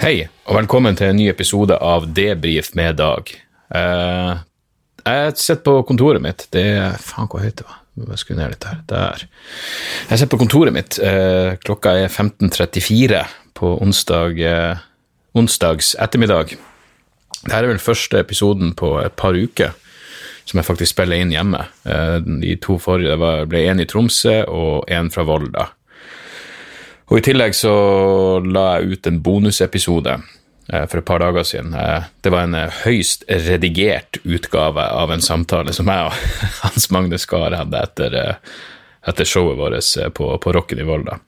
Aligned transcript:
Hei, 0.00 0.22
og 0.48 0.56
velkommen 0.56 0.96
til 0.96 1.10
en 1.10 1.18
ny 1.20 1.26
episode 1.28 1.76
av 1.84 2.06
Debrif 2.16 2.70
med 2.72 2.96
Dag. 2.96 3.28
Uh, 3.68 4.38
jeg 5.04 5.34
sitter 5.36 5.58
på 5.66 5.74
kontoret 5.90 6.22
mitt. 6.24 6.46
Det 6.56 6.62
er 6.72 6.94
Faen, 7.04 7.26
hvor 7.28 7.42
høyt 7.44 7.58
det? 7.58 7.66
var. 7.68 7.82
Jeg 8.08 8.22
skru 8.22 8.32
ned 8.38 8.54
litt 8.54 8.64
her. 8.64 8.78
Der. 8.88 9.24
Jeg 10.08 10.22
sitter 10.22 10.30
på 10.32 10.38
kontoret 10.40 10.72
mitt. 10.72 10.96
Uh, 11.04 11.52
klokka 11.60 11.92
er 12.00 12.08
15.34 12.08 13.20
på 13.60 13.74
onsdag, 13.84 14.40
uh, 14.40 14.80
onsdags 15.36 15.92
ettermiddag. 16.00 16.54
Dette 17.42 17.58
er 17.58 17.68
vel 17.68 17.82
første 17.84 18.22
episoden 18.24 18.72
på 18.80 18.94
et 19.02 19.18
par 19.20 19.36
uker 19.36 19.76
som 20.48 20.62
jeg 20.62 20.70
faktisk 20.70 20.94
spiller 20.96 21.20
inn 21.20 21.30
hjemme. 21.30 21.60
De 22.40 22.56
to 22.64 22.78
forrige 22.80 23.20
var, 23.20 23.44
ble 23.46 23.60
en 23.68 23.84
i 23.84 23.86
Tromsø 23.86 24.40
og 24.48 24.88
en 24.90 25.12
fra 25.12 25.28
Volda. 25.28 25.68
Og 27.10 27.18
I 27.18 27.24
tillegg 27.26 27.56
så 27.58 27.72
la 28.46 28.66
jeg 28.78 28.94
ut 28.94 29.08
en 29.10 29.16
bonusepisode 29.24 30.12
eh, 30.14 30.84
for 30.86 31.00
et 31.00 31.06
par 31.06 31.18
dager 31.22 31.46
siden. 31.46 31.72
Eh, 31.74 32.06
det 32.22 32.30
var 32.30 32.46
en 32.46 32.54
eh, 32.54 32.76
høyst 32.84 33.26
redigert 33.26 34.20
utgave 34.22 34.84
av 34.86 35.10
en 35.10 35.24
samtale 35.24 35.74
som 35.74 35.90
jeg 35.90 36.06
og 36.06 36.20
Hans 36.62 36.86
Magne 36.94 37.18
Skar 37.18 37.56
hadde 37.58 37.82
etter, 37.82 38.16
etter 39.10 39.26
showet 39.26 39.58
vårt 39.58 40.14
på, 40.14 40.30
på 40.38 40.54
Rocken 40.54 40.82
i 40.82 40.86
Volda. 40.86 41.18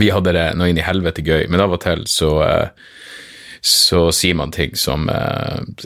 Vi 0.00 0.08
hadde 0.10 0.32
det 0.32 0.46
noe 0.56 0.72
inn 0.72 0.80
i 0.80 0.84
helvete 0.84 1.22
gøy, 1.22 1.44
men 1.52 1.60
av 1.62 1.76
og 1.76 1.82
til 1.84 2.02
så, 2.10 2.32
så 3.62 4.00
sier 4.16 4.34
man 4.36 4.50
ting 4.52 4.74
som, 4.76 5.06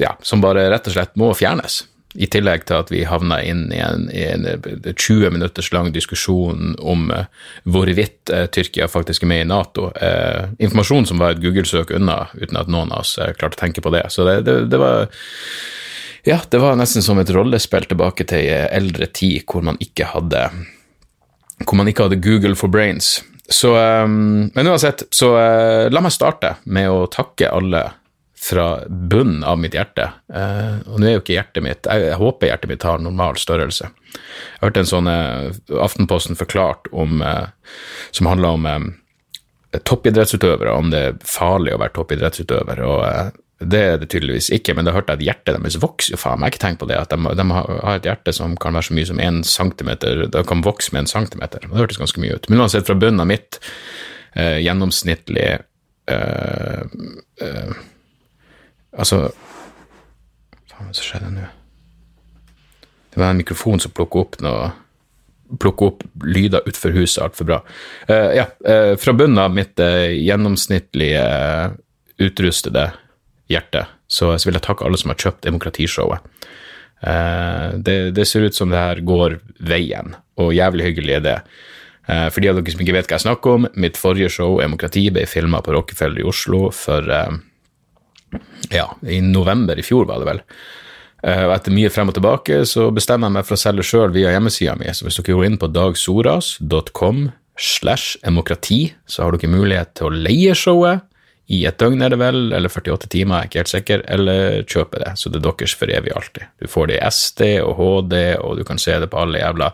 ja, 0.01 0.15
som 0.25 0.41
bare 0.43 0.65
rett 0.73 0.89
og 0.89 0.95
slett 0.97 1.19
må 1.21 1.29
fjernes. 1.37 1.83
I 2.15 2.27
tillegg 2.27 2.65
til 2.67 2.75
at 2.75 2.89
vi 2.91 3.05
havna 3.07 3.37
inn 3.47 3.69
i 3.71 3.79
en, 3.79 4.09
i 4.11 4.25
en 4.33 4.47
20 4.91 5.31
minutters 5.31 5.69
lang 5.71 5.93
diskusjon 5.95 6.75
om 6.83 7.05
eh, 7.15 7.29
hvorvidt 7.71 8.33
eh, 8.35 8.49
Tyrkia 8.51 8.89
faktisk 8.91 9.23
er 9.23 9.31
med 9.31 9.45
i 9.45 9.47
Nato. 9.47 9.93
Eh, 9.95 10.51
informasjon 10.59 11.07
som 11.07 11.23
var 11.23 11.37
et 11.37 11.43
Google-søk 11.45 11.93
unna, 11.95 12.25
uten 12.35 12.59
at 12.59 12.73
noen 12.73 12.91
av 12.91 13.05
oss 13.05 13.15
eh, 13.19 13.31
klarte 13.39 13.61
å 13.61 13.63
tenke 13.63 13.85
på 13.85 13.95
det. 13.95 14.09
Så 14.11 14.27
det, 14.27 14.41
det, 14.49 14.57
det 14.73 14.81
var 14.83 15.07
ja, 16.27 16.41
det 16.51 16.59
var 16.61 16.75
nesten 16.77 17.05
som 17.07 17.21
et 17.23 17.31
rollespill 17.33 17.87
tilbake 17.89 18.27
til 18.29 18.51
eldre 18.51 19.07
tid 19.15 19.47
hvor 19.49 19.63
man 19.65 19.79
ikke 19.81 20.11
hadde 20.11 20.49
man 21.77 21.89
ikke 21.89 22.09
hadde 22.09 22.19
Google 22.25 22.57
for 22.57 22.73
brains. 22.73 23.21
Så, 23.51 23.71
men 24.07 24.69
uansett, 24.69 25.03
så 25.13 25.33
la 25.93 26.03
meg 26.03 26.13
starte 26.15 26.55
med 26.71 26.89
å 26.89 27.03
takke 27.11 27.51
alle 27.53 27.83
fra 28.41 28.67
bunnen 28.89 29.45
av 29.45 29.59
mitt 29.61 29.75
hjerte. 29.77 30.07
Uh, 30.33 30.81
og 30.89 31.01
nå 31.01 31.09
er 31.09 31.19
jo 31.19 31.21
ikke 31.21 31.37
hjertet 31.37 31.65
mitt 31.65 31.89
Jeg, 31.91 32.15
håper 32.17 32.49
hjertet 32.49 32.71
mitt 32.73 32.87
har 32.89 33.03
normal 33.03 33.37
størrelse. 33.41 33.91
Jeg 34.15 34.63
hørte 34.63 34.85
en 34.85 34.89
sånn 34.89 35.11
uh, 35.11 35.51
Aftenposten 35.85 36.39
forklart 36.41 36.89
om 36.93 37.21
uh, 37.21 37.53
som 38.17 38.31
handla 38.31 38.55
om 38.57 38.71
toppidrettsutøvere, 39.87 40.73
om 40.75 40.89
det 40.91 41.01
er 41.07 41.19
farlig 41.23 41.77
å 41.77 41.79
være 41.79 41.95
toppidrettsutøver. 41.95 42.81
og 42.83 43.37
det 43.61 43.81
er 43.85 43.99
det 44.01 44.09
tydeligvis 44.09 44.49
ikke, 44.57 44.73
men 44.75 44.87
da 44.89 44.95
hørte 44.97 45.13
jeg 45.13 45.21
at 45.21 45.27
hjertet 45.27 45.59
deres 45.59 45.77
vokser 45.83 46.15
jo 46.15 46.19
faen. 46.21 46.41
meg. 46.41 46.49
Jeg 46.49 46.49
har 46.49 46.55
ikke 46.55 46.63
tenkt 46.65 46.81
på 46.81 46.89
det, 46.89 46.97
at 46.97 47.13
de, 47.13 47.35
de 47.37 47.45
har 47.53 47.99
et 47.99 48.09
hjerte 48.09 48.33
som 48.33 48.57
kan 48.57 48.75
være 48.75 48.89
så 48.89 48.97
mye 48.97 49.09
som 49.11 49.21
en 49.21 49.43
centimeter, 49.45 50.25
det 50.33 50.45
kan 50.49 50.65
vokse 50.65 50.95
med 50.95 51.05
en 51.05 51.11
centimeter. 51.13 51.67
Det 51.67 51.77
hørtes 51.77 52.01
ganske 52.01 52.23
mye 52.25 52.39
ut. 52.41 52.49
Men 52.49 52.65
uansett, 52.65 52.89
fra 52.89 52.97
bunnen 52.97 53.21
av 53.21 53.29
mitt 53.29 53.61
eh, 54.33 54.63
gjennomsnittlig 54.65 55.49
eh, 56.09 56.81
eh, 57.45 57.75
Altså 58.97 59.31
Faen, 60.71 60.89
hva 60.89 60.95
skjedde 60.97 61.33
nå? 61.35 61.49
Det 63.11 63.19
var 63.19 63.33
en 63.33 63.41
mikrofon 63.43 63.83
som 63.83 63.93
plukket 63.95 64.21
opp 64.21 64.41
noe 64.47 64.71
plukke 65.59 65.87
opp 65.89 66.05
lyder 66.23 66.63
utenfor 66.67 66.95
huset 66.95 67.25
altfor 67.25 67.49
bra. 67.49 67.57
Uh, 68.11 68.31
ja, 68.37 68.47
uh, 68.67 68.95
fra 69.01 69.15
bunnen 69.17 69.41
av 69.43 69.55
mitt 69.55 69.81
uh, 69.83 70.11
gjennomsnittlige 70.15 71.25
utrustede 72.21 72.91
hjerte, 73.51 73.87
så, 74.07 74.37
så 74.39 74.49
vil 74.49 74.59
jeg 74.59 74.67
takke 74.69 74.87
alle 74.87 75.01
som 75.01 75.11
har 75.11 75.19
kjøpt 75.19 75.47
Demokratishowet. 75.49 76.27
Det, 77.01 77.95
det 78.13 78.25
ser 78.29 78.45
ut 78.45 78.53
som 78.55 78.69
det 78.69 78.77
her 78.77 78.99
går 79.09 79.39
veien, 79.65 80.13
og 80.37 80.51
jævlig 80.53 80.85
hyggelig 80.85 81.15
er 81.17 81.23
det. 81.25 81.37
For 82.05 82.45
de 82.45 82.51
av 82.51 82.59
dere 82.59 82.75
som 82.75 82.83
ikke 82.85 82.93
vet 82.93 83.09
hva 83.09 83.17
jeg 83.17 83.25
snakker 83.25 83.57
om, 83.57 83.65
mitt 83.81 83.97
forrige 83.97 84.29
show, 84.35 84.59
Demokrati, 84.61 85.07
ble 85.09 85.25
filma 85.25 85.63
på 85.65 85.73
Rockefeller 85.73 86.21
i 86.21 86.27
Oslo 86.29 86.67
for 86.77 87.09
ja, 88.71 88.87
i 89.07 89.21
november 89.25 89.79
i 89.79 89.85
fjor, 89.87 90.07
var 90.09 90.23
det 90.23 90.29
vel. 90.31 90.41
Eh, 91.25 91.45
Og 91.49 91.55
etter 91.57 91.75
mye 91.75 91.91
frem 91.93 92.09
og 92.13 92.17
tilbake 92.17 92.63
så 92.69 92.89
bestemmer 92.95 93.29
jeg 93.29 93.39
meg 93.39 93.49
for 93.49 93.59
å 93.59 93.63
selge 93.65 93.87
sjøl 93.87 94.15
via 94.15 94.33
hjemmesida 94.35 94.77
mi. 94.81 94.89
Så 94.95 95.07
hvis 95.07 95.21
dere 95.21 95.37
går 95.37 95.49
inn 95.51 95.61
på 95.61 95.71
dagsoras.com 95.75 97.29
slash 97.61 98.17
demokrati, 98.25 98.95
så 99.07 99.27
har 99.27 99.37
dere 99.37 99.53
mulighet 99.53 99.95
til 99.99 100.09
å 100.09 100.15
leie 100.15 100.55
showet 100.57 101.07
i 101.51 101.65
et 101.67 101.81
døgn, 101.83 102.03
er 102.07 102.13
det 102.13 102.21
vel, 102.21 102.53
eller 102.55 102.71
48 102.71 103.09
timer, 103.11 103.41
jeg 103.41 103.43
er 103.43 103.51
ikke 103.51 103.59
helt 103.59 103.73
sikker, 103.73 104.03
eller 104.15 104.61
kjøpe 104.71 105.01
det. 105.03 105.17
Så 105.19 105.33
det 105.33 105.41
er 105.41 105.49
deres 105.49 105.75
for 105.75 105.91
evig 105.91 106.13
alltid. 106.15 106.47
Du 106.63 106.71
får 106.71 106.87
det 106.93 107.01
i 107.01 107.09
SD 107.11 107.43
og 107.65 107.73
HD, 107.81 108.17
og 108.39 108.61
du 108.61 108.63
kan 108.69 108.79
se 108.79 108.95
det 109.03 109.09
på 109.11 109.19
alle 109.19 109.43
jævla 109.43 109.73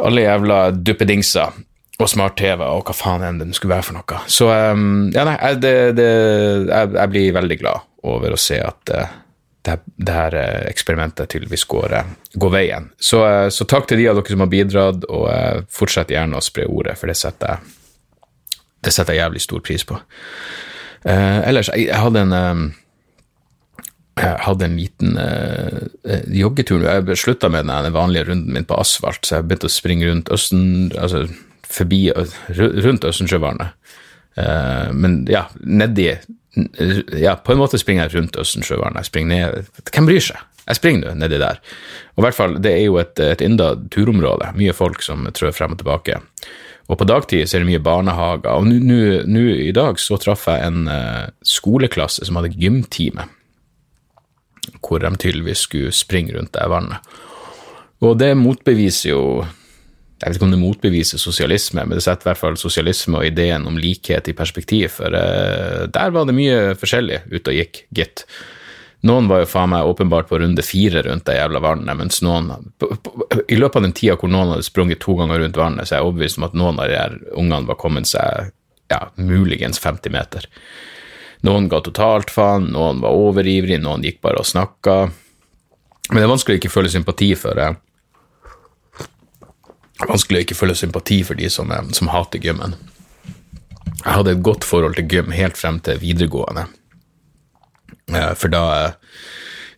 alle 0.00 0.22
jævla 0.24 0.58
duppedingser 0.72 1.58
og 2.00 2.08
smart-TV 2.08 2.62
og 2.64 2.86
hva 2.88 2.94
faen 2.96 3.24
enn 3.26 3.40
det 3.42 3.52
skulle 3.56 3.76
være 3.76 3.86
for 3.90 3.98
noe. 3.98 4.20
Så 4.30 4.48
um, 4.48 5.10
ja, 5.14 5.26
nei, 5.28 5.36
det, 5.60 5.74
det, 5.98 6.08
jeg, 6.70 6.94
jeg 6.96 7.12
blir 7.12 7.34
veldig 7.36 7.58
glad 7.60 7.88
over 8.08 8.34
å 8.34 8.40
se 8.40 8.58
at 8.64 8.94
uh, 8.96 9.10
det, 9.62 9.78
det 9.94 10.14
her 10.14 10.34
eh, 10.34 10.64
eksperimentet 10.70 11.30
tydeligvis 11.30 11.64
går, 11.70 11.94
eh, 11.94 12.10
går 12.34 12.52
veien. 12.52 12.90
Så, 12.98 13.22
eh, 13.28 13.48
så 13.54 13.66
takk 13.70 13.86
til 13.88 14.00
de 14.02 14.08
av 14.10 14.18
dere 14.18 14.34
som 14.34 14.42
har 14.42 14.50
bidratt, 14.50 15.06
og 15.06 15.28
eh, 15.30 15.62
fortsett 15.70 16.10
gjerne 16.10 16.38
å 16.38 16.44
spre 16.44 16.66
ordet, 16.66 16.96
for 16.98 17.10
det 17.10 17.18
setter 17.20 17.54
jeg, 17.54 18.60
det 18.82 18.94
setter 18.94 19.14
jeg 19.14 19.22
jævlig 19.22 19.44
stor 19.44 19.62
pris 19.62 19.86
på. 19.86 19.98
Eh, 21.06 21.38
ellers, 21.48 21.70
jeg, 21.70 21.86
jeg 21.92 22.02
hadde 22.02 22.24
en 22.26 22.38
eh, 22.38 22.64
jeg 24.22 24.42
hadde 24.44 24.66
en 24.66 24.74
liten 24.76 25.14
eh, 25.16 25.78
eh, 26.04 26.26
joggetur. 26.36 26.82
Jeg 26.84 27.16
slutta 27.16 27.48
med 27.48 27.70
den 27.70 27.94
vanlige 27.94 28.26
runden 28.28 28.52
min 28.52 28.66
på 28.68 28.76
asfalt, 28.76 29.22
så 29.24 29.38
jeg 29.38 29.46
begynte 29.48 29.70
å 29.70 29.72
springe 29.72 30.10
rundt 30.10 30.32
Østen, 30.34 30.90
altså 30.98 31.24
forbi, 31.72 32.04
rundt 32.84 33.04
Østensjøvannet. 33.08 33.74
Eh, 34.36 34.88
men 34.96 35.22
ja, 35.30 35.46
nedi 35.60 36.12
Ja, 37.16 37.34
på 37.40 37.52
en 37.54 37.60
måte 37.62 37.78
springer 37.80 38.06
jeg 38.06 38.18
rundt 38.18 38.36
Østensjøvannet. 38.36 39.00
Jeg 39.00 39.08
springer 39.08 39.30
ned 39.32 39.84
Hvem 39.88 40.08
bryr 40.08 40.20
seg? 40.20 40.40
Jeg 40.66 40.78
springer 40.78 41.08
nå 41.08 41.14
nedi 41.18 41.38
der. 41.40 41.58
Og 42.14 42.20
i 42.22 42.26
hvert 42.26 42.36
fall, 42.36 42.58
det 42.62 42.74
er 42.76 42.84
jo 42.84 42.98
et, 43.00 43.18
et 43.24 43.40
ynda 43.42 43.72
turområde. 43.90 44.52
Mye 44.54 44.74
folk 44.76 45.00
som 45.02 45.24
trør 45.34 45.54
frem 45.56 45.72
og 45.74 45.80
tilbake. 45.80 46.20
Og 46.92 46.98
på 47.00 47.06
dagtid 47.08 47.48
så 47.48 47.56
er 47.56 47.64
det 47.64 47.70
mye 47.72 47.82
barnehager. 47.82 48.52
Og 48.52 48.68
nå- 48.68 49.56
i 49.64 49.72
dag 49.74 49.98
så 49.98 50.18
traff 50.20 50.44
jeg 50.50 50.66
en 50.68 50.86
eh, 50.92 51.30
skoleklasse 51.42 52.28
som 52.28 52.38
hadde 52.38 52.52
gymtime 52.60 53.28
hvor 54.82 55.02
de 55.02 55.10
tydeligvis 55.18 55.64
skulle 55.66 55.90
springe 55.94 56.36
rundt 56.36 56.52
det 56.54 56.68
vannet. 56.70 57.02
Og 58.02 58.16
det 58.20 58.32
motbeviser 58.38 59.10
jo 59.10 59.22
Jeg 60.22 60.30
vet 60.30 60.38
ikke 60.38 60.46
om 60.46 60.54
det 60.54 60.62
motbeviser 60.62 61.18
sosialisme, 61.18 61.82
men 61.82 61.98
det 61.98 62.04
setter 62.04 62.28
i 62.28 62.30
hvert 62.30 62.38
fall 62.38 62.56
sosialisme 62.60 63.18
og 63.18 63.26
ideen 63.26 63.66
om 63.66 63.78
likhet 63.80 64.28
i 64.30 64.36
perspektiv, 64.38 64.92
for 65.00 65.10
uh, 65.10 65.88
der 65.90 66.12
var 66.14 66.28
det 66.28 66.36
mye 66.36 66.76
forskjellig 66.78 67.24
ute 67.32 67.50
og 67.50 67.56
gikk, 67.58 67.80
gitt. 67.90 68.22
Noen 69.02 69.26
var 69.26 69.42
jo 69.42 69.50
faen 69.50 69.72
meg 69.72 69.88
åpenbart 69.90 70.28
på 70.30 70.38
runde 70.38 70.62
fire 70.62 71.02
rundt 71.02 71.26
det 71.26 71.34
jævla 71.40 71.58
vannet, 71.64 71.98
mens 71.98 72.20
noen 72.22 72.52
på, 72.78 72.92
på, 73.02 73.26
I 73.50 73.58
løpet 73.58 73.80
av 73.80 73.86
den 73.88 73.96
tida 73.98 74.14
hvor 74.14 74.30
noen 74.30 74.54
hadde 74.54 74.66
sprunget 74.68 75.02
to 75.02 75.16
ganger 75.18 75.42
rundt 75.42 75.58
vannet, 75.58 75.88
så 75.88 75.96
er 75.96 75.98
jeg 75.98 76.10
overbevist 76.12 76.38
om 76.38 76.46
at 76.46 76.54
noen 76.60 76.78
av 76.78 76.86
de 76.86 77.00
her 77.00 77.18
ungene 77.32 77.66
var 77.66 77.80
kommet 77.82 78.06
seg 78.06 78.52
ja, 78.92 79.00
muligens 79.18 79.82
50 79.82 80.14
meter. 80.14 80.46
Noen 81.42 81.66
ga 81.66 81.82
totalt 81.82 82.30
faen, 82.30 82.70
noen 82.76 83.02
var 83.02 83.18
overivrig, 83.18 83.80
noen 83.82 84.06
gikk 84.06 84.20
bare 84.22 84.38
og 84.38 84.46
snakka. 84.46 84.96
Men 86.12 86.20
det 86.20 86.26
er 86.28 86.30
vanskelig 86.36 86.60
å 86.60 86.62
ikke 86.62 86.70
føle 86.76 86.92
sympati 86.92 87.32
for, 87.38 87.58
eh, 87.58 87.74
vanskelig 90.08 90.40
å 90.40 90.44
ikke 90.46 90.58
føle 90.58 90.76
sympati 90.78 91.22
for 91.26 91.38
de 91.38 91.50
som, 91.52 91.70
eh, 91.72 91.90
som 91.96 92.10
hater 92.12 92.42
gymmen. 92.42 92.76
Jeg 94.02 94.14
hadde 94.16 94.32
et 94.34 94.42
godt 94.42 94.64
forhold 94.66 94.96
til 94.98 95.08
gym 95.08 95.30
helt 95.34 95.58
frem 95.58 95.80
til 95.80 96.00
videregående. 96.02 96.66
Eh, 98.12 98.34
For 98.34 98.48
da, 98.48 98.94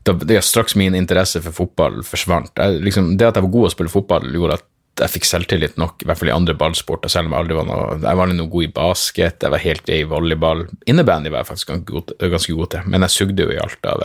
da 0.04 0.12
det, 0.12 0.42
Straks 0.44 0.76
min 0.76 0.94
interesse 0.94 1.42
for 1.42 1.52
fotball 1.52 2.02
forsvant. 2.02 2.54
Jeg, 2.56 2.80
liksom, 2.82 3.16
det 3.18 3.28
at 3.28 3.36
jeg 3.36 3.46
var 3.46 3.56
god 3.56 3.68
å 3.68 3.74
spille 3.74 3.92
fotball, 3.92 4.32
gjorde 4.32 4.60
at 4.60 4.70
jeg 5.02 5.10
fikk 5.10 5.24
selvtillit 5.26 5.76
nok, 5.76 6.02
i 6.02 6.06
hvert 6.06 6.20
fall 6.20 6.30
i 6.30 6.36
andre 6.36 6.54
ballsporter, 6.54 7.10
selv 7.10 7.26
om 7.26 7.32
jeg 7.34 7.42
aldri 7.42 7.56
var 7.58 7.64
noe 7.66 7.96
Jeg 7.98 8.16
var 8.20 8.28
noe 8.30 8.50
god 8.52 8.64
i 8.64 8.74
basket, 8.76 9.42
jeg 9.42 9.50
var 9.50 9.58
helt 9.64 9.86
grei 9.86 10.00
i 10.04 10.08
volleyball. 10.08 10.68
Innebandy 10.86 11.32
var 11.34 11.42
jeg 11.42 11.50
faktisk 11.50 11.72
ganske 11.72 11.90
god, 11.90 12.12
ganske 12.30 12.58
god 12.60 12.70
til, 12.70 12.84
men 12.86 13.02
jeg 13.02 13.16
sugde 13.16 13.42
jo 13.42 13.50
i 13.50 13.58
alt 13.58 13.88
av 13.90 14.04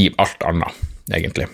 i 0.00 0.08
alt 0.16 0.46
annet, 0.48 0.78
egentlig. 1.12 1.50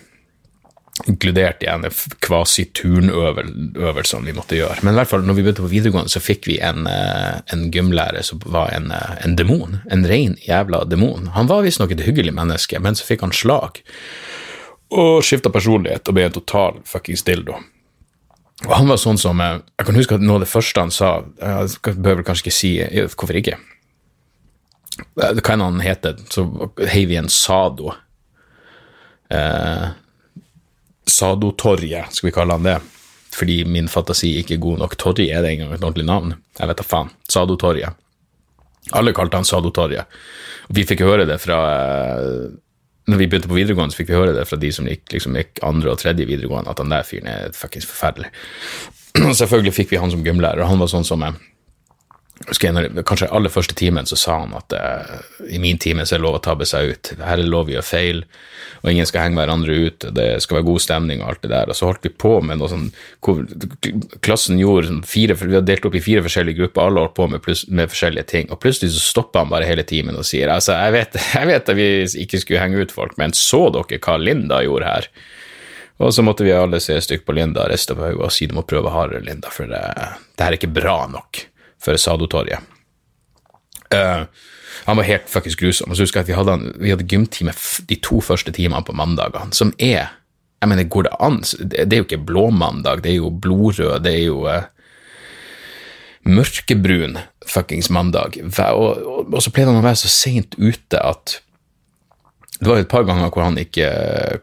Inkludert 1.07 1.63
igjen 1.63 1.85
kvasi-turnøvelsene 2.25 4.27
vi 4.27 4.33
måtte 4.35 4.57
gjøre. 4.57 4.81
Men 4.83 4.93
i 4.93 4.99
hvert 4.99 5.11
fall, 5.13 5.23
når 5.23 5.37
vi 5.37 5.43
begynte 5.45 5.63
på 5.63 5.71
videregående, 5.71 6.11
så 6.11 6.19
fikk 6.19 6.49
vi 6.49 6.57
en, 6.59 6.87
eh, 6.91 7.39
en 7.53 7.71
gymlærer 7.71 8.25
som 8.25 8.41
var 8.45 8.73
en, 8.75 8.91
eh, 8.91 9.15
en 9.23 9.35
demon. 9.35 9.79
En 9.91 10.05
ren 10.05 10.35
jævla 10.43 10.83
demon. 10.89 11.31
Han 11.35 11.47
var 11.47 11.63
visstnok 11.63 11.91
et 11.91 12.03
hyggelig 12.03 12.33
menneske, 12.33 12.79
men 12.79 12.95
så 12.95 13.05
fikk 13.05 13.21
han 13.21 13.31
slag. 13.31 13.81
Og 14.91 15.23
skifta 15.23 15.49
personlighet 15.49 16.07
og 16.07 16.15
ble 16.15 16.25
en 16.25 16.31
total 16.31 16.81
fuckings 16.83 17.23
dildo. 17.23 17.55
Og 18.67 18.75
han 18.75 18.87
var 18.87 18.97
sånn 18.97 19.17
som 19.17 19.39
eh, 19.39 19.59
Jeg 19.77 19.85
kan 19.85 19.95
huske 19.95 20.15
at 20.15 20.21
noe 20.21 20.35
av 20.35 20.41
det 20.41 20.51
første 20.51 20.81
han 20.81 20.91
sa 20.91 21.23
Jeg 21.39 21.95
behøver 21.95 22.23
kanskje 22.23 22.49
ikke 22.49 22.51
si 22.51 22.77
hvorfor 23.15 23.39
ikke. 23.39 23.57
Hva 25.15 25.53
enn 25.53 25.63
han 25.63 25.79
hete, 25.79 26.17
så 26.29 26.43
heiv 26.91 27.07
vi 27.07 27.15
en 27.15 27.29
Sado. 27.29 27.93
Eh, 29.31 29.87
Sadotorget, 31.09 32.13
skal 32.15 32.29
vi 32.29 32.35
kalle 32.35 32.55
han 32.57 32.67
det. 32.67 32.77
Fordi 33.33 33.63
min 33.69 33.89
fantasi 33.91 34.33
ikke 34.39 34.55
er 34.57 34.63
god 34.63 34.79
nok. 34.83 34.95
Torget 34.97 35.29
er 35.29 35.43
det 35.45 35.51
engang 35.53 35.73
et 35.75 35.83
ordentlig 35.83 36.07
navn. 36.07 36.33
Jeg 36.57 36.69
vet 36.69 36.79
da 36.79 36.85
faen. 36.85 37.11
Sadotorget. 37.29 37.99
Alle 38.97 39.13
kalte 39.13 39.37
han 39.37 39.45
Sadotorget. 39.47 40.19
Vi 40.73 40.85
fikk 40.89 41.05
høre 41.05 41.27
det 41.29 41.37
fra 41.41 41.59
eh, 42.17 42.49
når 43.09 43.21
vi 43.21 43.27
begynte 43.29 43.49
på 43.49 43.57
videregående, 43.57 43.93
så 43.93 44.01
fikk 44.01 44.11
vi 44.11 44.17
høre 44.19 44.33
det 44.37 44.45
fra 44.49 44.57
de 44.61 44.69
som 44.73 44.87
gikk, 44.89 45.07
liksom, 45.15 45.37
gikk 45.37 45.61
andre 45.65 45.93
og 45.93 46.01
tredje 46.01 46.27
videregående, 46.29 46.69
at 46.69 46.81
han 46.81 46.93
der 46.93 47.05
fyren 47.07 47.29
er 47.31 47.55
fuckings 47.57 47.87
forferdelig. 47.89 48.29
Selvfølgelig 49.41 49.73
fikk 49.77 49.93
vi 49.93 50.01
han 50.01 50.13
som 50.13 50.25
gymlærer, 50.25 50.67
han 50.69 50.81
var 50.81 50.91
sånn 50.91 51.07
som 51.07 51.25
jeg 51.25 51.37
jeg, 52.47 53.03
Kanskje 53.07 53.29
aller 53.35 53.51
første 53.51 53.75
timen 53.77 54.07
så 54.07 54.17
sa 54.19 54.37
han 54.41 54.55
at 54.57 54.73
eh, 54.75 55.11
i 55.55 55.59
min 55.61 55.77
time 55.81 56.05
så 56.05 56.15
er 56.15 56.21
det 56.21 56.25
lov 56.25 56.37
å 56.39 56.43
tabbe 56.43 56.67
seg 56.67 56.93
ut. 56.93 57.11
Her 57.19 57.35
er 57.35 57.43
det 57.43 57.51
lov 57.51 57.67
å 57.67 57.73
gjøre 57.73 57.85
feil, 57.85 58.21
og 58.79 58.91
ingen 58.91 59.07
skal 59.09 59.25
henge 59.25 59.39
hverandre 59.39 59.75
ut. 59.75 60.07
Det 60.15 60.27
skal 60.43 60.59
være 60.59 60.67
god 60.69 60.83
stemning 60.85 61.23
og 61.23 61.31
alt 61.31 61.43
det 61.43 61.51
der. 61.51 61.71
Og 61.71 61.77
så 61.77 61.89
holdt 61.89 62.07
vi 62.07 62.13
på 62.25 62.37
med 62.45 62.61
noe 62.61 62.71
sånn 62.71 62.87
Klassen 64.23 64.61
gjorde 64.61 64.87
sånn 64.87 65.01
fire 65.07 65.35
Vi 65.39 65.51
hadde 65.51 65.67
delt 65.67 65.87
opp 65.87 65.97
i 65.99 66.03
fire 66.03 66.23
forskjellige 66.25 66.61
grupper, 66.61 66.85
alle 66.87 67.03
holdt 67.03 67.17
på 67.19 67.27
med, 67.33 67.43
plus, 67.43 67.65
med 67.67 67.91
forskjellige 67.91 68.29
ting. 68.31 68.47
Og 68.53 68.61
plutselig 68.63 68.95
så 68.95 69.03
stoppa 69.03 69.43
han 69.43 69.51
bare 69.51 69.67
hele 69.67 69.85
timen 69.87 70.17
og 70.19 70.27
sier 70.27 70.51
altså, 70.53 70.77
jeg 70.79 70.95
vet, 70.95 71.19
jeg 71.35 71.51
vet 71.51 71.73
at 71.75 71.79
vi 71.79 71.89
ikke 72.23 72.41
skulle 72.41 72.63
henge 72.63 72.87
ut 72.87 72.95
folk, 72.95 73.19
men 73.19 73.35
så 73.35 73.67
dere 73.75 73.99
hva 73.99 74.17
Linda 74.21 74.63
gjorde 74.65 74.95
her? 74.95 75.11
Og 75.99 76.13
så 76.15 76.23
måtte 76.23 76.45
vi 76.47 76.55
alle 76.55 76.79
se 76.79 76.95
et 76.95 77.03
stykke 77.03 77.27
på 77.27 77.35
Linda, 77.35 77.65
riste 77.67 77.91
på 77.91 78.05
hodet 78.05 78.23
og 78.23 78.31
si 78.31 78.47
du 78.47 78.55
må 78.55 78.63
prøve 78.63 78.93
hardere, 78.93 79.25
Linda, 79.25 79.51
for 79.51 79.67
det, 79.67 79.83
det 80.39 80.45
her 80.45 80.53
er 80.53 80.61
ikke 80.61 80.71
bra 80.79 81.01
nok 81.11 81.43
for 81.81 81.97
Sadotorget. 81.99 82.63
Uh, 83.93 84.25
han 84.85 84.97
var 84.97 85.07
helt 85.07 85.29
fuckings 85.29 85.57
grusom. 85.59 85.91
Og 85.91 85.97
så 85.97 86.05
husker 86.05 86.21
jeg 86.21 86.27
at 86.27 86.31
vi 86.31 86.37
hadde, 86.37 86.57
hadde 86.91 87.07
gymtime 87.09 87.53
de 87.89 87.97
to 88.03 88.21
første 88.23 88.53
timene 88.55 88.85
på 88.85 88.95
mandagene, 88.95 89.53
som 89.55 89.73
er 89.79 90.15
Jeg 90.59 90.67
mener, 90.67 90.83
går 90.83 91.05
det 91.07 91.11
an? 91.23 91.37
Det 91.71 91.93
er 91.93 92.01
jo 92.01 92.03
ikke 92.03 92.25
blåmandag, 92.27 92.99
det 92.99 93.13
er 93.13 93.15
jo 93.21 93.29
blodrød, 93.31 94.01
det 94.03 94.11
er 94.11 94.25
jo 94.25 94.41
uh, 94.43 94.65
mørkebrun 96.27 97.15
fuckings 97.47 97.89
mandag. 97.89 98.35
Og, 98.43 98.97
og, 99.07 99.33
og 99.33 99.39
så 99.41 99.53
pleide 99.55 99.71
han 99.71 99.79
å 99.79 99.85
være 99.85 100.01
så 100.01 100.11
seint 100.11 100.57
ute 100.59 100.99
at 100.99 101.39
det 102.59 102.67
var 102.67 102.81
et 102.81 102.91
par 102.91 103.07
ganger 103.07 103.31
hvor 103.31 103.45
han 103.45 103.59
ikke 103.61 103.87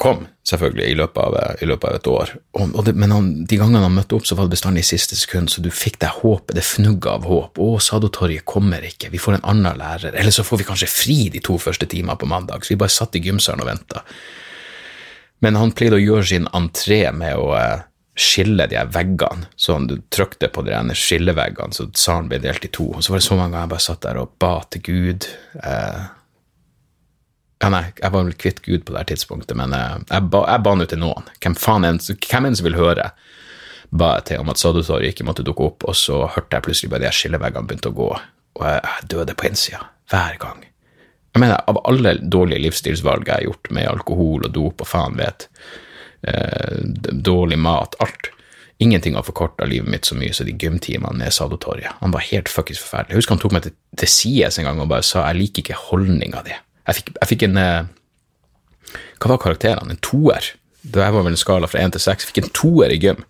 kom, 0.01 0.25
selvfølgelig, 0.47 0.87
i 0.91 0.97
løpet 0.99 1.23
av, 1.23 1.37
i 1.63 1.69
løpet 1.69 1.89
av 1.89 1.99
et 1.99 2.09
år. 2.11 2.33
Og, 2.59 2.73
og 2.73 2.87
det, 2.87 2.95
men 2.99 3.15
han, 3.15 3.31
de 3.51 3.59
gangene 3.61 3.83
han 3.87 3.97
møtte 3.97 4.19
opp, 4.19 4.29
så 4.29 4.39
var 4.39 4.47
det 4.47 4.55
bestandig 4.55 4.85
i 4.85 4.89
siste 4.93 5.19
sekund, 5.19 5.51
så 5.53 5.65
du 5.65 5.71
fikk 5.75 5.99
deg 6.03 6.21
håpet, 6.21 6.55
det 6.59 6.65
fnugget 6.67 7.11
av 7.13 7.27
håp. 7.29 7.61
Å, 7.63 7.69
Sadotorget 7.83 8.47
kommer 8.49 8.87
ikke, 8.87 9.11
vi 9.13 9.23
får 9.23 9.39
en 9.39 9.49
annen 9.55 9.81
lærer. 9.81 10.15
Eller 10.15 10.35
så 10.35 10.47
får 10.47 10.63
vi 10.63 10.69
kanskje 10.71 10.91
fri 10.93 11.19
de 11.35 11.43
to 11.45 11.59
første 11.63 11.89
timene 11.91 12.19
på 12.21 12.31
mandag. 12.31 12.65
Så 12.65 12.75
vi 12.75 12.81
bare 12.81 12.95
satt 12.95 13.19
i 13.19 13.25
gymsalen 13.27 13.65
og 13.65 13.71
venta. 13.73 14.05
Men 15.45 15.59
han 15.59 15.75
pleide 15.77 15.99
å 15.99 16.03
gjøre 16.03 16.31
sin 16.31 16.49
entré 16.57 17.03
med 17.13 17.37
å 17.37 17.51
eh, 17.59 17.85
skille 18.17 18.69
de 18.71 18.79
her 18.79 18.89
veggene. 18.93 19.51
Så 19.57 19.77
han 19.77 19.89
trykte 20.15 20.49
på 20.53 20.65
de 20.67 20.73
ene 20.77 20.97
skilleveggene, 20.97 21.77
så 21.77 21.89
salen 21.99 22.31
ble 22.31 22.41
delt 22.45 22.65
i 22.65 22.73
to. 22.73 22.89
Og 22.95 23.05
så 23.05 23.13
var 23.13 23.21
det 23.21 23.29
så 23.29 23.37
mange 23.37 23.53
ganger 23.53 23.67
jeg 23.67 23.75
bare 23.75 23.87
satt 23.91 24.05
der 24.07 24.23
og 24.23 24.37
ba 24.41 24.55
til 24.73 24.87
Gud. 24.87 25.29
Eh, 25.61 26.07
ja, 27.67 27.71
nei, 27.73 27.87
jeg 27.99 28.15
var 28.15 28.23
vel 28.23 28.37
kvitt 28.39 28.61
Gud 28.63 28.85
på 28.87 28.95
det 28.95 29.01
her 29.01 29.09
tidspunktet, 29.11 29.57
men 29.59 29.73
jeg, 29.75 30.23
ba, 30.31 30.45
jeg 30.47 30.63
ba 30.63 30.75
nå 30.79 30.87
til 30.87 31.01
noen. 31.03 31.27
Hvem 31.43 31.57
faen 31.59 31.87
enn, 31.89 31.99
som 31.99 32.67
vil 32.67 32.79
høre, 32.79 33.09
ba 33.91 34.13
jeg 34.19 34.27
til 34.31 34.45
om 34.45 34.53
at 34.53 34.61
Sadotor 34.61 35.03
ikke 35.07 35.27
måtte 35.27 35.43
dukke 35.47 35.67
opp, 35.67 35.87
og 35.91 35.99
så 35.99 36.21
hørte 36.31 36.55
jeg 36.55 36.67
plutselig 36.67 36.93
bare 36.93 37.07
de 37.09 37.11
skilleveggene 37.17 37.67
begynte 37.67 37.91
å 37.91 37.97
gå, 37.97 38.13
og 38.61 38.63
jeg, 38.69 38.85
jeg 38.87 39.11
døde 39.17 39.35
på 39.35 39.49
innsida. 39.51 39.83
Hver 40.13 40.39
gang. 40.39 40.63
Jeg 41.35 41.43
mener, 41.43 41.59
av 41.67 41.83
alle 41.91 42.15
dårlige 42.23 42.63
livsstilsvalg 42.63 43.27
jeg 43.27 43.35
har 43.35 43.49
gjort 43.49 43.73
med 43.75 43.91
alkohol 43.91 44.47
og 44.47 44.55
dop 44.55 44.87
og 44.87 44.89
faen 44.89 45.19
vet, 45.19 45.49
eh, 46.23 46.79
dårlig 47.11 47.59
mat, 47.61 47.99
alt 48.05 48.31
Ingenting 48.79 49.15
har 49.17 49.25
forkorta 49.25 49.65
livet 49.65 49.89
mitt 49.89 50.05
så 50.05 50.13
mye 50.21 50.35
som 50.37 50.45
de 50.45 50.53
gymtimene 50.53 51.17
med 51.17 51.33
Sadotorget. 51.33 51.97
Han 52.03 52.13
var 52.13 52.27
helt 52.29 52.51
fuckings 52.53 52.83
forferdelig. 52.85 53.15
Jeg 53.15 53.23
husker 53.23 53.33
han 53.33 53.41
tok 53.41 53.55
meg 53.57 53.63
til, 53.65 53.73
til 53.97 54.11
sides 54.13 54.59
en 54.61 54.67
gang 54.69 54.83
og 54.85 54.91
bare 54.91 55.07
sa 55.07 55.23
jeg 55.31 55.39
liker 55.39 55.65
ikke 55.65 55.79
holdninga 55.87 56.43
di. 56.45 56.59
Jeg 56.87 57.01
fikk, 57.01 57.15
jeg 57.19 57.31
fikk 57.33 57.47
en 57.49 57.61
eh, 57.61 57.89
Hva 59.21 59.33
var 59.33 59.43
karakterene? 59.43 59.97
En 59.97 60.05
toer. 60.05 60.53
Da 60.87 61.07
jeg 61.07 61.17
var 61.17 61.27
vel 61.27 61.35
en 61.35 61.41
skala 61.41 61.71
fra 61.71 61.83
én 61.83 61.95
til 61.95 62.03
seks. 62.03 62.29
Fikk 62.29 62.45
en 62.45 62.53
toer 62.57 62.95
i 62.95 63.01
gym 63.03 63.25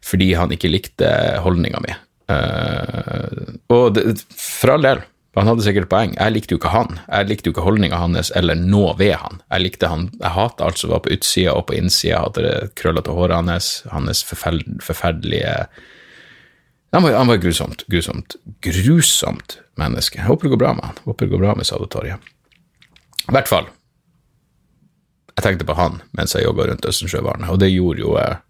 fordi 0.00 0.30
han 0.32 0.48
ikke 0.48 0.70
likte 0.70 1.08
holdninga 1.44 1.76
mi. 1.84 1.92
Uh, 2.32 3.58
og 3.68 3.98
det, 3.98 4.14
for 4.32 4.72
all 4.72 4.86
del, 4.86 5.02
han 5.36 5.50
hadde 5.50 5.66
sikkert 5.66 5.90
poeng. 5.92 6.14
Jeg 6.16 6.32
likte 6.32 6.54
jo 6.54 6.60
ikke 6.60 6.72
han. 6.72 6.96
Jeg 7.04 7.28
likte 7.28 7.50
jo 7.50 7.52
ikke 7.52 7.66
holdninga 7.66 7.98
hans 8.00 8.32
eller 8.38 8.56
noe 8.56 8.94
ved 8.96 9.12
han. 9.20 9.42
Jeg 9.52 9.66
likte 9.66 9.90
han, 9.92 10.08
jeg 10.16 10.34
hata 10.38 10.66
alt 10.66 10.80
som 10.80 10.94
var 10.94 11.04
på 11.04 11.12
utsida 11.12 11.52
og 11.52 11.66
på 11.68 11.76
innsida. 11.76 12.24
Hadde 12.24 12.46
det 12.46 12.72
krøllete 12.80 13.12
håret 13.14 13.36
hans, 13.52 13.70
hans 13.92 14.24
forferd, 14.24 14.64
forferdelige 14.84 15.52
han 16.90 17.02
var, 17.02 17.12
han 17.12 17.28
var 17.30 17.36
grusomt, 17.36 17.84
grusomt, 17.86 18.34
grusomt 18.60 19.58
menneske. 19.78 20.18
Jeg 20.18 20.26
håper 20.26 20.48
det 20.48 20.56
går 20.56 20.62
bra 20.64 20.72
med 20.74 20.88
han. 20.88 20.96
Jeg 20.98 21.06
håper 21.12 21.26
det 21.26 21.34
går 21.36 21.42
bra 21.44 21.54
med 21.54 21.68
Sadotorget. 21.68 22.32
I 23.30 23.36
hvert 23.36 23.50
fall. 23.50 23.68
Jeg 25.36 25.46
tenkte 25.46 25.66
på 25.68 25.76
han 25.78 26.00
mens 26.16 26.34
jeg 26.34 26.44
jogga 26.44 26.66
rundt 26.68 26.86
Østensjøvannet, 26.90 27.48
og 27.52 27.60
det 27.62 27.70
gjorde 27.70 28.02
jo 28.02 28.16
eh, 28.20 28.40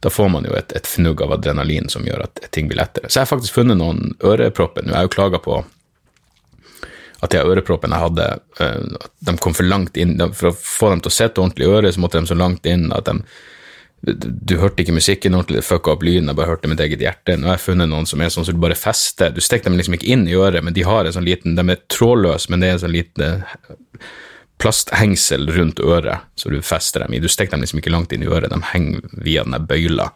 Da 0.00 0.10
får 0.10 0.30
man 0.32 0.46
jo 0.48 0.54
et, 0.56 0.72
et 0.72 0.86
fnugg 0.88 1.20
av 1.22 1.34
adrenalin 1.36 1.90
som 1.92 2.06
gjør 2.06 2.24
at 2.24 2.40
ting 2.54 2.70
blir 2.70 2.80
lettere. 2.80 3.10
Så 3.10 3.18
jeg 3.18 3.26
har 3.26 3.34
faktisk 3.34 3.58
funnet 3.58 3.78
noen 3.78 4.14
ørepropper 4.24 4.86
nå. 4.86 4.94
Jeg 4.94 4.96
har 4.96 5.06
jo 5.06 5.12
klaga 5.12 5.40
på 5.42 5.58
at 7.20 7.34
de 7.34 7.42
øreproppene 7.44 7.98
jeg 7.98 8.06
hadde, 8.06 8.26
at 9.04 9.12
de 9.28 9.34
kom 9.44 9.54
for 9.54 9.68
langt 9.68 9.98
inn. 10.00 10.16
For 10.32 10.50
å 10.50 10.56
få 10.56 10.88
dem 10.94 11.02
til 11.04 11.12
å 11.12 11.16
sitte 11.18 11.42
ordentlig 11.42 11.68
i 11.68 11.74
øret, 11.74 11.94
så 11.94 12.02
måtte 12.02 12.22
de 12.22 12.30
så 12.30 12.38
langt 12.38 12.66
inn 12.70 12.88
at 12.96 13.10
de 13.10 13.18
du 14.00 14.54
hørte 14.56 14.80
ikke 14.80 14.94
musikken 14.96 15.34
ordentlig, 15.36 15.60
det 15.60 15.68
fucka 15.68 15.92
opp 15.92 16.04
lyden, 16.06 16.30
jeg 16.30 16.38
bare 16.38 16.48
hørte 16.54 16.70
mitt 16.72 16.80
eget 16.80 17.02
hjerte. 17.04 17.36
Nå 17.36 17.50
har 17.50 17.58
jeg 17.58 17.66
funnet 17.66 17.90
noen 17.90 18.08
som 18.08 18.22
er 18.24 18.32
sånn 18.32 18.46
som 18.48 18.56
du 18.56 18.62
bare 18.62 18.78
fester. 18.78 19.34
Du 19.34 19.42
stikker 19.44 19.68
dem 19.68 19.76
liksom 19.76 19.98
ikke 19.98 20.08
inn 20.14 20.24
i 20.28 20.38
øret, 20.38 20.64
men 20.64 20.76
de 20.76 20.86
har 20.88 21.04
en 21.04 21.16
sånn 21.16 21.28
liten, 21.28 21.58
de 21.58 21.66
er 21.68 21.82
trådløse, 21.92 22.48
men 22.48 22.62
det 22.62 22.70
er 22.70 22.78
en 22.78 22.84
sånn 22.86 22.96
liten 22.96 23.44
plasthengsel 24.60 25.48
rundt 25.52 25.80
øret, 25.80 26.28
så 26.34 26.52
du 26.52 26.60
fester 26.64 27.04
dem 27.04 27.16
i. 27.16 27.20
Du 27.20 27.28
stikker 27.32 27.56
dem 27.56 27.64
liksom 27.64 27.80
ikke 27.80 27.92
langt 27.92 28.12
inn 28.16 28.24
i 28.24 28.30
øret, 28.30 28.52
de 28.52 28.60
henger 28.72 29.04
via 29.24 29.44
den 29.44 29.68
bøyla. 29.68 30.10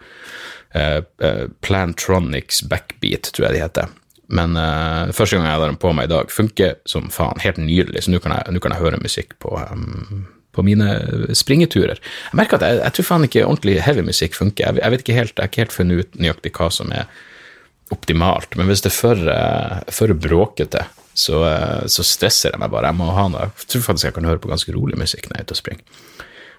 Uh, 0.75 1.05
uh, 1.23 1.45
Plantronics 1.63 2.65
Backbeat, 2.69 3.31
tror 3.33 3.49
jeg 3.49 3.57
de 3.57 3.63
heter. 3.63 3.93
Men 4.35 4.57
uh, 4.57 5.13
første 5.15 5.37
gang 5.37 5.47
jeg 5.47 5.57
hadde 5.57 5.69
dem 5.71 5.81
på 5.81 5.93
meg 5.97 6.09
i 6.09 6.13
dag, 6.13 6.33
funker 6.33 6.79
som 6.89 7.11
faen. 7.13 7.41
Helt 7.45 7.61
nydelig. 7.61 8.05
Så 8.05 8.13
nå 8.13 8.21
kan, 8.25 8.35
kan, 8.35 8.75
jeg 8.75 8.83
høre 8.83 9.01
musikk 9.03 9.37
på, 9.45 9.55
um, 9.55 10.25
på 10.55 10.65
mine 10.67 10.89
springeturer. 11.37 12.01
Jeg 12.01 12.39
merker 12.39 12.61
at 12.61 12.67
jeg, 12.67 12.81
jeg 12.81 12.97
tror 12.97 13.09
faen 13.11 13.29
ikke 13.29 13.47
ordentlig 13.47 13.79
heavy 13.85 14.05
musikk 14.07 14.37
funker. 14.39 14.67
Jeg, 14.67 14.83
jeg, 14.83 14.95
vet 14.95 15.05
ikke 15.05 15.19
helt, 15.19 15.35
jeg 15.35 15.43
har 15.43 15.53
ikke 15.53 15.65
helt 15.65 15.77
funnet 15.77 16.03
ut 16.03 16.21
nøyaktig 16.21 16.55
hva 16.59 16.69
som 16.75 16.93
er 16.95 17.09
optimalt. 17.95 18.57
Men 18.59 18.71
hvis 18.71 18.85
det 18.85 18.93
er 18.93 18.97
for, 18.97 19.25
uh, 19.29 19.81
for 19.95 20.15
bråkete, 20.27 20.87
så, 21.15 21.45
uh, 21.45 21.85
så, 21.91 22.07
stresser 22.07 22.55
jeg 22.55 22.63
meg 22.63 22.73
bare. 22.73 22.91
Jeg 22.91 23.01
må 23.01 23.11
ha 23.15 23.29
noe. 23.31 23.51
Jeg 23.51 23.71
tror 23.75 23.87
faktisk 23.91 24.11
jeg 24.11 24.19
kan 24.19 24.31
høre 24.31 24.43
på 24.43 24.51
ganske 24.53 24.75
rolig 24.75 24.99
musikk 25.01 25.29
når 25.29 25.39
jeg 25.39 25.45
er 25.45 25.49
ute 25.49 25.57
og 25.59 25.63
springer. 25.63 26.03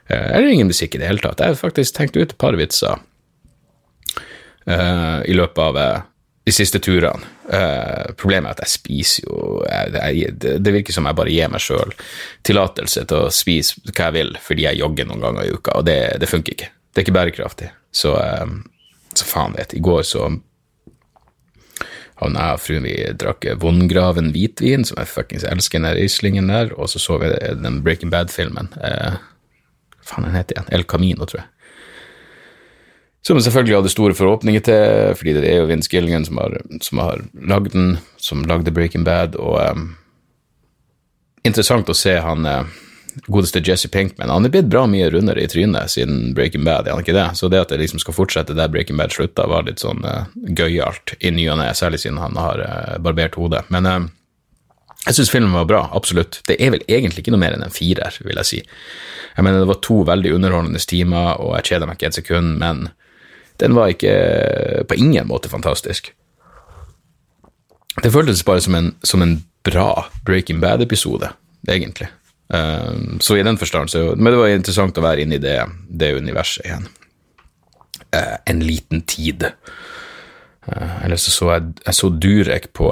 Eller 0.06 0.52
ingen 0.54 0.70
musikk 0.70 0.94
i 0.94 1.00
det 1.02 1.08
hele 1.10 1.24
tatt. 1.24 1.42
Jeg 1.42 1.56
har 1.56 1.58
faktisk 1.58 1.96
tenkt 1.98 2.18
ut 2.20 2.28
et 2.28 2.38
par 2.38 2.54
vitser 2.60 3.00
i 4.70 5.34
løpet 5.34 5.62
av 5.64 5.80
de 6.46 6.54
siste 6.54 6.80
turene. 6.84 7.26
Uh, 7.46 8.14
problemet 8.18 8.52
er 8.52 8.56
at 8.56 8.64
jeg 8.64 8.74
spiser 8.74 9.26
jo 9.28 9.60
jeg, 9.70 10.16
jeg, 10.18 10.62
Det 10.66 10.72
virker 10.74 10.96
som 10.96 11.06
jeg 11.06 11.18
bare 11.18 11.30
gir 11.30 11.52
meg 11.54 11.62
sjøl 11.62 11.92
tillatelse 12.46 13.04
til 13.06 13.28
å 13.28 13.34
spise 13.34 13.82
hva 13.92 14.08
jeg 14.08 14.16
vil 14.16 14.32
fordi 14.42 14.66
jeg 14.66 14.80
jogger 14.82 15.10
noen 15.10 15.22
ganger 15.22 15.46
i 15.46 15.54
uka, 15.54 15.76
og 15.78 15.86
det, 15.86 16.00
det 16.22 16.30
funker 16.30 16.56
ikke. 16.56 16.72
Det 16.90 17.02
er 17.02 17.06
ikke 17.06 17.18
bærekraftig. 17.20 17.70
Så 17.94 18.16
uh, 18.18 18.46
Så 19.16 19.26
faen 19.30 19.56
vet, 19.56 19.74
i 19.74 19.82
går 19.84 20.04
så 20.04 20.28
havna 22.20 22.48
jeg 22.48 22.58
og 22.58 22.62
fruen 22.64 22.86
vi 22.88 22.96
drakk 23.20 23.46
vondgraven 23.60 24.32
hvitvin, 24.36 24.86
som 24.88 25.00
jeg 25.02 25.12
fuckings 25.12 25.44
elsker, 25.48 25.82
den 25.82 25.98
Rieslingen 25.98 26.52
der, 26.52 26.72
og 26.78 26.90
så 26.92 27.00
så 27.00 27.18
vi 27.20 27.32
den 27.60 27.82
Breaking 27.84 28.12
Bad-filmen. 28.14 28.70
Uh, 28.80 29.18
faen 30.06 30.28
den 30.28 30.38
heter 30.38 30.56
igjen? 30.56 30.70
El 30.76 30.86
Camino, 30.88 31.26
tror 31.26 31.42
jeg. 31.42 31.50
Som 33.26 33.40
jeg 33.40 33.48
selvfølgelig 33.48 33.80
hadde 33.80 33.90
store 33.90 34.14
forhåpninger 34.14 34.62
til, 34.68 35.14
fordi 35.18 35.34
det 35.34 35.48
er 35.50 35.62
jo 35.64 35.70
Vince 35.72 35.90
Gilligan 35.90 36.28
som 36.28 36.38
har, 36.38 36.60
som 36.86 37.02
har 37.02 37.24
lagd 37.34 37.72
den, 37.74 37.96
som 38.22 38.44
lagde 38.46 38.74
Breaking 38.74 39.06
Bad, 39.08 39.38
og 39.42 39.58
um, 39.66 39.88
interessant 41.42 41.90
å 41.90 41.96
se 41.98 42.20
han 42.22 42.46
uh, 42.46 42.68
godeste 43.26 43.64
Jesse 43.66 43.90
Pinkman. 43.90 44.30
Han 44.30 44.46
er 44.46 44.54
blitt 44.54 44.70
bra 44.70 44.84
mye 44.86 45.08
rundere 45.10 45.42
i 45.42 45.50
trynet 45.50 45.96
siden 45.96 46.36
Breaking 46.38 46.62
Bad, 46.68 46.86
er 46.86 46.94
han 46.94 47.02
ikke 47.02 47.16
det? 47.18 47.32
Så 47.40 47.50
det 47.50 47.64
at 47.64 47.74
det 47.74 47.80
liksom 47.82 48.04
skal 48.04 48.14
fortsette 48.14 48.54
der 48.58 48.70
Breaking 48.70 49.00
Bad 49.02 49.16
slutta, 49.16 49.48
var 49.50 49.66
litt 49.66 49.82
sånn 49.82 50.06
uh, 50.06 50.28
gøyalt 50.46 51.16
i 51.18 51.32
ny 51.34 51.48
og 51.50 51.58
ne, 51.64 51.72
særlig 51.74 52.04
siden 52.04 52.22
han 52.22 52.38
har 52.38 52.62
uh, 52.62 53.00
barbert 53.02 53.40
hodet. 53.42 53.64
Men 53.74 53.90
uh, 53.90 54.04
jeg 55.08 55.18
syns 55.18 55.32
filmen 55.34 55.56
var 55.58 55.66
bra, 55.70 55.82
absolutt. 55.98 56.44
Det 56.46 56.60
er 56.62 56.76
vel 56.76 56.86
egentlig 56.86 57.24
ikke 57.24 57.34
noe 57.34 57.42
mer 57.42 57.58
enn 57.58 57.66
en 57.66 57.74
firer, 57.74 58.22
vil 58.22 58.38
jeg 58.44 58.52
si. 58.52 58.62
Jeg 59.36 59.46
mener, 59.48 59.64
det 59.64 59.72
var 59.74 59.82
to 59.86 60.04
veldig 60.06 60.36
underholdende 60.38 60.82
timer, 60.82 61.42
og 61.42 61.58
jeg 61.58 61.72
kjeder 61.72 61.90
meg 61.90 61.98
ikke 61.98 62.14
et 62.14 62.20
sekund, 62.22 62.56
men 62.62 62.86
den 63.62 63.76
var 63.78 63.94
ikke 63.94 64.14
på 64.90 64.98
ingen 65.00 65.28
måte 65.28 65.50
fantastisk. 65.52 66.12
Det 68.04 68.12
føltes 68.12 68.44
bare 68.44 68.62
som 68.62 68.76
en, 68.76 68.92
som 69.04 69.22
en 69.24 69.38
bra 69.66 70.06
Breaking 70.26 70.60
Bad-episode, 70.60 71.30
egentlig. 71.68 72.10
Um, 72.48 73.20
så 73.22 73.36
i 73.36 73.44
den 73.44 73.58
forstand 73.58 73.90
så 73.90 74.16
Men 74.16 74.30
det 74.30 74.38
var 74.38 74.52
interessant 74.54 74.98
å 75.00 75.02
være 75.02 75.24
inne 75.24 75.40
i 75.40 75.42
det, 75.42 75.58
det 75.90 76.12
universet 76.14 76.68
igjen. 76.68 76.88
Uh, 78.14 78.36
en 78.46 78.62
liten 78.62 79.02
tid. 79.02 79.48
Uh, 80.68 81.06
eller 81.06 81.18
så 81.18 81.34
så 81.34 81.50
jeg, 81.56 81.74
jeg 81.88 81.98
så 81.98 82.10
Durek 82.10 82.70
på 82.78 82.92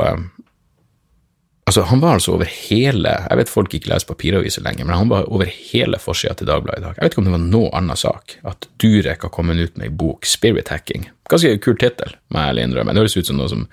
Altså, 1.63 1.86
han 1.88 2.01
var 2.03 2.17
altså 2.17 2.34
over 2.36 2.50
hele 2.50 3.12
Jeg 3.29 3.39
vet 3.39 3.51
folk 3.51 3.74
ikke 3.74 3.88
leser 3.93 4.10
papiraviser 4.10 4.65
lenger, 4.65 4.84
men 4.84 4.98
han 4.98 5.12
var 5.12 5.29
over 5.32 5.48
hele 5.48 6.00
forsida 6.01 6.36
til 6.36 6.50
Dagbladet 6.50 6.82
i 6.82 6.84
dag. 6.84 6.98
Jeg 6.98 7.05
vet 7.05 7.15
ikke 7.15 7.22
om 7.22 7.29
det 7.29 7.36
var 7.38 7.46
noe 7.46 7.70
annen 7.79 8.00
sak. 8.00 8.36
At 8.43 8.67
Durek 8.84 9.24
har 9.24 9.32
kommet 9.32 9.62
ut 9.62 9.77
med 9.77 9.88
ei 9.88 9.93
bok, 10.03 10.27
Spirit 10.27 10.74
Hacking. 10.74 11.08
Ganske 11.32 11.55
kul 11.63 11.77
tittel, 11.79 12.17
må 12.27 12.41
jeg 12.41 12.51
ærlig 12.51 12.67
innrømme. 12.67 12.96
Det 12.96 13.05
høres 13.05 13.15
ut 13.15 13.32
som 13.32 13.39
noe 13.39 13.51
som 13.51 13.63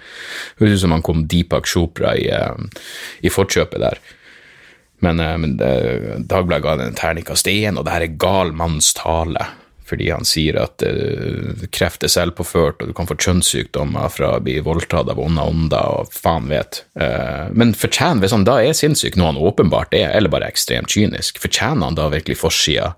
høres 0.60 0.78
ut 0.78 0.84
som 0.84 0.94
han 0.94 1.04
kom 1.06 1.26
Deepak 1.30 1.66
Chopra 1.66 2.14
i, 2.14 2.30
i 3.26 3.34
forkjøpet 3.34 3.82
der. 3.82 4.02
Men, 5.02 5.20
eh, 5.24 5.36
men 5.42 5.56
Dagbladet 5.58 6.62
ga 6.62 6.76
den 6.78 6.92
en 6.92 7.00
terningkast 7.00 7.50
én, 7.50 7.80
og 7.80 7.88
det 7.88 7.96
her 7.96 8.06
er 8.06 8.20
gal 8.22 8.54
manns 8.54 8.92
tale. 8.94 9.48
Fordi 9.90 10.10
han 10.12 10.26
sier 10.28 10.58
at 10.62 10.84
uh, 10.86 11.66
kreft 11.74 12.04
er 12.06 12.12
selvpåført, 12.12 12.82
og 12.82 12.90
du 12.90 12.96
kan 12.96 13.08
få 13.10 13.16
kjønnssykdommer 13.18 14.10
fra 14.14 14.36
å 14.36 14.42
bli 14.44 14.60
voldtatt 14.64 15.10
av 15.10 15.20
onde 15.22 15.44
ånder, 15.52 16.00
og 16.00 16.14
faen 16.14 16.48
vet. 16.50 16.84
Uh, 16.94 17.50
men 17.50 17.74
fortjener, 17.76 18.22
hvis 18.22 18.36
han 18.36 18.46
da 18.46 18.60
er 18.62 18.76
sinnssyk, 18.76 19.18
noe 19.18 19.32
han 19.32 19.40
åpenbart 19.40 19.94
er, 19.98 20.12
eller 20.14 20.32
bare 20.32 20.50
ekstremt 20.50 20.94
kynisk, 20.94 21.42
fortjener 21.42 21.90
han 21.90 21.98
da 21.98 22.10
virkelig 22.12 22.38
forsida 22.40 22.92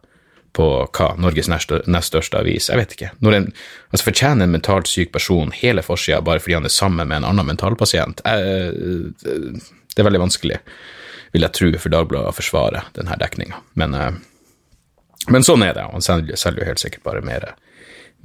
på 0.53 0.67
hva, 0.85 1.13
Norges 1.17 1.49
nest, 1.49 1.73
største 2.09 2.43
avis? 2.43 2.69
Jeg 2.69 2.81
vet 2.81 2.97
ikke. 2.97 3.13
En, 3.25 3.49
altså 3.89 4.09
Fortjener 4.11 4.45
en 4.45 4.53
mentalt 4.53 4.91
syk 4.91 5.15
person 5.15 5.55
hele 5.57 5.85
forsida 5.85 6.21
bare 6.21 6.43
fordi 6.45 6.59
han 6.59 6.69
er 6.69 6.75
sammen 6.75 7.09
med 7.09 7.23
en 7.23 7.31
annen 7.31 7.49
mentalpasient? 7.49 8.21
Uh, 8.29 9.09
det 9.23 10.01
er 10.01 10.09
veldig 10.09 10.27
vanskelig 10.27 10.61
vil 11.33 11.47
jeg 11.47 11.57
tro, 11.57 11.71
for 11.81 11.93
Dagbladet 11.93 12.29
å 12.29 12.37
forsvare 12.37 12.83
denne 12.93 13.17
dekninga. 13.21 13.63
Men, 13.81 13.97
men, 15.29 15.45
sånn 15.47 15.63
er 15.63 15.77
det. 15.77 15.85
Han 15.93 16.03
selger, 16.03 16.59
jo 16.59 16.67
helt 16.67 16.83
sikkert 16.83 17.05
bare 17.07 17.23
mer, 17.23 17.53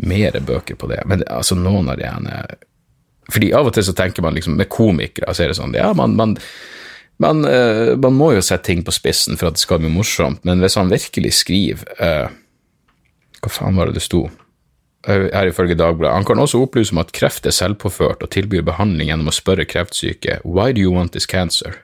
mer 0.01 0.39
bøker 0.39 0.79
på 0.79 0.89
det. 0.89 1.03
Men 1.05 1.23
altså, 1.29 1.57
noen 1.59 1.91
av 1.93 1.99
de 1.99 2.07
ene 2.09 2.39
fordi 3.33 3.51
av 3.51 3.67
og 3.67 3.75
til 3.75 3.83
så 3.83 3.91
tenker 3.91 4.23
man 4.23 4.37
liksom, 4.37 4.55
med 4.55 4.69
komikere 4.71 5.33
så 5.35 5.43
er 5.43 5.51
det 5.51 5.57
sånn 5.59 5.75
Ja, 5.75 5.91
man, 5.97 6.15
man, 6.15 6.37
man, 7.19 7.43
uh, 7.43 7.91
man 7.99 8.15
må 8.15 8.31
jo 8.37 8.43
sette 8.45 8.69
ting 8.69 8.85
på 8.87 8.93
spissen 8.95 9.39
for 9.39 9.49
at 9.49 9.57
det 9.57 9.63
skal 9.65 9.81
bli 9.83 9.91
morsomt, 9.91 10.45
men 10.47 10.63
hvis 10.63 10.77
han 10.79 10.91
virkelig 10.93 11.33
skriver 11.41 11.89
uh, 11.99 12.29
Hva 13.43 13.51
faen 13.51 13.79
var 13.79 13.91
det 13.91 13.99
det 13.99 14.05
sto? 14.05 14.29
Her 15.07 15.47
ifølge 15.47 15.77
Dagbladet. 15.77 16.17
Han 16.17 16.25
kan 16.27 16.39
også 16.41 16.59
opplyse 16.65 16.91
om 16.91 16.99
at 16.99 17.13
kreft 17.15 17.45
er 17.47 17.53
selvpåført 17.55 18.25
og 18.25 18.31
tilbyr 18.33 18.65
behandling 18.67 19.07
gjennom 19.11 19.29
å 19.31 19.35
spørre 19.35 19.67
kreftsyke 19.69 20.41
Why 20.43 20.73
do 20.75 20.83
you 20.83 20.91
want 20.91 21.13
this 21.15 21.29
cancer? 21.29 21.77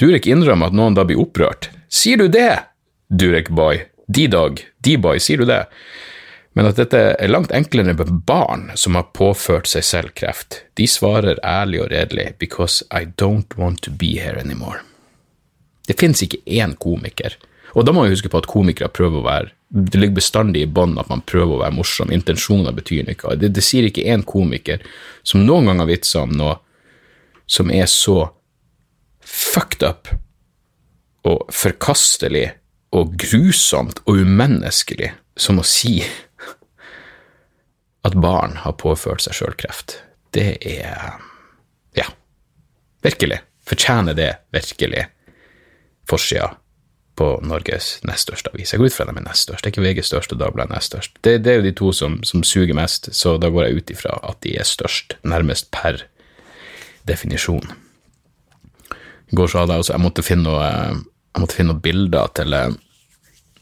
Durek 0.00 0.24
innrømmer 0.30 0.70
at 0.70 0.76
noen 0.76 0.96
da 0.96 1.04
blir 1.04 1.20
opprørt. 1.20 1.68
Sier 1.92 2.22
du 2.22 2.30
det, 2.32 2.62
Durek-boy? 3.12 3.82
D-dog? 4.12 4.60
D-boy, 4.84 5.20
sier 5.22 5.42
du 5.42 5.48
det? 5.48 5.64
Men 6.52 6.68
at 6.68 6.76
dette 6.76 7.00
er 7.16 7.30
langt 7.32 7.52
enklere 7.56 7.94
med 7.96 8.10
barn 8.28 8.68
som 8.76 8.98
har 8.98 9.08
påført 9.16 9.70
seg 9.70 9.86
selv 9.88 10.12
kreft. 10.18 10.62
De 10.76 10.86
svarer 10.88 11.40
ærlig 11.40 11.80
og 11.80 11.88
redelig 11.94 12.34
because 12.42 12.84
I 12.92 13.06
don't 13.20 13.56
want 13.56 13.80
to 13.86 13.90
be 13.90 14.18
here 14.20 14.36
anymore. 14.40 14.82
Det 15.88 15.96
fins 16.00 16.22
ikke 16.22 16.42
én 16.46 16.76
komiker, 16.78 17.34
og 17.72 17.86
da 17.86 17.94
må 17.94 18.04
vi 18.04 18.12
huske 18.12 18.30
på 18.30 18.42
at 18.42 18.50
komikere 18.50 18.92
prøver 18.92 19.18
å 19.18 19.26
være 19.26 19.52
Det 19.72 19.96
ligger 19.96 20.18
bestandig 20.18 20.66
i 20.66 20.68
bånn 20.68 20.98
at 21.00 21.08
man 21.08 21.22
prøver 21.24 21.54
å 21.54 21.60
være 21.62 21.72
morsom, 21.72 22.10
intensjoner 22.12 22.74
betyr 22.76 23.06
noe. 23.06 23.36
Det, 23.40 23.48
det 23.56 23.62
sier 23.64 23.86
ikke 23.88 24.04
én 24.04 24.20
komiker 24.20 24.82
som 25.24 25.46
noen 25.46 25.70
gang 25.70 25.80
har 25.80 25.88
vitsa 25.88 26.26
om 26.26 26.34
noe 26.36 26.58
som 27.48 27.72
er 27.72 27.88
så 27.88 28.26
fucked 29.24 29.80
up 29.88 30.10
og 31.24 31.48
forkastelig 31.48 32.50
og 32.92 33.16
grusomt 33.20 34.02
og 34.04 34.20
umenneskelig 34.20 35.12
som 35.40 35.60
å 35.60 35.66
si 35.66 36.00
at 38.02 38.16
barn 38.18 38.58
har 38.64 38.76
påført 38.80 39.24
seg 39.24 39.38
sjøl 39.38 39.54
kreft. 39.58 40.00
Det 40.34 40.56
er 40.60 41.20
Ja, 41.96 42.08
virkelig. 43.04 43.42
Fortjener 43.68 44.14
det 44.14 44.30
virkelig 44.50 45.06
forsida 46.08 46.56
på 47.16 47.26
Norges 47.44 47.98
nest 48.02 48.26
største 48.26 48.50
avis? 48.50 48.72
Jeg 48.72 48.80
går 48.80 48.90
ut 48.90 48.96
fra 48.96 49.06
dem 49.06 49.20
er 49.20 49.26
nest 49.28 49.46
størst. 49.46 49.62
Det 49.62 49.70
er 49.70 49.74
ikke 49.74 49.84
VGs 49.84 50.10
største, 50.10 50.38
Dagbladet 50.40 50.74
nest 50.74 50.90
størst. 50.90 51.14
Det, 51.20 51.36
det, 51.44 51.52
er 51.52 51.60
jo 51.60 51.66
de 51.68 51.74
to 51.78 51.92
som, 51.92 52.18
som 52.24 52.42
suger 52.42 52.74
mest, 52.74 53.12
så 53.14 53.36
da 53.38 53.52
går 53.52 53.68
jeg 53.68 53.76
ut 53.76 53.94
ifra 53.94 54.16
at 54.24 54.40
de 54.42 54.56
er 54.58 54.66
størst, 54.66 55.18
nærmest 55.22 55.70
per 55.70 56.02
definisjon. 57.08 57.70
I 59.32 59.36
går 59.36 59.48
så 59.48 59.62
hadde 59.62 59.76
jeg 59.76 59.84
også 59.84 59.92
Jeg 59.92 60.02
måtte 60.02 60.26
finne 60.26 60.48
noe, 60.48 61.04
jeg 61.32 61.42
måtte 61.42 61.56
finne 61.56 61.72
noen 61.72 61.84
bilder 61.84 62.32
til, 62.36 62.56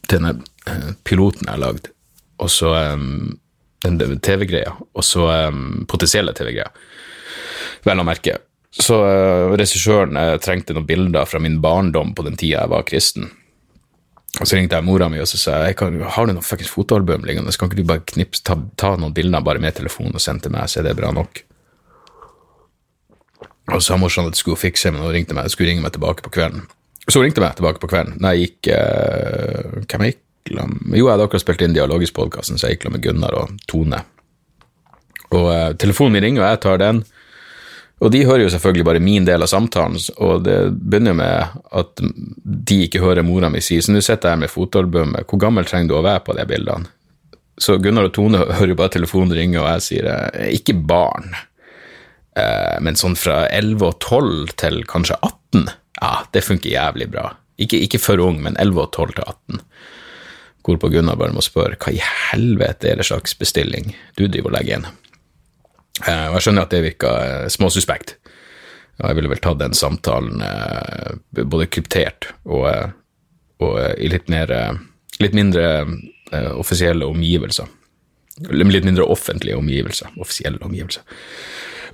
til 0.05 0.17
denne 0.17 0.35
eh, 0.67 0.93
piloten 1.07 1.47
jeg 1.47 1.55
har 1.55 1.63
lagd, 1.63 1.91
og 2.41 2.49
så 2.51 2.71
den 3.81 4.21
TV-greia, 4.21 4.73
og 4.93 5.05
så 5.05 5.27
potensielle 5.89 6.33
TV-greia, 6.37 6.69
vel 7.85 8.01
å 8.01 8.05
merke. 8.05 8.37
Så 8.71 8.95
uh, 9.03 9.51
regissøren 9.59 10.15
trengte 10.39 10.75
noen 10.77 10.87
bilder 10.87 11.27
fra 11.27 11.41
min 11.43 11.57
barndom 11.61 12.13
på 12.15 12.23
den 12.23 12.37
tida 12.39 12.61
jeg 12.61 12.71
var 12.71 12.85
kristen. 12.87 13.31
Og 14.39 14.47
Så 14.47 14.55
ringte 14.55 14.77
jeg 14.77 14.87
mora 14.87 15.09
mi 15.11 15.19
og 15.19 15.27
så 15.27 15.37
sa 15.37 15.57
jeg, 15.65 15.75
kan, 15.79 15.97
har 15.99 16.27
du 16.27 16.31
noen 16.31 16.45
fuckings 16.45 16.71
fotoalbum 16.71 17.25
liggende, 17.27 17.51
kan 17.51 17.67
ikke 17.67 17.81
du 17.81 17.87
bare 17.87 18.05
knips, 18.13 18.43
ta, 18.47 18.55
ta, 18.79 18.93
noen 18.95 19.15
bilder 19.15 19.43
bare 19.43 19.59
med 19.59 19.75
telefonen 19.75 20.15
og 20.15 20.23
sende 20.23 20.45
til 20.45 20.53
meg, 20.55 20.69
så 20.71 20.79
er 20.79 20.87
det 20.87 20.95
bra 20.99 21.11
nok. 21.15 21.41
Og 23.71 23.81
så 23.81 23.91
sa 23.91 23.97
morsan 23.99 24.29
at 24.29 24.37
det 24.37 24.39
skulle 24.39 24.59
fikse, 24.59 24.91
men 24.91 25.03
hun 25.03 25.11
ringte 25.11 25.35
meg, 25.35 25.51
skulle 25.51 25.73
ringe 25.73 25.83
meg 25.83 25.91
tilbake 25.95 26.23
på 26.23 26.31
kvelden. 26.37 26.63
Så 27.11 27.19
ringte 27.19 27.43
meg 27.43 27.57
tilbake 27.57 27.81
på 27.81 27.89
kvelden. 27.91 28.15
Når 28.23 28.35
jeg 28.35 28.45
gikk 28.45 28.71
uh, 28.71 29.79
Hvem 29.83 30.05
jeg 30.05 30.13
gikk 30.13 30.21
Jo, 30.51 31.05
jeg 31.05 31.09
hadde 31.11 31.25
akkurat 31.27 31.43
spilt 31.43 31.63
inn 31.65 31.75
Dialogisk-podkasten, 31.75 32.59
så 32.59 32.69
jeg 32.69 32.77
gikk 32.77 32.91
med 32.93 33.03
Gunnar 33.03 33.35
og 33.37 33.57
Tone. 33.69 33.99
Og 35.31 35.47
uh, 35.47 35.73
telefonen 35.79 36.15
min 36.17 36.25
ringer, 36.25 36.43
og 36.45 36.53
jeg 36.53 36.61
tar 36.63 36.79
den. 36.81 37.01
Og 38.01 38.09
de 38.13 38.23
hører 38.25 38.45
jo 38.45 38.53
selvfølgelig 38.53 38.87
bare 38.87 39.03
min 39.03 39.27
del 39.27 39.45
av 39.45 39.51
samtalen, 39.51 39.99
og 40.25 40.41
det 40.47 40.55
begynner 40.73 41.13
med 41.13 41.59
at 41.77 42.01
de 42.01 42.77
ikke 42.87 43.03
hører 43.03 43.27
mora 43.27 43.51
mi 43.53 43.61
si 43.61 43.77
så 43.77 43.93
nå 43.93 44.01
sitter 44.01 44.33
jeg 44.33 44.41
med 44.41 44.49
fotoalbumet, 44.49 45.27
hvor 45.29 45.41
gammel 45.43 45.67
trenger 45.69 45.91
du 45.91 45.99
å 45.99 46.01
være 46.07 46.23
på 46.25 46.33
de 46.33 46.47
bildene? 46.49 46.89
Så 47.61 47.75
Gunnar 47.77 48.07
og 48.09 48.15
Tone 48.15 48.41
hører 48.41 48.73
jo 48.73 48.79
bare 48.79 48.95
telefonen 48.95 49.35
ringe, 49.37 49.59
og 49.61 49.69
jeg 49.75 49.85
sier 49.85 50.09
eh, 50.09 50.47
ikke 50.57 50.73
barn. 50.73 51.29
Men 52.81 52.95
sånn 52.97 53.17
fra 53.19 53.43
11 53.51 53.83
og 53.83 53.97
12 53.99 54.53
til 54.57 54.77
kanskje 54.89 55.17
18, 55.19 55.67
ja, 56.01 56.13
det 56.33 56.43
funker 56.45 56.73
jævlig 56.73 57.09
bra. 57.11 57.27
Ikke, 57.61 57.79
ikke 57.85 58.01
for 58.01 58.21
ung, 58.23 58.41
men 58.43 58.57
11 58.59 58.81
og 58.81 58.91
12 58.91 59.13
til 59.17 59.27
18. 59.27 59.61
Hvorpå 60.65 60.89
Gunnar 60.93 61.17
bare 61.17 61.33
må 61.33 61.43
spørre 61.45 61.77
hva 61.81 61.93
i 61.93 62.01
helvete 62.01 62.89
er 62.89 62.99
det 62.99 63.07
slags 63.09 63.33
bestilling 63.37 63.95
du 64.17 64.27
driver 64.27 64.51
og 64.51 64.55
legger 64.57 64.79
inn? 64.79 64.87
Eh, 66.05 66.27
og 66.29 66.37
jeg 66.37 66.45
skjønner 66.45 66.65
at 66.65 66.73
det 66.73 66.83
virker 66.85 67.25
eh, 67.25 67.49
småsuspekt. 67.53 68.15
Og 69.01 69.07
jeg 69.09 69.17
ville 69.17 69.31
vel 69.31 69.41
tatt 69.41 69.61
den 69.61 69.73
samtalen 69.73 70.43
både 71.33 71.65
kryptert 71.73 72.27
og, 72.45 72.67
og 73.63 73.77
i 73.97 74.09
litt, 74.11 74.27
mer, 74.29 74.51
litt 75.17 75.33
mindre 75.33 75.87
offisielle 76.53 77.07
omgivelser. 77.09 77.71
Litt 78.51 78.85
mindre 78.85 79.07
offentlige 79.09 79.57
omgivelser. 79.57 80.13
Offisielle 80.21 80.61
omgivelser 80.67 81.01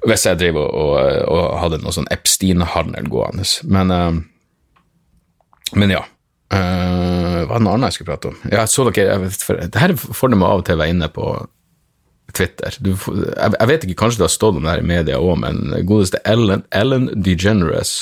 hvis 0.05 0.25
jeg 0.27 0.39
driver 0.39 0.67
og, 0.67 0.93
og, 1.31 1.43
hadde 1.61 1.81
noe 1.81 1.95
sånn 1.95 2.09
Epstein-handel 2.13 3.09
gående. 3.11 3.47
Men, 3.69 3.93
uh, 3.93 5.73
men 5.77 5.93
ja. 5.95 6.03
Uh, 6.53 7.43
hva 7.43 7.57
er 7.57 7.59
det 7.59 7.63
noe 7.65 7.75
annet 7.75 7.91
jeg 7.91 7.97
skulle 7.97 8.13
prate 8.13 8.31
om? 8.31 8.37
Ja, 8.53 8.65
så 8.69 8.85
dere, 8.87 9.07
jeg 9.09 9.23
vet, 9.25 9.45
for, 9.47 9.63
det 9.63 9.81
her 9.81 9.95
får 9.97 10.33
de 10.33 10.41
av 10.41 10.61
og 10.61 10.67
til 10.67 10.79
være 10.79 10.93
inne 10.95 11.09
på 11.11 11.31
Twitter. 12.35 12.77
Du, 12.83 12.93
jeg, 12.93 13.55
jeg, 13.57 13.71
vet 13.71 13.87
ikke, 13.87 13.99
kanskje 14.03 14.21
det 14.21 14.27
har 14.27 14.35
stått 14.35 14.59
om 14.59 14.67
det 14.67 14.75
her 14.75 14.83
i 14.83 14.91
media 14.91 15.19
òg, 15.19 15.41
men 15.43 15.65
godeste 15.87 16.21
Ellen, 16.27 16.63
Ellen 16.75 17.09
DeGeneres 17.15 17.97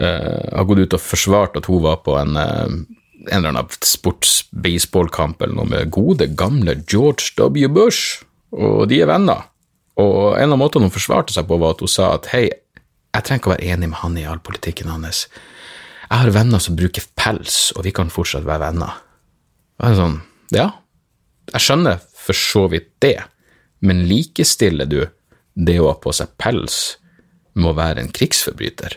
uh, 0.00 0.48
har 0.48 0.66
gått 0.70 0.86
ut 0.86 0.98
og 0.98 1.06
forsvart 1.06 1.60
at 1.60 1.70
hun 1.70 1.84
var 1.84 2.02
på 2.06 2.16
en, 2.18 2.34
en 2.38 2.84
eller 3.28 3.52
annen 3.52 3.70
sports-baseballkamp 3.86 5.42
eller 5.42 5.58
noe 5.60 5.70
med 5.70 5.94
gode, 5.94 6.30
gamle 6.38 6.80
George 6.82 7.34
W. 7.38 7.68
Bush, 7.70 8.22
og 8.52 8.88
de 8.90 9.02
er 9.04 9.10
venner. 9.10 9.51
Og 10.00 10.38
en 10.40 10.54
av 10.54 10.60
måtene 10.60 10.88
hun 10.88 10.94
forsvarte 10.94 11.34
seg 11.34 11.48
på, 11.48 11.58
var 11.60 11.74
at 11.74 11.82
hun 11.84 11.90
sa 11.90 12.12
at 12.16 12.30
hei, 12.32 12.46
jeg 13.12 13.26
trenger 13.26 13.42
ikke 13.42 13.50
å 13.50 13.54
være 13.54 13.72
enig 13.74 13.90
med 13.92 14.00
han 14.00 14.16
i 14.16 14.28
all 14.28 14.40
politikken 14.44 14.92
hans. 14.92 15.26
Jeg 16.06 16.20
har 16.20 16.32
venner 16.32 16.62
som 16.62 16.76
bruker 16.78 17.04
pels, 17.18 17.72
og 17.76 17.84
vi 17.86 17.92
kan 17.96 18.12
fortsatt 18.12 18.46
være 18.48 18.70
venner. 18.70 18.96
Og 19.80 19.84
jeg 19.84 19.94
er 19.94 20.00
sånn, 20.00 20.18
ja, 20.54 20.68
jeg 21.52 21.64
skjønner 21.66 22.02
for 22.22 22.38
så 22.38 22.66
vidt 22.72 22.90
det, 23.04 23.18
men 23.82 24.04
likestiller 24.08 24.88
du 24.88 25.00
det 25.52 25.78
å 25.82 25.90
ha 25.90 25.96
på 26.00 26.12
seg 26.14 26.32
pels 26.40 26.98
med 27.58 27.72
å 27.72 27.76
være 27.76 28.04
en 28.04 28.12
krigsforbryter? 28.14 28.96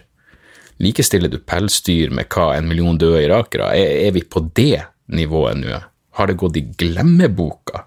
Likestiller 0.83 1.31
du 1.31 1.39
pelsdyr 1.39 2.11
med 2.13 2.27
hva 2.31 2.51
en 2.55 2.67
million 2.67 2.99
døde 2.99 3.23
irakere? 3.23 3.71
Er, 3.75 4.07
er 4.07 4.15
vi 4.15 4.23
på 4.27 4.43
det 4.55 4.83
nivået 5.11 5.59
nå? 5.61 5.79
Har 6.15 6.29
det 6.29 6.39
gått 6.39 6.59
i 6.59 6.65
glemmeboka? 6.79 7.85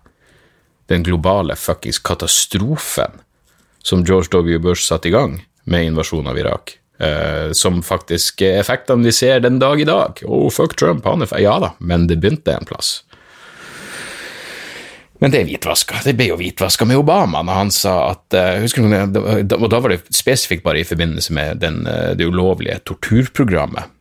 Den 0.89 1.03
globale 1.05 1.57
fuckings 1.57 1.99
katastrofen 1.99 3.21
som 3.85 4.05
George 4.05 4.29
W. 4.33 4.59
Bush 4.59 4.83
satte 4.83 5.09
i 5.09 5.13
gang 5.13 5.43
med 5.65 5.85
invasjonen 5.85 6.31
av 6.33 6.39
Irak? 6.39 6.79
Uh, 6.99 7.53
som 7.53 7.83
faktisk 7.85 8.43
er 8.43 8.57
effektene 8.59 9.07
vi 9.07 9.13
ser 9.15 9.45
den 9.45 9.61
dag 9.63 9.81
i 9.81 9.87
dag. 9.87 10.19
Oh, 10.27 10.49
fuck 10.51 10.75
Trump, 10.77 11.05
han 11.07 11.23
er 11.23 11.35
Ja 11.39 11.59
da, 11.63 11.75
men 11.79 12.09
det 12.09 12.19
begynte 12.19 12.57
en 12.57 12.67
plass. 12.67 13.05
Men 15.19 15.31
det 15.31 15.43
er 15.43 15.47
hvitvaska. 15.51 16.01
Det 16.07 16.15
ble 16.19 16.31
jo 16.31 16.39
hvitvaska 16.39 16.87
med 16.87 16.99
Obama 16.99 17.43
når 17.43 17.61
han 17.61 17.71
sa 17.75 17.95
at 18.15 18.35
uh, 18.35 18.59
husker 18.63 18.83
du, 18.83 19.55
Og 19.59 19.69
da 19.71 19.81
var 19.83 19.93
det 19.93 20.03
spesifikt 20.15 20.65
bare 20.67 20.83
i 20.83 20.89
forbindelse 20.89 21.37
med 21.37 21.63
den, 21.63 21.85
uh, 21.87 22.17
det 22.19 22.27
ulovlige 22.27 22.81
torturprogrammet 22.89 23.98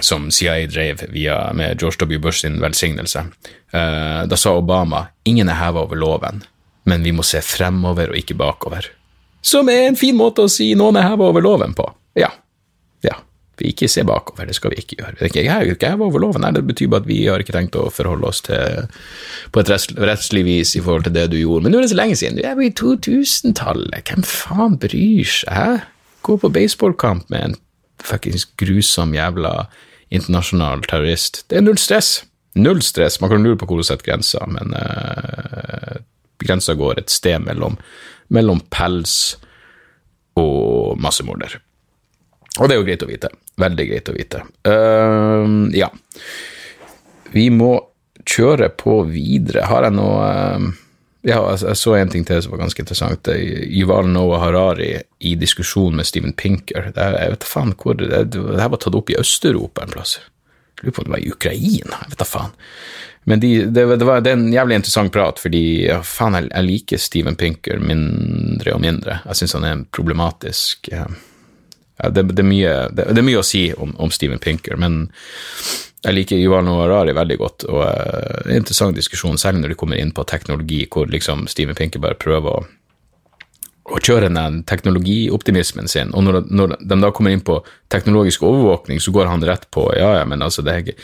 som 0.00 0.30
CIA 0.30 0.66
drev 0.66 1.04
via, 1.12 1.52
med 1.52 1.80
George 1.80 2.00
W. 2.04 2.18
Bush 2.18 2.44
sin 2.44 2.60
velsignelse. 2.62 3.26
Uh, 3.74 4.22
da 4.28 4.36
sa 4.36 4.54
Obama 4.56 5.06
ingen 5.28 5.50
er 5.52 5.60
heva 5.60 5.84
over 5.84 5.98
loven, 6.00 6.42
men 6.88 7.04
vi 7.04 7.12
må 7.12 7.24
se 7.26 7.42
fremover 7.44 8.12
og 8.12 8.20
ikke 8.20 8.38
bakover. 8.38 8.88
Som 9.42 9.68
er 9.68 9.88
en 9.88 9.98
fin 9.98 10.16
måte 10.16 10.46
å 10.46 10.50
si 10.50 10.72
noen 10.78 10.96
er 11.00 11.10
heva 11.10 11.28
over 11.28 11.44
loven 11.44 11.74
på. 11.76 11.88
Ja, 12.18 12.30
vi 13.62 13.70
ikke 13.72 13.88
se 13.90 14.04
bakover, 14.06 14.48
det 14.48 14.56
skal 14.56 14.72
vi 14.72 14.82
ikke 14.82 14.98
gjøre. 14.98 15.30
Jeg 15.30 15.48
er 15.50 15.66
jo 15.66 15.76
ikke 15.76 15.92
heva 15.92 16.06
over 16.08 16.22
loven, 16.22 16.46
det 16.56 16.64
betyr 16.66 16.90
bare 16.92 17.04
at 17.04 17.10
vi 17.10 17.18
har 17.28 17.42
ikke 17.42 17.54
tenkt 17.54 17.78
å 17.78 17.88
forholde 17.94 18.28
oss 18.28 18.42
til 18.46 18.88
på 19.54 19.62
et 19.62 19.70
rettslig 19.70 20.44
vis 20.48 20.74
i 20.78 20.82
forhold 20.82 21.06
til 21.06 21.16
det 21.16 21.28
du 21.32 21.38
gjorde. 21.38 21.66
Men 21.66 21.74
nå 21.74 21.80
er 21.80 21.86
det 21.86 21.92
så 21.92 22.00
lenge 22.00 22.18
siden, 22.18 22.38
du 22.38 22.46
er 22.46 22.56
jo 22.56 22.66
i 22.66 22.74
2000-tallet, 22.80 24.08
hvem 24.08 24.26
faen 24.26 24.78
bryr 24.82 25.34
seg? 25.36 25.84
Gå 26.26 26.38
på 26.38 26.52
baseballkamp 26.54 27.30
med 27.34 27.48
en 27.48 27.56
fuckings 28.02 28.46
grusom 28.60 29.14
jævla 29.16 29.66
internasjonal 30.12 30.84
terrorist. 30.88 31.44
Det 31.48 31.58
er 31.58 31.66
null 31.66 31.80
stress. 31.80 32.22
Null 32.58 32.82
stress. 32.84 33.20
Man 33.20 33.32
kan 33.32 33.44
lure 33.44 33.58
på 33.60 33.68
hvor 33.68 33.80
du 33.80 33.86
setter 33.86 34.10
grensa, 34.10 34.44
men 34.50 34.74
uh, 34.76 36.00
grensa 36.42 36.76
går 36.76 37.00
et 37.00 37.12
sted 37.12 37.40
mellom, 37.46 37.78
mellom 38.32 38.60
pels 38.72 39.36
og 40.40 40.98
massemorder. 41.00 41.56
Og 42.60 42.68
det 42.68 42.74
er 42.74 42.82
jo 42.82 42.88
greit 42.88 43.06
å 43.06 43.08
vite. 43.08 43.32
Veldig 43.60 43.88
greit 43.88 44.10
å 44.12 44.16
vite. 44.16 44.44
Uh, 44.68 45.70
ja. 45.76 45.88
Vi 47.32 47.48
må 47.52 47.72
kjøre 48.28 48.68
på 48.76 49.00
videre. 49.08 49.64
Har 49.70 49.88
jeg 49.88 49.96
noe 49.96 50.28
uh, 50.28 50.68
Ja, 51.22 51.38
jeg, 51.52 51.60
jeg 51.62 51.78
så 51.78 51.94
en 51.94 52.10
ting 52.10 52.24
til 52.26 52.40
som 52.42 52.54
var 52.54 52.64
ganske 52.64 52.82
interessant. 52.82 53.28
Yuval 53.30 54.08
Noah 54.10 54.42
Harari 54.42 54.96
i 55.22 55.36
diskusjon 55.38 55.94
med 55.94 56.08
Steven 56.08 56.34
Pinker. 56.34 56.90
Det, 56.96 57.06
jeg 57.14 57.36
vet 57.36 57.46
faen 57.46 57.74
hvor 57.78 57.94
det, 57.98 58.10
det, 58.34 58.42
her 58.58 58.72
var 58.72 58.82
tatt 58.82 58.98
opp 58.98 59.12
i 59.12 59.18
Øst-Europa 59.20 59.86
en 59.86 59.94
plass. 59.94 60.16
Jeg 60.18 60.88
lurer 60.88 60.96
på 60.96 61.04
om 61.04 61.08
det 61.08 61.14
var 61.14 61.22
i 61.22 61.30
Ukraina. 61.30 62.00
Jeg 62.02 62.14
vet 62.14 62.24
da 62.24 62.26
faen. 62.26 62.56
Men 63.30 63.38
de, 63.38 63.52
det, 63.70 63.84
det, 63.86 64.06
var, 64.06 64.20
det 64.20 64.32
er 64.32 64.40
en 64.40 64.50
jævlig 64.50 64.80
interessant 64.80 65.12
prat, 65.14 65.38
fordi 65.38 65.62
ja, 65.86 66.00
faen, 66.02 66.34
jeg, 66.40 66.48
jeg 66.50 66.66
liker 66.66 67.02
Steven 67.04 67.38
Pinker 67.38 67.78
mindre 67.78 68.74
og 68.74 68.82
mindre. 68.82 69.20
Jeg 69.28 69.38
syns 69.38 69.54
han 69.60 69.68
er 69.68 69.84
problematisk. 69.94 70.90
ja, 70.90 71.06
det, 72.02 72.26
det, 72.32 72.42
er 72.42 72.48
mye, 72.50 72.74
det, 72.90 73.06
er 73.14 73.22
mye, 73.22 73.38
å 73.38 73.46
si 73.46 73.68
om, 73.78 73.94
om 74.02 74.10
Steven 74.10 74.42
Pinker, 74.42 74.74
men 74.74 75.04
jeg 76.02 76.16
liker 76.16 76.40
Ivano 76.40 76.80
Harari 76.80 77.14
veldig 77.14 77.38
godt, 77.38 77.66
og 77.70 77.82
uh, 77.86 78.46
en 78.48 78.58
interessant 78.58 78.96
diskusjon, 78.96 79.38
særlig 79.38 79.62
når 79.62 79.74
de 79.74 79.78
kommer 79.78 80.00
inn 80.02 80.14
på 80.14 80.26
teknologi, 80.28 80.82
hvor 80.90 81.10
liksom 81.10 81.46
Steven 81.50 81.78
Pinker 81.78 82.02
bare 82.02 82.18
prøver 82.18 82.58
å, 82.58 82.64
å 83.82 83.98
kjøre 83.98 84.30
den 84.30 84.60
teknologioptimismen 84.68 85.88
sin, 85.90 86.12
og 86.14 86.26
når, 86.26 86.42
når, 86.54 86.76
de 86.78 86.98
da 87.02 87.10
kommer 87.14 87.34
inn 87.34 87.42
på 87.42 87.58
teknologisk 87.90 88.44
overvåkning, 88.46 89.00
så 89.02 89.14
går 89.14 89.30
han 89.30 89.42
rett 89.46 89.66
på 89.74 89.88
ja, 89.98 90.20
ja, 90.20 90.26
men 90.28 90.44
altså, 90.44 90.62
det 90.62 90.74
er 90.74 90.84
ikke 90.84 91.00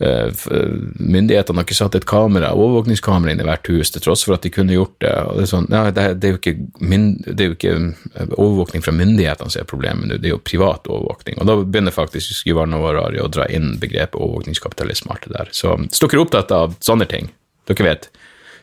Eh, 0.00 0.26
eh, 0.50 0.68
myndighetene 0.94 1.60
har 1.60 1.66
ikke 1.66 1.76
satt 1.76 1.96
et 1.98 2.06
kamera, 2.08 2.54
overvåkningskamera 2.56 3.34
inn 3.34 3.42
i 3.42 3.44
hvert 3.44 3.68
hus, 3.68 3.90
til 3.92 4.00
tross 4.00 4.22
for 4.24 4.38
at 4.38 4.46
de 4.46 4.52
kunne 4.54 4.72
gjort 4.72 4.94
det. 5.04 5.12
og 5.12 5.36
Det 5.36 5.42
er, 5.44 5.50
sånn, 5.50 5.66
ja, 5.68 5.82
det, 5.92 6.06
det 6.22 6.28
er, 6.28 6.32
jo, 6.32 6.38
ikke, 6.40 6.54
det 7.26 7.44
er 7.44 7.50
jo 7.50 7.56
ikke, 7.58 7.74
eh, 8.14 8.32
overvåkning 8.32 8.86
fra 8.86 8.94
myndighetene 8.96 9.52
som 9.52 9.60
er 9.60 9.68
problemet, 9.68 10.14
det 10.14 10.30
er 10.30 10.32
jo 10.32 10.40
privat 10.40 10.88
overvåkning. 10.88 11.36
Og 11.42 11.50
da 11.50 11.58
begynner 11.60 11.92
faktisk 11.92 12.48
Yuval 12.48 12.72
Warari 12.80 13.20
å 13.20 13.28
dra 13.28 13.44
inn 13.52 13.74
begrepet 13.82 14.16
overvåkningskapitalisme. 14.16 15.12
alt 15.12 15.28
det 15.28 15.36
der. 15.36 15.52
Så 15.52 15.76
hvis 15.76 16.00
dere 16.00 16.16
er 16.16 16.24
opptatt 16.24 16.56
av 16.56 16.80
sånne 16.80 17.04
ting, 17.10 17.28
dere 17.68 17.88
vet 17.90 18.08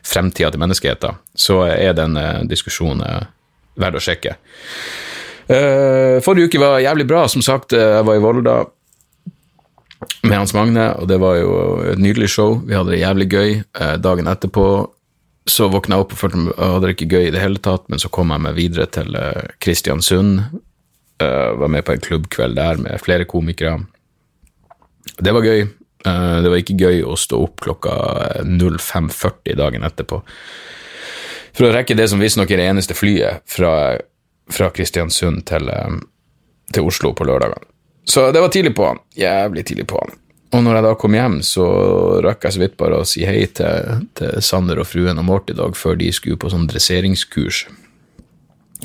fremtida 0.02 0.50
til 0.50 0.62
menneskeheten, 0.64 1.22
så 1.38 1.62
er 1.70 1.94
den 1.94 2.18
diskusjonen 2.50 3.30
verdt 3.78 4.00
å 4.00 4.02
sjekke. 4.02 4.36
Forrige 5.48 6.50
uke 6.50 6.60
var 6.60 6.82
jævlig 6.84 7.06
bra. 7.08 7.22
Som 7.32 7.40
sagt, 7.40 7.72
jeg 7.72 8.04
var 8.04 8.18
i 8.18 8.20
Volda 8.20 8.58
med 10.22 10.38
Hans 10.38 10.54
Magne, 10.54 10.92
og 10.98 11.08
det 11.10 11.18
var 11.22 11.38
jo 11.40 11.50
et 11.92 12.00
nydelig 12.00 12.30
show. 12.34 12.58
Vi 12.66 12.76
hadde 12.76 12.94
det 12.94 13.02
jævlig 13.02 13.28
gøy. 13.32 13.50
Eh, 13.80 13.96
dagen 14.02 14.30
etterpå 14.30 14.64
så 15.48 15.70
våkna 15.72 15.96
jeg 15.96 16.04
opp 16.04 16.12
og 16.12 16.20
følte 16.20 16.40
meg 16.42 16.58
hadde 16.60 16.84
det 16.84 16.94
ikke 16.96 17.10
gøy 17.14 17.28
i 17.28 17.32
det 17.32 17.40
hele 17.42 17.60
tatt, 17.64 17.86
men 17.88 18.02
så 18.02 18.10
kom 18.12 18.34
jeg 18.34 18.44
meg 18.44 18.58
videre 18.58 18.88
til 18.92 19.16
eh, 19.16 19.54
Kristiansund. 19.62 20.42
Var 21.18 21.70
med 21.74 21.82
på 21.82 21.96
en 21.96 22.02
klubbkveld 22.04 22.54
der 22.54 22.76
med 22.78 23.00
flere 23.02 23.24
komikere. 23.26 23.80
Det 25.18 25.32
var 25.34 25.42
gøy. 25.42 25.64
Det 25.98 26.52
var 26.52 26.60
ikke 26.60 26.76
gøy 26.78 27.00
å 27.02 27.16
stå 27.18 27.40
opp 27.42 27.64
klokka 27.64 27.94
05.40 28.46 29.56
dagen 29.58 29.82
etterpå 29.88 30.20
for 31.58 31.68
å 31.68 31.74
rekke 31.74 31.96
det 31.98 32.06
som 32.10 32.22
visstnok 32.22 32.52
er 32.54 32.62
det 32.62 32.68
eneste 32.70 32.94
flyet 32.94 33.42
fra, 33.50 33.72
fra 34.52 34.70
Kristiansund 34.74 35.42
til, 35.50 35.68
til 36.74 36.86
Oslo 36.86 37.12
på 37.18 37.26
lørdagene. 37.26 37.66
Så 38.08 38.30
det 38.32 38.40
var 38.40 38.52
tidlig 38.54 38.72
på 38.78 38.86
han. 38.86 39.02
Jævlig 39.18 39.66
tidlig 39.68 39.88
på 39.90 39.98
han. 40.00 40.14
Og 40.56 40.62
når 40.64 40.78
jeg 40.78 40.84
da 40.86 40.92
kom 40.96 41.12
hjem, 41.12 41.40
så 41.44 41.64
rakk 42.24 42.46
jeg 42.46 42.54
så 42.54 42.62
vidt 42.62 42.76
bare 42.80 43.02
å 43.02 43.08
si 43.08 43.26
hei 43.28 43.42
til, 43.52 44.04
til 44.16 44.38
Sander 44.44 44.80
og 44.80 44.88
fruen 44.88 45.20
og 45.20 45.26
Morty 45.28 45.52
i 45.52 45.58
dag, 45.58 45.76
før 45.76 45.98
de 46.00 46.08
skulle 46.16 46.40
på 46.40 46.48
sånn 46.48 46.64
dresseringskurs 46.70 47.66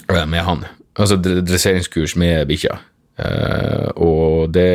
eh, 0.09 0.25
med 0.27 0.43
han. 0.43 0.65
Altså 0.99 1.15
dresseringskurs 1.23 2.17
med 2.19 2.49
bikkja. 2.51 2.81
Uh, 3.13 3.91
og 4.01 4.53
det 4.55 4.69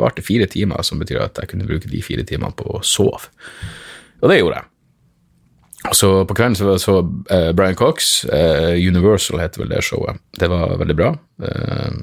varte 0.00 0.24
fire 0.24 0.46
timer, 0.48 0.80
som 0.80 0.96
betyr 0.96 1.20
at 1.26 1.42
jeg 1.42 1.50
kunne 1.50 1.66
bruke 1.68 1.90
de 1.92 2.00
fire 2.04 2.24
timene 2.24 2.56
på 2.56 2.64
å 2.78 2.80
sove. 2.80 3.28
Og 4.22 4.32
det 4.32 4.38
gjorde 4.40 4.62
jeg. 4.62 4.70
Så 5.92 6.24
på 6.24 6.34
kvelden 6.34 6.56
så, 6.58 6.78
så 6.78 6.98
uh, 7.02 7.52
Brian 7.52 7.76
Cox, 7.76 8.24
uh, 8.24 8.74
Universal 8.74 9.40
heter 9.40 9.62
vel 9.62 9.72
det 9.74 9.84
showet. 9.86 10.18
Det 10.38 10.48
var 10.50 10.76
veldig 10.80 10.96
bra. 10.98 11.12
Uh, 11.42 12.00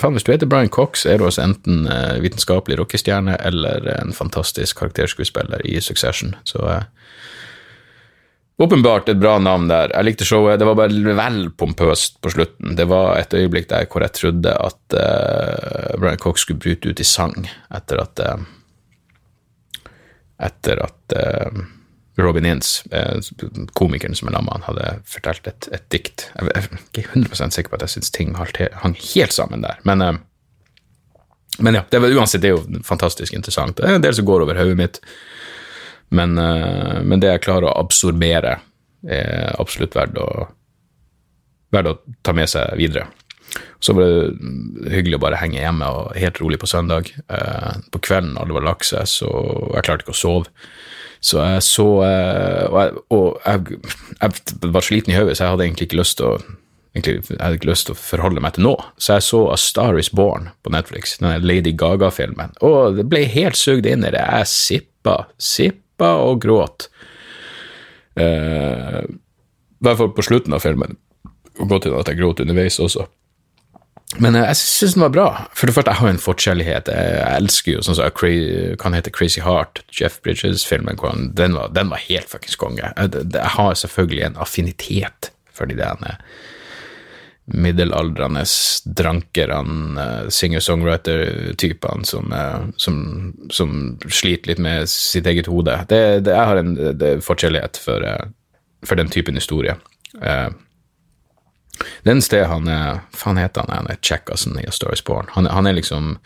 faen, 0.00 0.16
hvis 0.16 0.26
du 0.26 0.32
heter 0.32 0.50
Brian 0.50 0.72
Cox, 0.72 1.04
er 1.06 1.18
du 1.18 1.26
altså 1.28 1.44
enten 1.44 1.84
vitenskapelig 2.24 2.78
rockestjerne 2.80 3.36
eller 3.44 3.86
en 3.98 4.14
fantastisk 4.16 4.80
karakterskuespiller 4.80 5.62
i 5.66 5.80
Succession. 5.84 6.34
Så 6.48 6.62
åpenbart 8.58 9.08
et 9.10 9.20
bra 9.20 9.36
navn 9.42 9.68
der. 9.70 9.92
Jeg 9.94 10.08
likte 10.08 10.26
showet. 10.26 10.58
Det 10.58 10.66
var 10.66 10.78
bare 10.78 11.14
vel 11.20 11.50
pompøst 11.58 12.20
på 12.22 12.32
slutten. 12.34 12.74
Det 12.78 12.88
var 12.90 13.18
et 13.18 13.34
øyeblikk 13.34 13.68
der 13.70 13.86
hvor 13.90 14.02
jeg 14.02 14.16
trodde 14.18 14.54
at 14.54 14.98
Brian 15.98 16.18
Cox 16.22 16.46
skulle 16.46 16.62
bryte 16.62 16.90
ut 16.90 17.02
i 17.02 17.06
sang 17.06 17.48
etter 17.74 18.02
at 18.02 18.26
Etter 20.44 20.80
at 20.82 21.14
Robin 22.16 22.44
Inns, 22.46 22.84
eh, 22.90 23.20
komikeren 23.72 24.14
som 24.14 24.28
er 24.28 24.36
lamma, 24.36 24.60
hadde 24.68 24.90
fortalt 25.08 25.48
et, 25.50 25.68
et 25.74 25.86
dikt. 25.90 26.28
Jeg 26.38 26.52
er 26.54 26.68
ikke 26.92 27.08
100 27.10 27.50
sikker 27.56 27.72
på 27.72 27.80
at 27.80 27.86
jeg 27.86 27.96
syns 27.96 28.14
ting 28.14 28.34
hang 28.38 28.94
helt 29.00 29.34
sammen 29.34 29.64
der, 29.66 29.80
men, 29.88 30.02
eh, 30.02 30.20
men 31.58 31.80
ja, 31.80 31.82
det 31.90 32.02
var, 32.02 32.14
uansett, 32.14 32.42
det 32.42 32.52
er 32.52 32.56
jo 32.56 32.84
fantastisk 32.86 33.34
interessant. 33.34 33.76
Det 33.78 33.88
er 33.88 33.98
en 33.98 34.06
del 34.06 34.14
som 34.14 34.26
går 34.26 34.46
over 34.46 34.58
hodet 34.58 34.78
mitt, 34.78 35.02
men, 36.14 36.38
eh, 36.38 37.02
men, 37.02 37.18
det 37.18 37.34
jeg 37.34 37.44
klarer 37.48 37.70
å 37.70 37.76
absorbere, 37.82 38.60
er 39.04 39.50
absolutt 39.60 39.98
verdt 39.98 40.16
å, 40.16 40.28
verdt 41.74 41.90
å 41.90 41.98
ta 42.24 42.32
med 42.32 42.48
seg 42.48 42.78
videre. 42.78 43.08
Så 43.82 43.92
var 43.92 44.06
det 44.06 44.94
hyggelig 44.94 45.18
å 45.18 45.24
bare 45.26 45.38
henge 45.42 45.60
hjemme 45.60 45.90
og 45.92 46.14
helt 46.16 46.38
rolig 46.40 46.56
på 46.62 46.66
søndag. 46.66 47.10
På 47.92 48.00
kvelden 48.00 48.38
alle 48.40 48.56
var 48.56 48.64
lagt 48.64 48.88
seg, 48.88 49.04
så 49.06 49.28
jeg 49.74 49.84
klarte 49.84 50.06
ikke 50.06 50.14
å 50.14 50.22
sove 50.22 50.64
Så 51.24 51.40
jeg 51.40 51.62
så 51.64 51.86
eh, 52.04 52.66
Og, 52.68 52.76
jeg, 52.82 53.04
og 53.16 53.40
jeg, 53.46 53.78
jeg 54.20 54.72
var 54.74 54.84
sliten 54.84 55.14
i 55.14 55.16
hodet, 55.16 55.38
så 55.38 55.46
jeg 55.46 55.54
hadde 55.54 55.66
egentlig 55.68 55.88
ikke 55.88 56.02
lyst 56.02 56.18
til 56.20 56.34
å 56.34 56.36
egentlig, 56.94 57.24
jeg 57.26 57.40
hadde 57.40 57.58
ikke 57.58 57.70
lyst 57.70 57.88
til 57.88 57.96
å 57.96 58.00
forholde 58.00 58.42
meg 58.44 58.56
til 58.56 58.68
nå. 58.68 58.74
Så 59.00 59.16
jeg 59.16 59.26
så 59.26 59.40
A 59.50 59.56
Star 59.60 59.98
Is 59.98 60.12
Born 60.14 60.50
på 60.62 60.72
Netflix, 60.74 61.16
den 61.18 61.46
Lady 61.46 61.74
Gaga-filmen, 61.74 62.54
og 62.64 63.00
det 63.00 63.08
ble 63.10 63.24
helt 63.30 63.58
sugd 63.58 63.88
inn 63.90 64.06
i 64.06 64.12
det. 64.14 64.22
Jeg 64.22 64.50
sippa, 64.52 65.16
sippa 65.42 66.14
og 66.22 66.42
gråt. 66.44 66.88
Uh, 68.14 69.02
I 69.02 69.82
hvert 69.88 69.98
fall 69.98 70.12
på 70.14 70.22
slutten 70.22 70.54
av 70.54 70.62
filmen. 70.62 70.94
Og 71.58 71.70
godt 71.70 71.88
til 71.88 71.96
at 71.98 72.10
jeg 72.10 72.20
gråt 72.20 72.42
underveis 72.44 72.78
også. 72.82 73.08
Men 74.22 74.36
jeg 74.38 74.56
syns 74.60 74.94
den 74.94 75.02
var 75.02 75.12
bra. 75.14 75.26
For 75.58 75.66
det 75.66 75.74
første, 75.74 75.90
jeg 75.90 76.00
har 76.00 76.12
en 76.12 76.22
forkjærlighet. 76.22 76.90
Jeg 76.92 77.42
elsker 77.42 77.76
jo 77.76 77.84
sånn 77.84 77.98
som 77.98 78.06
hva 78.06 78.32
han 78.84 78.96
heter 78.96 79.14
Crazy 79.14 79.42
Heart, 79.42 79.82
Jeff 79.94 80.20
Bridges-filmen. 80.24 81.00
Den, 81.34 81.56
den 81.74 81.92
var 81.92 82.02
helt 82.06 82.30
fuckings 82.30 82.58
konge. 82.60 82.92
Jeg, 82.94 83.48
har 83.56 83.78
selvfølgelig 83.80 84.28
en 84.28 84.42
affinitet 84.44 85.32
for 85.54 85.70
de 85.70 85.78
der 85.78 86.20
middelaldrende 87.44 88.44
drankerne, 88.96 90.06
singer-songwriter-typene 90.32 92.06
som, 92.08 92.32
som, 92.80 93.00
som, 93.52 93.74
sliter 94.08 94.54
litt 94.54 94.62
med 94.64 94.88
sitt 94.88 95.28
eget 95.28 95.50
hode. 95.52 95.76
Det, 95.90 96.00
det, 96.24 96.32
jeg 96.32 96.50
har 96.52 96.62
en 96.62 97.20
forkjærlighet 97.24 97.80
for, 97.84 98.06
for, 98.86 98.96
den 99.00 99.12
typen 99.12 99.36
historie. 99.36 99.76
Den 102.02 102.22
sted 102.22 102.46
han 102.50 102.68
er 102.70 103.02
Faen 103.16 103.40
heter 103.40 103.64
han? 103.64 103.74
Han 103.74 103.90
er 103.90 104.00
Checkassen 104.02 104.58
i 104.60 104.66
A 104.68 104.72
Story 104.74 104.96
Born. 105.06 105.30
Han, 105.34 105.46
han, 105.50 105.66
er 105.66 105.76
liksom 105.76 106.16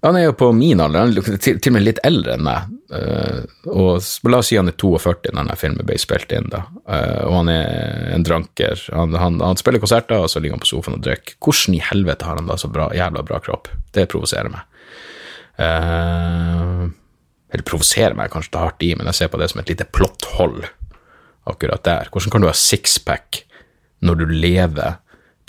Han 0.00 0.16
er 0.16 0.28
jo 0.28 0.36
på 0.40 0.52
min 0.56 0.80
alder, 0.80 1.00
han 1.04 1.12
er 1.12 1.40
til, 1.42 1.58
til 1.60 1.72
og 1.72 1.76
med 1.76 1.84
litt 1.84 2.00
eldre 2.06 2.36
enn 2.36 2.46
meg. 2.46 2.70
Uh, 2.90 3.44
og 3.70 4.30
la 4.32 4.40
oss 4.40 4.48
si 4.50 4.56
han 4.58 4.70
er 4.70 4.78
42 4.80 5.28
når 5.28 5.36
denne 5.36 5.58
filmen 5.60 5.86
ble 5.86 5.98
spilt 6.00 6.32
inn, 6.34 6.48
da. 6.50 6.64
Uh, 6.88 7.26
og 7.28 7.34
han 7.42 7.52
er 7.52 8.08
en 8.14 8.24
dranker. 8.26 8.80
Han, 8.96 9.14
han, 9.20 9.36
han, 9.44 9.60
spiller 9.60 9.82
konserter, 9.82 10.24
og 10.24 10.32
så 10.32 10.40
ligger 10.40 10.56
han 10.56 10.64
på 10.64 10.72
sofaen 10.72 10.96
og 10.96 11.04
drikker. 11.04 11.36
Hvordan 11.44 11.76
i 11.76 11.84
helvete 11.90 12.26
har 12.26 12.40
han 12.40 12.48
da 12.48 12.56
så 12.58 12.72
bra, 12.72 12.88
jævla 12.96 13.26
bra 13.28 13.42
kropp? 13.44 13.68
Det 13.94 14.08
provoserer 14.10 14.50
meg. 14.54 14.64
Uh, 15.60 16.88
eller 17.50 17.66
provoserer 17.66 18.16
meg 18.16 18.32
kanskje 18.32 18.54
det 18.54 18.64
hardt 18.64 18.84
i, 18.86 18.94
men 18.96 19.08
jeg 19.10 19.20
ser 19.20 19.30
på 19.32 19.40
det 19.40 19.50
som 19.52 19.60
et 19.60 19.70
lite 19.70 19.86
plotthold 19.90 20.62
akkurat 21.50 21.84
der. 21.84 22.10
Hvordan 22.12 22.32
kan 22.32 22.44
du 22.44 22.48
ha 22.48 22.56
sixpack 22.56 23.44
når 24.04 24.20
du 24.20 24.32
lever 24.32 24.98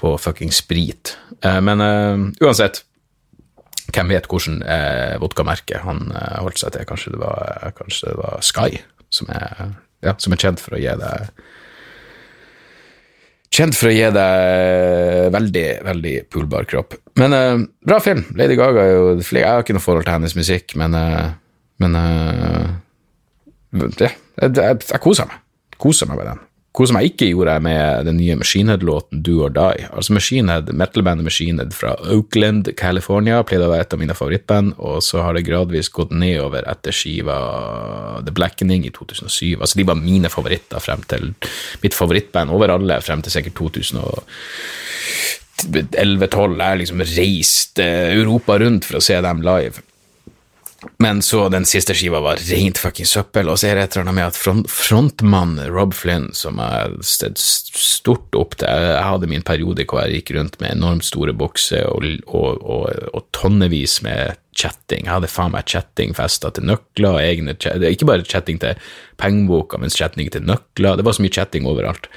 på 0.02 0.16
fucking 0.18 0.52
sprit. 0.54 1.16
Eh, 1.46 1.60
men 1.64 1.84
uh, 1.84 2.28
uansett, 2.42 2.84
hvem 3.92 4.14
vet 4.14 4.28
hvordan 4.30 4.62
eh, 4.64 5.16
vodkamerket 5.22 5.84
han 5.86 6.12
uh, 6.16 6.42
holdt 6.42 6.62
seg 6.62 6.76
til? 6.76 6.88
Kanskje 6.88 7.16
det 7.16 7.22
var, 7.22 7.72
kanskje 7.78 8.12
det 8.12 8.20
var 8.20 8.46
Sky, 8.46 8.82
som 9.14 9.30
er, 9.36 9.74
ja, 10.06 10.16
som 10.22 10.34
er, 10.34 10.42
kjent 10.42 10.64
for 10.64 10.78
å 10.78 10.82
gi 10.82 10.94
deg 11.02 11.34
Kjent 13.52 13.76
for 13.76 13.90
å 13.90 13.92
gi 13.92 14.06
deg 14.16 15.26
veldig, 15.36 15.66
veldig 15.84 16.14
poolbar 16.32 16.64
kropp. 16.72 16.96
Men 17.20 17.34
eh, 17.36 17.64
bra 17.84 17.98
film. 18.00 18.22
Lady 18.40 18.56
Gaga 18.56 18.86
er 18.86 18.94
jo 18.94 19.10
Jeg 19.20 19.44
har 19.44 19.66
ikke 19.66 19.76
noe 19.76 19.84
forhold 19.84 20.08
til 20.08 20.16
hennes 20.16 20.38
musikk, 20.40 20.72
men, 20.80 20.96
men 21.84 21.98
ja, 22.00 24.08
jeg, 24.08 24.14
jeg, 24.40 24.56
jeg 24.56 25.04
koser 25.04 25.28
meg. 25.28 25.44
Koser 25.84 26.08
meg 26.08 26.22
med 26.22 26.32
den. 26.32 26.42
Hvor 26.72 26.88
som 26.88 26.96
jeg 27.02 27.12
ikke 27.12 27.28
gjorde 27.34 27.58
med 27.66 28.06
den 28.08 28.16
nye 28.16 28.38
Machine 28.40 28.72
Head-låten 28.72 29.20
Do 29.26 29.42
or 29.44 29.52
Die. 29.52 29.90
Altså 29.92 30.14
Machinehead, 30.16 30.70
Metal-bandet 30.72 31.28
Machine 31.28 31.60
Head 31.60 31.74
fra 31.76 31.98
Oakland, 32.14 32.70
California, 32.80 33.42
pleide 33.44 33.68
å 33.68 33.74
være 33.74 33.84
et 33.84 33.96
av 33.98 34.00
mine 34.00 34.16
favorittband, 34.16 34.80
og 34.80 35.04
så 35.04 35.20
har 35.26 35.36
det 35.36 35.44
gradvis 35.50 35.92
gått 35.92 36.16
nedover 36.16 36.64
etter 36.72 36.96
skiva 36.96 37.36
The 38.24 38.32
Blackening 38.32 38.88
i 38.88 38.94
2007. 38.96 39.60
Altså 39.60 39.82
De 39.82 39.88
var 39.92 40.00
mine 40.00 40.32
favoritter 40.32 40.80
frem 40.80 41.04
til 41.12 41.34
mitt 41.84 41.98
favorittband 41.98 42.56
over 42.56 42.72
alle 42.78 43.02
frem 43.04 43.20
til 43.26 43.36
sikkert 43.36 43.60
2011-2012. 43.60 46.56
Jeg 46.64 46.80
liksom 46.86 47.04
reist 47.04 47.84
eh, 47.84 48.16
Europa 48.16 48.56
rundt 48.64 48.88
for 48.88 49.02
å 49.02 49.04
se 49.04 49.20
dem 49.20 49.44
live. 49.44 49.84
Men 50.98 51.22
så 51.22 51.44
den 51.54 51.66
siste 51.70 51.94
skiva 51.98 52.22
var 52.24 52.42
rent 52.50 52.80
fucking 52.82 53.06
søppel, 53.06 53.50
og 53.52 53.60
så 53.62 53.70
er 53.70 53.78
det 53.78 53.84
et 53.84 53.96
eller 53.96 54.08
annet 54.08 54.18
med 54.18 54.28
at 54.32 54.38
front, 54.38 54.70
frontmann 54.72 55.60
Rob 55.70 55.94
Flynn, 55.94 56.32
som 56.38 56.58
jeg 56.62 56.98
stod 57.06 57.42
stort 57.42 58.38
opp 58.38 58.58
til 58.58 58.70
Jeg 58.70 59.06
hadde 59.06 59.30
min 59.30 59.46
periode 59.46 59.86
hvor 59.86 60.02
jeg 60.02 60.22
gikk 60.22 60.34
rundt 60.40 60.58
med 60.62 60.74
enormt 60.74 61.06
store 61.06 61.36
bokser 61.38 61.86
og, 61.86 62.06
og, 62.26 62.62
og, 62.62 62.88
og, 63.14 63.28
tonnevis 63.38 64.00
med 64.06 64.40
chatting. 64.58 65.06
Jeg 65.06 65.14
hadde 65.14 65.30
faen 65.32 65.54
meg 65.54 65.70
chattingfester 65.70 66.54
til 66.56 66.66
nøkler, 66.72 67.22
egne 67.22 67.56
ikke 67.56 68.10
bare 68.10 68.26
chatting 68.26 68.62
til 68.62 68.78
pengeboka, 69.22 69.78
men 69.82 69.94
chatting 69.94 70.34
til 70.34 70.46
nøkler. 70.46 70.98
Det 70.98 71.06
var 71.06 71.18
så 71.18 71.26
mye 71.26 71.38
chatting 71.38 71.70
overalt. 71.70 72.10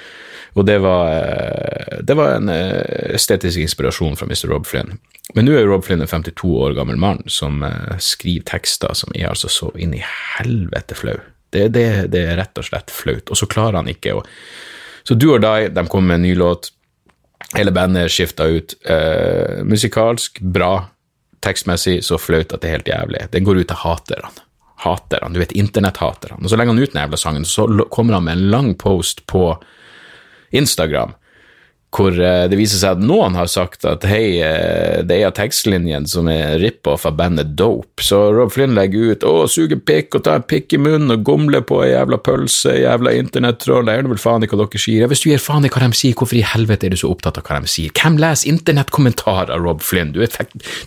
Og 0.54 0.66
det 0.66 0.78
var, 0.78 1.10
eh, 1.10 1.98
det 2.02 2.14
var 2.14 2.36
en 2.36 2.48
eh, 2.48 3.14
estetisk 3.14 3.58
inspirasjon 3.58 4.16
fra 4.16 4.26
Mr. 4.26 4.48
Rob 4.48 4.66
Flynn. 4.66 4.98
Men 5.34 5.48
nå 5.48 5.56
er 5.58 5.66
Rob 5.66 5.84
Flynn 5.84 6.04
en 6.04 6.10
52 6.10 6.50
år 6.62 6.76
gammel 6.76 6.98
mann 7.00 7.22
som 7.26 7.62
uh, 7.64 7.96
skriver 7.98 8.44
tekster 8.46 8.92
som 8.94 9.14
er 9.16 9.30
altså 9.30 9.48
så 9.50 9.70
inn 9.80 9.96
i 9.96 10.02
helvete 10.04 10.94
flau. 10.98 11.16
Det, 11.50 11.70
det, 11.74 11.86
det, 12.12 12.22
er 12.28 12.38
rett 12.38 12.60
og 12.60 12.66
slett 12.68 12.92
flaut. 12.92 13.32
Og 13.32 13.40
så 13.40 13.48
klarer 13.50 13.80
han 13.80 13.90
ikke 13.90 14.18
å 14.18 14.24
Så 15.04 15.16
Do 15.18 15.34
or 15.34 15.42
Die, 15.42 15.68
de 15.74 15.86
kommer 15.88 16.14
med 16.14 16.20
en 16.20 16.26
ny 16.28 16.34
låt. 16.38 16.70
Hele 17.56 17.72
bandet 17.74 18.12
skifta 18.12 18.46
ut. 18.46 18.76
Uh, 18.86 19.64
musikalsk 19.66 20.38
bra. 20.40 20.86
Tekstmessig 21.44 21.98
så 22.04 22.20
flaut 22.20 22.52
at 22.52 22.62
det 22.62 22.70
er 22.70 22.78
helt 22.78 22.92
jævlig. 22.92 23.26
Det 23.32 23.42
går 23.44 23.64
ut 23.64 23.68
til 23.72 23.80
haterne. 23.82 24.30
Haterne, 24.84 25.34
du 25.34 25.40
vet, 25.40 25.56
internetthaterne. 25.56 26.38
Og 26.42 26.52
så 26.52 26.56
legger 26.60 26.76
han 26.76 26.82
ut 26.84 26.92
den 26.92 27.02
jævla 27.02 27.20
sangen, 27.20 27.48
så 27.48 27.66
kommer 27.92 28.16
han 28.16 28.28
med 28.28 28.38
en 28.38 28.50
lang 28.52 28.74
post 28.80 29.24
på 29.30 29.48
Instagram 30.54 31.14
hvor 31.94 32.14
eh, 32.18 32.44
det 32.50 32.58
viser 32.58 32.80
seg 32.80 32.96
at 32.96 33.04
noen 33.04 33.36
har 33.38 33.48
sagt 33.50 33.84
at 33.88 34.04
hei, 34.08 34.40
eh, 34.42 35.02
det 35.06 35.20
er 35.22 35.34
tekstlinjen 35.34 36.08
som 36.10 36.28
er 36.30 36.58
rip-off 36.62 37.06
av 37.08 37.16
bandet 37.18 37.54
Dope. 37.58 38.02
Så 38.02 38.18
Rob 38.34 38.52
Flynn 38.54 38.74
legger 38.76 39.14
ut 39.14 39.26
å, 39.26 39.34
suge 39.50 39.78
pikk 39.78 40.18
og 40.18 40.24
ta 40.26 40.36
en 40.38 40.46
pikk 40.46 40.74
i 40.76 40.80
munnen 40.82 41.14
og 41.14 41.24
gomle 41.26 41.60
på 41.66 41.82
ei 41.84 41.92
jævla 41.92 42.18
pølse, 42.24 42.74
jævla 42.82 43.14
internettroll, 43.18 43.86
det 43.86 43.96
er 43.98 44.10
vel 44.10 44.20
faen 44.20 44.46
ikke 44.46 44.58
hva 44.58 44.66
dere 44.66 44.82
sier. 44.82 45.04
Ja, 45.04 45.10
hvis 45.10 45.24
du 45.24 45.30
gir 45.30 45.42
faen 45.42 45.66
i 45.66 45.72
hva 45.72 45.82
de 45.84 45.98
sier, 45.98 46.16
hvorfor 46.18 46.40
i 46.40 46.46
helvete 46.54 46.88
er 46.88 46.94
du 46.94 47.00
så 47.00 47.12
opptatt 47.14 47.38
av 47.40 47.46
hva 47.46 47.60
de 47.62 47.70
sier? 47.70 47.94
Hvem 47.94 48.18
leser 48.22 48.50
internettkommentarer, 48.52 49.62
Rob 49.62 49.84
Flynn? 49.84 50.14
Du 50.16 50.22
er, 50.24 50.32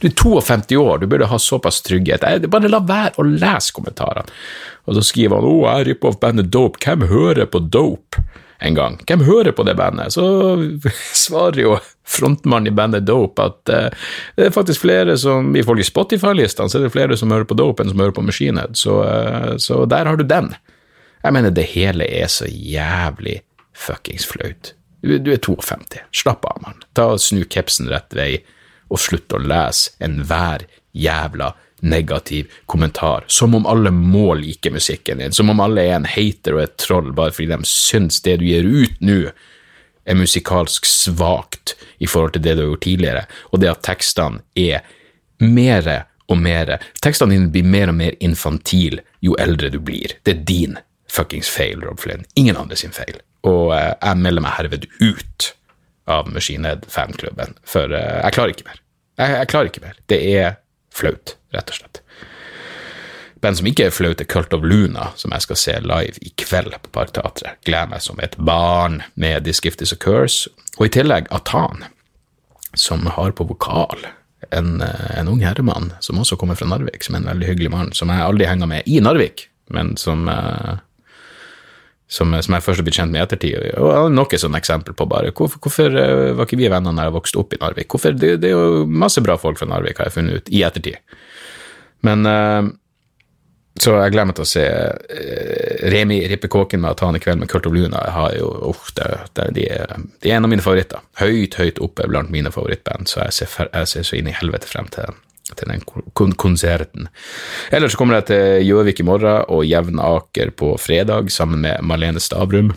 du 0.01 0.09
er 0.09 0.17
52 0.17 0.81
år, 0.81 0.99
du 1.01 1.07
burde 1.11 1.29
ha 1.31 1.39
såpass 1.41 1.83
trygghet. 1.87 2.25
Bare 2.51 2.71
la 2.71 2.83
være 2.83 3.21
å 3.21 3.27
lese 3.27 3.75
kommentarene. 3.75 4.27
Og 4.87 4.95
så 4.95 5.03
skriver 5.03 5.39
han 5.39 5.47
å, 5.47 5.55
jeg 5.65 5.83
er 5.83 5.89
rip-off 5.91 6.19
bandet 6.19 6.51
Dope, 6.51 6.79
hvem 6.83 7.07
hører 7.11 7.47
på 7.51 7.63
Dope? 7.71 8.23
En 8.59 8.77
gang. 8.77 8.97
Hvem 9.07 9.23
hører 9.27 9.51
på 9.51 9.65
det 9.67 9.75
bandet? 9.77 10.13
Så 10.15 10.23
svarer 11.25 11.61
jo 11.61 11.75
frontmannen 12.07 12.71
i 12.71 12.75
bandet 12.75 13.05
Dope 13.07 13.43
at 13.43 13.73
uh, 13.73 14.07
det 14.37 14.47
er 14.47 14.55
faktisk 14.55 14.85
flere 14.85 15.17
som, 15.19 15.53
ifølge 15.57 15.85
Spotify-listene, 15.87 16.71
så 16.71 16.79
er 16.79 16.87
det 16.87 16.95
flere 16.95 17.17
som 17.19 17.33
hører 17.33 17.47
på 17.49 17.57
Dope 17.57 17.83
enn 17.83 17.91
som 17.93 18.01
hører 18.01 18.15
på 18.15 18.25
Machinehead, 18.25 18.77
så, 18.79 19.01
uh, 19.03 19.53
så 19.61 19.83
der 19.89 20.09
har 20.09 20.17
du 20.17 20.25
den. 20.27 20.53
Jeg 21.23 21.35
mener, 21.35 21.53
det 21.53 21.67
hele 21.73 22.07
er 22.07 22.31
så 22.31 22.47
jævlig 22.49 23.41
fuckings 23.77 24.25
flaut. 24.29 24.73
Du, 25.01 25.31
er 25.31 25.37
52. 25.37 26.01
Slapp 26.23 26.45
av, 26.49 26.61
mann. 26.63 26.81
Ta 26.97 27.11
og 27.13 27.21
Snu 27.21 27.43
kepsen 27.45 27.89
rett 27.91 28.15
vei, 28.17 28.31
og 28.87 29.01
slutt 29.01 29.33
å 29.35 29.41
lese 29.43 29.93
enhver 30.03 30.63
jævla 30.97 31.51
negativ 31.81 32.51
kommentar, 32.65 33.23
som 33.27 33.55
om 33.55 33.65
alle 33.65 33.91
må 33.91 34.33
like 34.33 34.71
musikken 34.73 35.21
din, 35.21 35.31
som 35.31 35.49
om 35.49 35.59
alle 35.61 35.85
er 35.85 35.95
en 35.99 36.09
hater 36.09 36.57
og 36.57 36.63
et 36.63 36.77
troll 36.81 37.11
bare 37.13 37.35
fordi 37.35 37.51
de 37.53 37.69
syns 37.69 38.21
det 38.25 38.39
du 38.41 38.47
gir 38.47 38.65
ut 38.65 38.97
nå, 38.99 39.19
er 40.07 40.15
musikalsk 40.15 40.87
svakt 40.87 41.75
i 41.99 42.07
forhold 42.07 42.37
til 42.37 42.45
det 42.45 42.55
du 42.55 42.63
har 42.63 42.71
gjort 42.71 42.85
tidligere, 42.87 43.25
og 43.51 43.61
det 43.61 43.71
at 43.73 43.83
tekstene 43.85 44.41
er 44.55 44.85
mere 45.43 46.05
og 46.27 46.39
mere 46.41 46.79
Tekstene 47.03 47.35
dine 47.35 47.51
blir 47.51 47.63
mer 47.63 47.91
og 47.91 47.95
mer 47.95 48.15
infantil 48.19 48.99
jo 49.23 49.35
eldre 49.39 49.69
du 49.71 49.79
blir. 49.79 50.17
Det 50.27 50.33
er 50.33 50.41
din 50.47 50.75
fuckings 51.11 51.49
feil, 51.49 51.79
Rob 51.85 52.01
Flynn. 52.03 52.25
Ingen 52.35 52.57
andre 52.59 52.75
sin 52.75 52.91
feil. 52.91 53.21
Og 53.47 53.71
eh, 53.75 53.93
jeg 53.93 54.19
melder 54.19 54.43
meg 54.43 54.57
herved 54.57 54.87
ut 54.99 55.51
av 56.11 56.27
Machine 56.31 56.67
Head-fanklubben, 56.67 57.55
for 57.67 57.95
eh, 57.95 58.19
jeg 58.25 58.35
klarer 58.35 58.55
ikke 58.55 58.67
mer. 58.67 58.81
Jeg, 59.17 59.35
jeg 59.37 59.51
klarer 59.53 59.71
ikke 59.71 59.85
mer. 59.85 60.01
Det 60.11 60.19
er 60.35 60.57
flaut, 60.97 61.37
rett 61.55 61.71
og 61.73 61.79
slett. 61.81 62.01
Band 63.41 63.59
som 63.59 63.67
ikke 63.69 63.87
er 63.87 63.93
flaut, 63.93 64.21
er 64.21 64.29
Cult 64.29 64.53
of 64.55 64.65
Luna, 64.65 65.11
som 65.15 65.33
jeg 65.35 65.45
skal 65.45 65.59
se 65.61 65.75
live 65.85 66.21
i 66.25 66.31
kveld 66.41 66.73
på 66.81 66.93
Parkteatret. 66.95 67.59
Gleder 67.67 67.91
meg 67.91 68.01
som 68.05 68.21
et 68.23 68.37
barn 68.41 69.03
med 69.13 69.45
This 69.45 69.61
Gift 69.63 69.83
Is 69.85 69.93
A 69.93 69.99
Curse. 70.01 70.49
Og 70.79 70.87
i 70.87 70.93
tillegg 70.97 71.29
Atan, 71.33 71.85
som 72.77 73.05
har 73.13 73.35
på 73.37 73.45
vokal 73.49 74.07
en, 74.53 74.81
en 74.81 75.29
ung 75.29 75.41
herremann 75.45 75.91
som 76.03 76.19
også 76.21 76.37
kommer 76.39 76.57
fra 76.57 76.69
Narvik, 76.69 77.05
som 77.05 77.15
er 77.15 77.23
en 77.23 77.31
veldig 77.31 77.51
hyggelig 77.51 77.71
mann, 77.73 77.93
som 77.97 78.11
jeg 78.13 78.25
aldri 78.25 78.49
henger 78.49 78.69
med 78.69 78.89
i 78.89 78.99
Narvik, 79.03 79.47
men 79.73 79.95
som 79.99 80.27
uh, 80.29 80.77
som, 82.07 82.31
som, 82.41 82.55
jeg 82.55 82.63
først 82.63 82.79
har 82.79 82.87
blitt 82.87 82.97
kjent 83.01 83.11
med 83.11 83.19
i 83.19 83.25
ettertid. 83.25 83.77
Og 83.83 84.09
nok 84.15 84.33
et 84.33 84.41
sånt 84.41 84.57
eksempel 84.57 84.95
på 84.95 85.07
bare 85.11 85.33
hvorfor, 85.35 85.59
hvorfor 85.63 85.99
eh, 85.99 86.33
var 86.37 86.47
ikke 86.47 86.59
vi 86.59 86.71
venner 86.71 86.95
når 86.95 87.09
jeg 87.09 87.15
vokste 87.17 87.41
opp 87.41 87.55
i 87.55 87.59
Narvik? 87.59 87.91
Hvorfor, 87.91 88.15
det, 88.15 88.37
det, 88.43 88.51
er 88.51 88.55
jo 88.55 88.85
masse 88.87 89.23
bra 89.23 89.35
folk 89.39 89.59
fra 89.59 89.67
Narvik, 89.67 89.99
har 89.99 90.07
jeg 90.07 90.15
funnet 90.15 90.39
ut, 90.39 90.51
i 90.55 90.63
ettertid. 90.63 91.17
Men 92.07 92.23
uh, 92.29 92.69
så 93.77 93.97
jeg 93.97 94.13
gleder 94.13 94.29
meg 94.29 94.37
til 94.37 94.45
å 94.45 94.49
se 94.49 94.63
uh, 94.63 95.83
Remi 95.91 96.21
Rippekåken 96.31 96.81
med 96.83 96.93
Atane 96.93 97.19
Kveld 97.21 97.43
med 97.43 97.51
Kurt 97.51 97.67
og 97.67 97.75
Luna. 97.75 97.99
Jeg 98.07 98.15
har 98.15 98.39
jo, 98.39 98.49
uh, 98.71 98.89
det, 98.95 99.11
det, 99.35 99.51
de, 99.59 99.67
er, 99.75 99.95
de, 100.21 100.31
er 100.31 100.39
en 100.39 100.47
av 100.47 100.53
mine 100.53 100.63
favoritter. 100.63 101.03
Høyt, 101.19 101.59
høyt 101.59 101.83
oppe 101.83 102.07
blant 102.07 102.31
mine 102.31 102.53
favorittband, 102.55 103.11
så 103.11 103.25
jeg 103.25 103.41
ser, 103.41 103.71
jeg 103.73 103.91
ser 103.91 104.07
så 104.07 104.21
inn 104.21 104.31
i 104.31 104.37
helvete 104.37 104.69
frem 104.69 104.87
til, 104.95 105.11
til 105.55 105.71
den 105.71 105.83
kon 106.17 106.33
konserten. 106.35 107.07
Ellers 107.71 107.95
kommer 107.95 108.19
jeg 108.19 108.27
til 108.31 108.67
Gjøvik 108.67 108.99
i 109.01 109.07
morgen 109.07 109.45
og 109.53 109.65
Jevnaker 109.67 110.51
på 110.57 110.73
fredag 110.81 111.31
sammen 111.33 111.63
med 111.63 111.83
Marlene 111.87 112.21
Stavrum. 112.23 112.73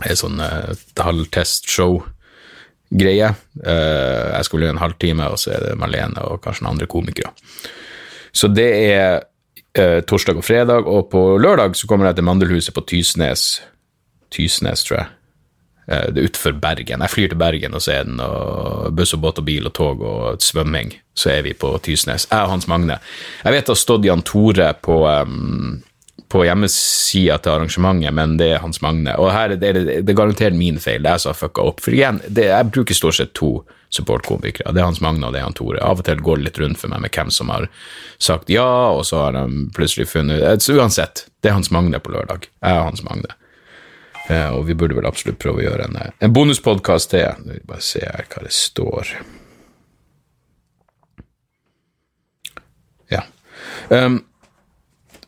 Det 0.00 0.14
er 0.14 0.18
sånn 0.20 0.40
uh, 0.40 0.72
halvtestshow 1.00 2.00
greie. 2.90 3.32
Uh, 3.60 4.28
jeg 4.34 4.46
skal 4.46 4.58
vel 4.58 4.66
gjøre 4.66 4.76
en 4.76 4.84
halvtime, 4.84 5.28
og 5.28 5.40
så 5.40 5.54
er 5.56 5.66
det 5.68 5.78
Marlene 5.80 6.24
og 6.26 6.40
kanskje 6.44 6.64
noen 6.64 6.76
andre 6.76 6.90
komikere. 6.90 7.32
Så 8.32 8.50
det 8.52 8.68
er 8.94 9.20
uh, 9.78 10.00
torsdag 10.08 10.40
og 10.40 10.46
fredag, 10.46 10.88
og 10.88 11.08
på 11.12 11.24
lørdag 11.42 11.76
så 11.78 11.88
kommer 11.90 12.10
jeg 12.10 12.20
til 12.20 12.28
Mandelhuset 12.28 12.76
på 12.76 12.84
Tysnes. 12.92 13.48
Tysnes, 14.32 14.86
tror 14.86 15.02
jeg. 15.02 15.16
Det 15.90 16.20
er 16.22 16.28
utenfor 16.30 16.52
Bergen. 16.62 17.02
Jeg 17.02 17.10
flyr 17.10 17.30
til 17.32 17.38
Bergen, 17.40 17.72
og 17.74 17.82
så 17.82 17.96
er 17.96 18.04
det 18.06 18.26
buss 18.94 19.10
og 19.16 19.24
båt 19.24 19.40
og 19.42 19.46
bil 19.48 19.66
og 19.66 19.72
tog 19.74 20.04
og 20.06 20.44
svømming. 20.44 20.92
Så 21.20 21.34
er 21.34 21.44
vi 21.44 21.52
på 21.52 21.74
Tysnes. 21.84 22.26
Jeg 22.30 22.46
og 22.46 22.54
Hans 22.54 22.68
Magne. 22.70 22.96
Jeg 23.44 23.56
vet 23.56 23.66
det 23.68 23.74
har 23.74 23.80
stått 23.80 24.08
Jan 24.08 24.24
Tore 24.24 24.72
på 24.80 25.02
um, 25.04 25.80
på 26.30 26.44
hjemmesida 26.46 27.40
til 27.42 27.56
arrangementet, 27.56 28.14
men 28.14 28.36
det 28.38 28.52
er 28.54 28.62
Hans 28.62 28.78
Magne. 28.84 29.16
Og 29.18 29.32
her 29.34 29.56
er 29.56 29.58
det, 29.58 29.82
det, 30.06 30.14
garanterer 30.14 30.54
min 30.54 30.78
feil, 30.78 31.02
det 31.02 31.10
er 31.10 31.18
jeg 31.18 31.24
som 31.24 31.32
har 31.32 31.40
fucka 31.40 31.64
opp. 31.72 31.82
For 31.82 31.96
igjen, 31.96 32.20
det, 32.28 32.44
jeg 32.52 32.68
bruker 32.70 32.94
stort 32.94 33.18
sett 33.18 33.32
to 33.34 33.50
supportkomikere. 33.90 34.70
Det 34.70 34.78
er 34.78 34.86
Hans 34.86 35.02
Magne 35.02 35.26
og 35.26 35.34
det 35.34 35.40
er 35.40 35.48
han 35.48 35.56
Tore. 35.58 35.82
Av 35.82 35.98
og 35.98 36.06
til 36.06 36.22
går 36.22 36.38
det 36.38 36.46
litt 36.46 36.60
rundt 36.62 36.78
for 36.78 36.92
meg 36.92 37.02
med 37.02 37.16
hvem 37.16 37.32
som 37.34 37.50
har 37.50 37.66
sagt 38.22 38.52
ja, 38.52 38.68
og 38.94 39.02
så 39.08 39.24
har 39.24 39.34
de 39.34 39.66
plutselig 39.74 40.06
funnet 40.12 40.62
Så 40.62 40.76
uansett, 40.78 41.26
det 41.42 41.50
er 41.50 41.58
Hans 41.58 41.72
Magne 41.74 41.98
på 41.98 42.14
lørdag. 42.14 42.46
Jeg 42.62 42.78
og 42.78 42.92
Hans 42.92 43.02
Magne. 43.06 43.34
Eh, 44.30 44.48
og 44.54 44.68
vi 44.68 44.78
burde 44.78 44.94
vel 44.94 45.10
absolutt 45.10 45.40
prøve 45.42 45.64
å 45.64 45.66
gjøre 45.66 45.90
en, 45.90 45.98
en 46.14 46.34
bonuspodkast 46.34 47.10
til. 47.16 47.58
Bare 47.66 47.82
se 47.82 48.04
her 48.06 48.30
hva 48.30 48.46
det 48.46 48.54
står. 48.54 49.16
Ja. 53.10 53.26
Um, 53.88 54.22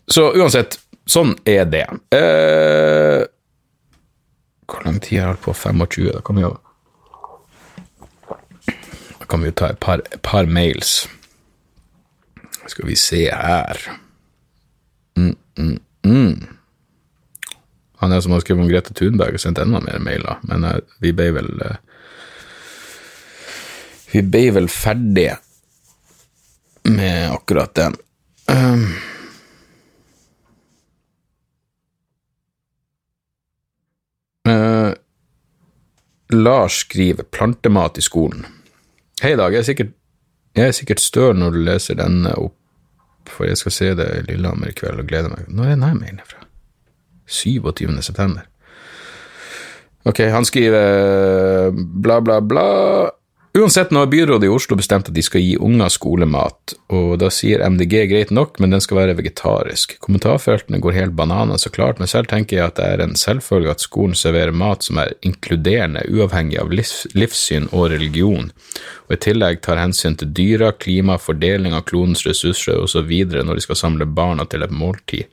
så 0.07 0.29
uansett, 0.37 0.79
sånn 1.07 1.35
er 1.49 1.64
det. 1.71 1.87
Uh, 2.14 3.25
hvor 4.73 4.85
lang 4.87 5.01
tid 5.01 5.18
har 5.18 5.27
jeg 5.27 5.33
holdt 5.33 5.45
på? 5.45 5.55
25? 5.55 6.12
Da 6.12 6.23
kan 6.25 6.38
vi 6.38 6.47
jo 6.47 6.53
Da 9.18 9.27
kan 9.29 9.42
vi 9.42 9.51
jo 9.51 9.57
ta 9.57 9.68
et 9.73 9.81
par, 9.81 10.03
et 10.12 10.23
par 10.23 10.47
mails. 10.47 11.07
Skal 12.66 12.87
vi 12.87 12.97
se 12.97 13.25
her 13.31 13.79
mm, 15.16 15.37
mm, 15.59 15.79
mm. 16.07 16.35
Han 18.03 18.12
er 18.12 18.21
som 18.21 18.33
har 18.33 18.42
skrevet 18.42 18.62
om 18.62 18.71
Grete 18.71 18.95
Thunberg 18.95 19.37
og 19.37 19.42
sendt 19.42 19.61
enda 19.62 19.81
mer 19.83 19.99
mailer, 20.03 20.38
men 20.49 20.64
uh, 20.66 20.79
vi 21.03 21.12
ble 21.16 21.31
vel 21.37 21.51
uh, 21.62 21.77
Vi 24.12 24.23
ble 24.23 24.47
vel 24.57 24.68
ferdige 24.68 25.38
med 26.85 27.31
akkurat 27.31 27.75
den. 27.79 27.95
Um, 28.53 28.87
Uh, 34.49 34.93
Lars 36.33 36.73
skriver 36.73 37.23
'plantemat 37.23 37.99
i 37.99 38.01
skolen'. 38.01 38.47
Hei, 39.23 39.37
Dag. 39.37 39.53
Jeg 39.53 39.59
er, 39.59 39.62
sikkert, 39.62 39.93
jeg 40.57 40.67
er 40.67 40.73
sikkert 40.73 41.01
støl 41.01 41.37
når 41.38 41.51
du 41.51 41.59
leser 41.62 41.95
denne 41.95 42.35
opp, 42.35 42.57
for 43.31 43.45
jeg 43.45 43.57
skal 43.57 43.73
se 43.73 43.95
det 43.95 44.09
i 44.17 44.33
Lillehammer 44.33 44.69
i 44.69 44.75
kveld 44.75 44.99
og 44.99 45.07
gleder 45.07 45.31
meg. 45.31 45.47
Når 45.49 45.65
er 45.65 45.69
denne 45.77 45.95
mailen 45.95 46.21
fra? 46.27 46.43
27. 47.27 48.03
september. 48.03 48.43
Ok, 50.05 50.19
han 50.19 50.45
skriver 50.45 51.71
bla, 52.03 52.21
bla, 52.21 52.41
bla. 52.41 52.67
Uansett, 53.55 53.91
nå 53.91 53.99
har 53.99 54.07
byrådet 54.07 54.47
i 54.47 54.49
Oslo 54.49 54.79
bestemt 54.81 55.11
at 55.11 55.15
de 55.15 55.23
skal 55.23 55.43
gi 55.45 55.59
unger 55.61 55.91
skolemat, 55.93 56.73
og 56.88 57.19
da 57.21 57.29
sier 57.29 57.61
MDG 57.69 58.07
greit 58.09 58.31
nok, 58.33 58.57
men 58.57 58.73
den 58.73 58.81
skal 58.81 58.97
være 59.03 59.17
vegetarisk. 59.19 59.99
Kommentarfeltene 60.01 60.81
går 60.81 60.97
helt 60.97 61.12
banana, 61.19 61.59
så 61.61 61.69
klart, 61.69 62.01
men 62.01 62.09
selv 62.09 62.31
tenker 62.31 62.57
jeg 62.57 62.71
at 62.71 62.79
det 62.81 62.87
er 62.88 63.03
en 63.05 63.12
selvfølge 63.12 63.75
at 63.75 63.85
skolen 63.85 64.17
serverer 64.17 64.57
mat 64.57 64.88
som 64.88 65.03
er 65.05 65.12
inkluderende, 65.21 66.07
uavhengig 66.09 66.62
av 66.65 66.73
livs, 66.73 66.95
livssyn 67.12 67.69
og 67.77 67.91
religion, 67.93 68.49
og 69.11 69.19
i 69.19 69.21
tillegg 69.29 69.61
tar 69.61 69.83
hensyn 69.83 70.17
til 70.17 70.33
dyra, 70.33 70.73
klima, 70.73 71.19
fordeling 71.21 71.77
av 71.77 71.85
klonens 71.93 72.25
ressurser 72.25 72.81
osv. 72.81 73.12
når 73.37 73.53
de 73.53 73.67
skal 73.69 73.83
samle 73.85 74.09
barna 74.09 74.49
til 74.49 74.65
et 74.65 74.73
måltid. 74.73 75.29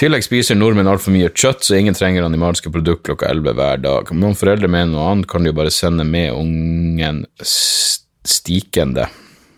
I 0.00 0.06
tillegg 0.06 0.22
spiser 0.24 0.56
nordmenn 0.56 0.88
altfor 0.88 1.12
mye 1.12 1.28
kjøtt, 1.28 1.60
så 1.60 1.74
ingen 1.76 1.92
trenger 1.92 2.24
animalske 2.24 2.70
produkt 2.72 3.02
klokka 3.04 3.26
11 3.28 3.52
hver 3.58 3.82
dag. 3.84 4.08
Om 4.08 4.22
noen 4.22 4.38
foreldre 4.38 4.70
mener 4.72 4.94
noe 4.94 5.10
annet, 5.10 5.28
kan 5.28 5.44
de 5.44 5.50
jo 5.50 5.56
bare 5.58 5.72
sende 5.76 6.06
med 6.08 6.32
ungen 6.32 7.18
stikende 7.44 9.04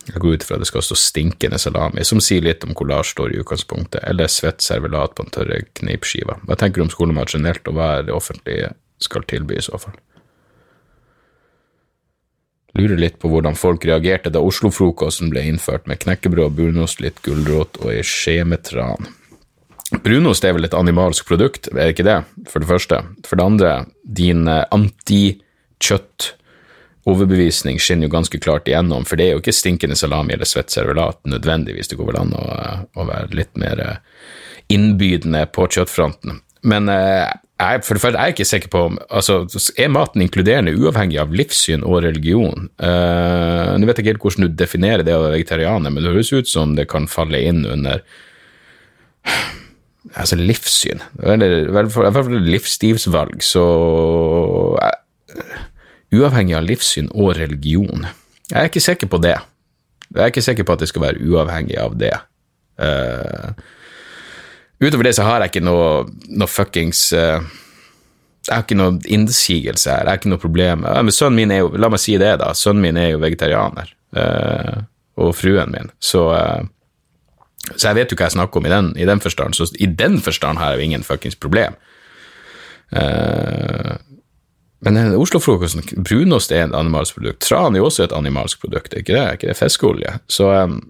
Jeg 0.08 0.18
går 0.18 0.34
ut 0.34 0.42
ifra 0.42 0.58
det 0.58 0.66
skal 0.66 0.82
stå 0.82 0.98
stinkende 0.98 1.62
salami, 1.62 2.02
som 2.02 2.18
sier 2.18 2.42
litt 2.42 2.66
om 2.66 2.74
hvor 2.74 2.90
Lars 2.90 3.14
står 3.14 3.36
i 3.36 3.38
utgangspunktet, 3.38 4.02
eller 4.02 4.26
svett 4.26 4.66
servelat 4.66 5.14
på 5.14 5.22
en 5.22 5.30
tørre 5.30 5.60
kneipskive. 5.78 6.40
Hva 6.42 6.58
tenker 6.58 6.82
du 6.82 6.88
om 6.88 6.92
skolemat 6.96 7.36
generelt, 7.38 7.70
og 7.70 7.78
hva 7.78 7.92
er 8.00 8.10
det 8.10 8.18
offentlige 8.18 8.74
skal 8.98 9.22
tilby 9.30 9.60
i 9.60 9.64
så 9.70 9.78
fall? 9.78 9.94
Lurer 12.82 12.98
litt 12.98 13.22
på 13.22 13.30
hvordan 13.30 13.54
folk 13.54 13.86
reagerte 13.86 14.34
da 14.34 14.42
Oslo-frokosten 14.42 15.30
ble 15.30 15.46
innført 15.54 15.86
med 15.86 16.02
knekkebrød, 16.02 16.58
brunost, 16.58 16.98
litt 16.98 17.22
gulrot 17.22 17.78
og 17.84 17.92
ei 17.94 18.02
skje 18.02 18.40
med 18.42 18.66
tran. 18.66 19.12
Brunost 20.02 20.44
er 20.44 20.56
vel 20.56 20.66
et 20.66 20.74
animalsk 20.74 21.26
produkt, 21.28 21.68
er 21.70 21.78
det 21.78 21.94
ikke 21.94 22.06
det, 22.08 22.20
for 22.50 22.62
det 22.62 22.70
første? 22.70 23.02
For 23.28 23.38
det 23.38 23.44
andre, 23.46 23.72
din 24.02 24.48
eh, 24.50 24.64
anti-kjøtt 24.74 26.32
overbevisning 27.10 27.78
skinner 27.82 28.06
jo 28.06 28.14
ganske 28.14 28.38
klart 28.42 28.68
igjennom, 28.70 29.06
for 29.06 29.18
det 29.18 29.28
er 29.28 29.36
jo 29.36 29.42
ikke 29.42 29.54
stinkende 29.54 29.98
salami 29.98 30.36
eller 30.36 30.48
svett 30.48 30.74
servelat 30.74 31.20
nødvendigvis, 31.26 31.90
det 31.90 31.98
går 31.98 32.10
vel 32.12 32.20
an 32.20 32.34
å, 32.38 32.46
å 32.98 33.06
være 33.08 33.38
litt 33.38 33.54
mer 33.58 33.82
eh, 33.82 34.02
innbydende 34.74 35.46
på 35.54 35.68
kjøttfronten. 35.70 36.42
Men 36.66 36.90
eh, 36.90 37.30
jeg, 37.62 37.82
for 37.86 37.94
det 37.94 38.02
første, 38.02 38.18
jeg 38.18 38.32
er 38.32 38.34
ikke 38.34 38.48
sikker 38.48 38.70
på 38.72 38.80
om 38.88 38.98
altså, 39.06 39.36
Er 39.78 39.90
maten 39.92 40.22
inkluderende 40.24 40.74
uavhengig 40.74 41.20
av 41.22 41.34
livssyn 41.36 41.84
og 41.86 42.00
religion? 42.02 42.66
Uh, 42.82 43.78
nå 43.78 43.86
vet 43.86 44.00
jeg 44.00 44.02
ikke 44.02 44.12
helt 44.14 44.24
hvordan 44.24 44.48
du 44.48 44.56
definerer 44.58 45.06
det 45.06 45.14
å 45.14 45.22
være 45.22 45.36
vegetarianer, 45.36 45.92
men 45.92 46.02
det 46.02 46.10
høres 46.10 46.32
ut 46.34 46.50
som 46.50 46.74
det 46.78 46.88
kan 46.90 47.06
falle 47.10 47.38
inn 47.38 47.62
under 47.68 48.02
altså 50.10 50.38
livssyn. 50.38 51.02
Eller 51.22 51.58
i 51.66 51.72
hvert 51.72 51.92
fall 51.92 52.40
livsstilsvalg, 52.46 53.42
så 53.46 53.66
uh, 54.78 55.60
Uavhengig 56.12 56.52
av 56.58 56.66
livssyn 56.68 57.06
og 57.16 57.38
religion. 57.38 58.04
Jeg 58.50 58.58
er 58.58 58.68
ikke 58.68 58.84
sikker 58.84 59.08
på 59.08 59.20
det. 59.24 59.38
Jeg 60.12 60.20
er 60.20 60.32
ikke 60.32 60.44
sikker 60.44 60.66
på 60.68 60.74
at 60.74 60.82
det 60.82 60.90
skal 60.90 61.06
være 61.06 61.24
uavhengig 61.24 61.78
av 61.80 61.94
det. 61.96 62.12
Uh, 62.76 63.54
utover 64.82 65.08
det 65.08 65.14
så 65.16 65.24
har 65.24 65.40
jeg 65.40 65.54
ikke 65.54 65.64
noe, 65.64 66.04
noe 66.32 66.48
fuckings 66.50 67.10
uh, 67.12 67.44
Jeg 68.42 68.50
har 68.50 68.64
ikke 68.64 68.78
noe 68.80 68.96
innsigelse 69.06 69.92
her, 69.92 70.02
jeg 70.02 70.10
har 70.10 70.20
ikke 70.20 70.32
noe 70.34 70.42
problem. 70.42 70.84
Uh, 70.84 71.00
men 71.00 71.16
sønnen 71.16 71.38
min 71.40 71.54
er 71.54 71.62
jo, 71.62 71.72
La 71.80 71.88
meg 71.92 72.02
si 72.02 72.18
det, 72.20 72.34
da. 72.42 72.52
Sønnen 72.58 72.84
min 72.84 73.00
er 73.00 73.14
jo 73.14 73.22
vegetarianer. 73.22 73.96
og 75.16 75.30
fruen 75.36 75.72
min. 75.72 75.88
Så 76.00 76.26
så 77.70 77.90
jeg 77.90 77.98
vet 78.00 78.12
jo 78.12 78.18
hva 78.18 78.26
jeg 78.26 78.36
snakker 78.36 78.58
om 78.58 78.66
i 78.66 78.72
den, 78.72 78.88
i 78.98 79.06
den 79.08 79.20
forstand, 79.22 79.54
så 79.54 79.68
i 79.78 79.86
den 79.86 80.18
forstand 80.22 80.58
har 80.58 80.72
jeg 80.72 80.80
jo 80.80 80.88
ingen 80.90 81.06
fuckings 81.06 81.38
problem. 81.38 81.76
Uh, 82.92 83.94
men 84.82 84.98
Oslo-frokosten, 85.14 85.84
brunost 86.02 86.50
er 86.50 86.66
et 86.66 86.74
animalsk 86.74 87.20
produkt. 87.20 87.44
Tran 87.46 87.76
er 87.76 87.82
jo 87.82 87.86
også 87.86 88.08
et 88.08 88.16
animalsk 88.16 88.64
produkt, 88.64 88.96
ikke 88.98 89.14
det? 89.14 89.26
Ikke 89.36 89.52
det 89.52 89.58
fiskeolje? 89.60 90.16
Så 90.26 90.48
um, 90.50 90.80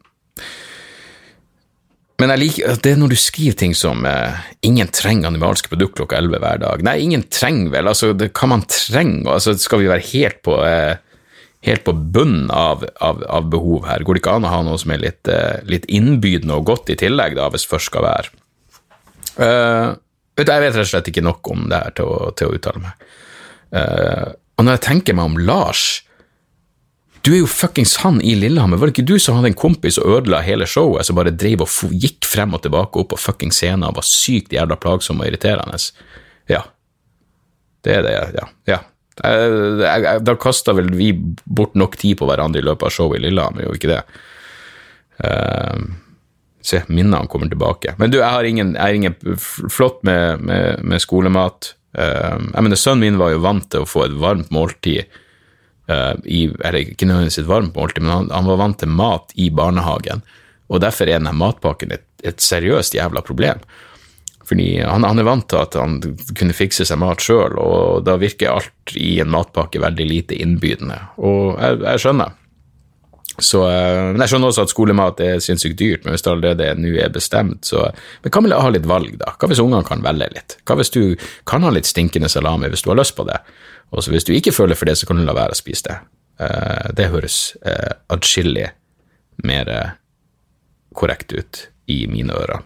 Men 2.23 2.31
jeg 2.33 2.41
liker 2.41 2.81
det 2.81 2.93
er 2.93 3.01
når 3.01 3.13
du 3.13 3.19
skriver 3.19 3.57
ting 3.59 3.75
som 3.77 4.07
uh, 4.07 4.39
'ingen 4.63 4.89
trenger 4.89 5.29
animalske 5.29 5.69
produkt 5.69 5.97
klokka 5.99 6.17
11 6.17 6.39
hver 6.39 6.63
dag'. 6.63 6.85
Nei, 6.87 7.01
ingen 7.03 7.25
trenger 7.29 7.73
vel, 7.75 7.89
altså, 7.89 8.13
det 8.17 8.33
kan 8.33 8.49
man 8.49 8.65
trenger? 8.65 9.33
Altså, 9.35 9.59
skal 9.59 9.83
vi 9.83 9.91
være 9.91 10.09
helt 10.13 10.41
på 10.43 10.57
uh, 10.57 10.97
helt 11.63 11.85
på 11.87 11.95
bunnen 11.95 12.51
av, 12.51 12.85
av, 13.01 13.23
av, 13.31 13.49
behov 13.51 13.87
her. 13.87 14.03
Går 14.03 14.19
det 14.19 14.23
ikke 14.23 14.37
an 14.39 14.47
å 14.49 14.53
ha 14.53 14.63
noe 14.67 14.79
som 14.83 14.95
er 14.95 15.03
litt, 15.05 15.31
uh, 15.31 15.63
litt 15.69 15.87
innbydende 15.87 16.59
og 16.59 16.67
godt 16.73 16.91
i 16.91 16.99
tillegg, 16.99 17.37
da, 17.39 17.49
hvis 17.55 17.69
først 17.71 17.93
skal 17.93 18.07
være? 18.07 18.33
Uh, 19.39 19.95
jeg 20.37 20.47
vet 20.49 20.75
rett 20.75 20.81
og 20.83 20.91
slett 20.91 21.11
ikke 21.13 21.25
nok 21.25 21.53
om 21.53 21.69
det 21.71 21.79
her 21.85 21.95
til 21.97 22.11
å, 22.11 22.33
til 22.37 22.51
å 22.51 22.57
uttale 22.59 22.83
meg. 22.83 23.05
Uh, 23.73 24.33
og 24.59 24.67
når 24.67 24.77
jeg 24.77 24.85
tenker 24.89 25.17
meg 25.17 25.31
om 25.31 25.39
Lars 25.41 26.03
Du 27.25 27.31
er 27.33 27.39
jo 27.39 27.49
fuckings 27.49 27.95
han 28.03 28.19
i 28.21 28.35
Lillehammer. 28.37 28.77
Var 28.77 28.91
det 28.91 28.97
ikke 28.97 29.13
du 29.13 29.15
som 29.23 29.39
hadde 29.39 29.53
en 29.53 29.57
kompis 29.57 29.97
og 30.03 30.19
ødela 30.19 30.43
hele 30.43 30.67
showet, 30.67 31.07
som 31.07 31.15
bare 31.17 31.31
drev 31.31 31.63
og 31.63 31.93
gikk 31.95 32.27
frem 32.27 32.57
og 32.57 32.65
tilbake 32.65 32.99
opp 32.99 33.13
på 33.13 33.21
fuckings 33.23 33.61
scenen 33.63 33.87
og 33.87 34.01
var 34.01 34.09
sykt 34.09 34.53
jævla 34.53 34.75
plagsom 34.83 35.23
og 35.23 35.31
irriterende? 35.31 35.79
Ja. 36.51 36.65
Det 37.87 37.95
er 37.95 38.03
det, 38.09 38.17
ja. 38.35 38.49
ja. 38.67 38.81
Da 39.19 40.37
kasta 40.41 40.73
vel 40.77 40.89
vi 40.97 41.11
bort 41.45 41.75
nok 41.77 41.99
tid 42.01 42.17
på 42.21 42.29
hverandre 42.29 42.63
i 42.63 42.65
løpet 42.65 42.89
av 42.89 42.95
showet 42.95 43.21
i 43.21 43.27
Lillehammer, 43.27 43.67
jo 43.67 43.77
ikke 43.77 43.91
det? 43.93 44.01
Uh, 45.23 45.83
Se, 46.63 46.79
minnene 46.87 47.27
kommer 47.27 47.49
tilbake. 47.51 47.97
Men 47.99 48.13
du, 48.13 48.21
jeg 48.21 48.31
har 48.31 48.47
ingen, 48.47 48.77
jeg 48.77 48.83
har 48.83 48.95
ingen 48.95 49.39
flott 49.71 49.99
med, 50.07 50.45
med, 50.47 50.85
med 50.87 51.03
skolemat. 51.03 51.73
Uh, 51.99 52.39
jeg 52.39 52.63
mener, 52.63 52.79
Sønnen 52.79 53.03
min 53.03 53.19
var 53.19 53.33
jo 53.35 53.43
vant 53.43 53.67
til 53.67 53.83
å 53.83 53.89
få 53.89 54.05
et 54.07 54.15
varmt 54.23 54.53
måltid 54.55 55.11
uh, 55.91 56.15
i, 56.23 56.45
eller 56.63 56.95
ikke 56.95 57.09
nødvendigvis 57.11 57.43
et 57.43 57.51
varmt 57.51 57.75
måltid, 57.75 58.07
men 58.07 58.15
han, 58.15 58.31
han 58.31 58.47
var 58.47 58.63
vant 58.63 58.79
til 58.79 58.95
mat 58.95 59.35
i 59.35 59.51
barnehagen. 59.51 60.23
Og 60.71 60.85
derfor 60.85 61.11
er 61.11 61.19
denne 61.19 61.35
matpakken 61.35 61.97
et, 61.99 62.07
et 62.23 62.39
seriøst 62.41 62.95
jævla 62.95 63.25
problem. 63.27 63.59
Fordi 64.49 64.69
han, 64.83 65.05
han 65.07 65.21
er 65.23 65.27
vant 65.29 65.47
til 65.49 65.61
at 65.61 65.77
han 65.79 66.01
kunne 66.35 66.57
fikse 66.57 66.85
seg 66.89 66.99
mat 66.99 67.23
sjøl, 67.23 67.55
og 67.63 68.05
da 68.07 68.17
virker 68.21 68.51
alt 68.57 68.95
i 68.99 69.15
en 69.23 69.31
matpakke 69.31 69.81
veldig 69.83 70.07
lite 70.09 70.39
innbydende. 70.43 70.99
Og 71.23 71.59
jeg, 71.61 71.79
jeg 71.85 72.03
skjønner. 72.03 72.39
Så, 73.39 73.63
eh, 73.65 74.01
men 74.13 74.21
jeg 74.21 74.33
skjønner 74.33 74.51
også 74.53 74.67
at 74.67 74.73
skolemat 74.73 75.21
er 75.25 75.39
sinnssykt 75.41 75.79
dyrt, 75.81 76.03
men 76.05 76.13
hvis 76.13 76.25
det 76.27 76.33
allerede 76.35 76.73
nå 76.77 76.91
er 77.01 77.13
bestemt, 77.15 77.65
så 77.65 77.87
Men 78.23 78.35
hva 78.35 78.43
med 78.43 78.53
å 78.57 78.61
ha 78.61 78.73
litt 78.75 78.89
valg, 78.89 79.15
da? 79.19 79.33
Hva 79.39 79.49
hvis 79.49 79.63
ungene 79.63 79.87
kan 79.89 80.03
velge 80.05 80.29
litt? 80.35 80.59
Hva 80.69 80.77
hvis 80.77 80.93
du 80.93 81.17
kan 81.49 81.65
ha 81.65 81.71
litt 81.73 81.89
stinkende 81.89 82.29
salami 82.29 82.69
hvis 82.69 82.85
du 82.85 82.91
har 82.93 83.01
lyst 83.01 83.17
på 83.17 83.25
det? 83.29 83.39
Og 83.93 84.05
hvis 84.09 84.25
du 84.29 84.35
ikke 84.35 84.53
føler 84.53 84.77
for 84.77 84.89
det, 84.89 84.99
så 84.99 85.09
kan 85.09 85.17
du 85.17 85.25
la 85.25 85.37
være 85.37 85.57
å 85.57 85.59
spise 85.59 85.89
det. 85.89 85.97
Eh, 86.45 86.93
Det 86.99 87.09
høres 87.15 87.57
eh, 87.65 87.95
atskillig 88.13 88.69
mer 89.45 89.97
korrekt 90.95 91.33
ut 91.33 91.69
i 91.89 92.07
mine 92.07 92.37
ører. 92.37 92.61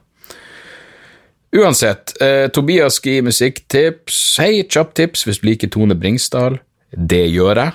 Uansett, 1.55 2.13
eh, 2.21 2.49
Tobias 2.49 2.99
gi 3.01 3.21
musikktips. 3.23 4.39
Hei, 4.43 4.65
kjapptips 4.67 5.27
hvis 5.27 5.41
du 5.41 5.51
liker 5.51 5.71
Tone 5.71 5.95
Bringsdal. 5.95 6.59
Det 6.91 7.27
gjør 7.31 7.61
jeg. 7.61 7.73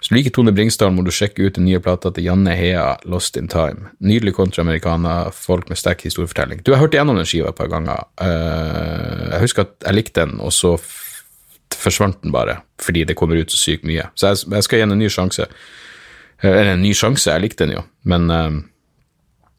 Hvis 0.00 0.08
du 0.08 0.14
liker 0.16 0.34
Tone 0.36 0.52
Bringsdal, 0.52 0.92
må 0.92 1.04
du 1.04 1.10
sjekke 1.12 1.44
ut 1.44 1.56
den 1.56 1.66
nye 1.68 1.80
plata 1.80 2.12
til 2.12 2.24
Janne 2.24 2.54
Hea, 2.56 2.84
Lost 3.04 3.36
in 3.36 3.48
Time. 3.52 3.90
Nydelig 4.00 4.34
kontraamerikaner, 4.36 5.32
folk 5.32 5.68
med 5.68 5.80
sterk 5.80 6.04
historiefortelling. 6.04 6.62
Du 6.64 6.72
har 6.72 6.80
hørt 6.80 6.96
gjennom 6.96 7.16
den 7.16 7.28
skiva 7.28 7.52
et 7.52 7.58
par 7.58 7.68
ganger. 7.72 8.06
Uh, 8.20 9.28
jeg 9.34 9.44
husker 9.44 9.66
at 9.66 9.74
jeg 9.84 9.98
likte 9.98 10.24
den, 10.24 10.40
og 10.40 10.52
så 10.56 10.78
forsvant 11.76 12.22
den 12.24 12.32
bare, 12.32 12.62
fordi 12.80 13.04
det 13.08 13.16
kommer 13.16 13.40
ut 13.40 13.52
så 13.52 13.60
sykt 13.60 13.84
mye. 13.88 14.08
Så 14.16 14.32
jeg, 14.32 14.44
jeg 14.52 14.64
skal 14.66 14.80
gi 14.80 14.86
den 14.86 14.96
en 14.96 15.04
ny 15.04 15.12
sjanse. 15.12 15.48
Eh, 16.40 16.48
Eller 16.48 16.74
en 16.74 16.84
ny 16.84 16.94
sjanse, 16.96 17.28
jeg 17.28 17.44
likte 17.44 17.66
den 17.66 17.76
jo, 17.76 17.84
men 18.08 18.28
uh, 18.32 18.48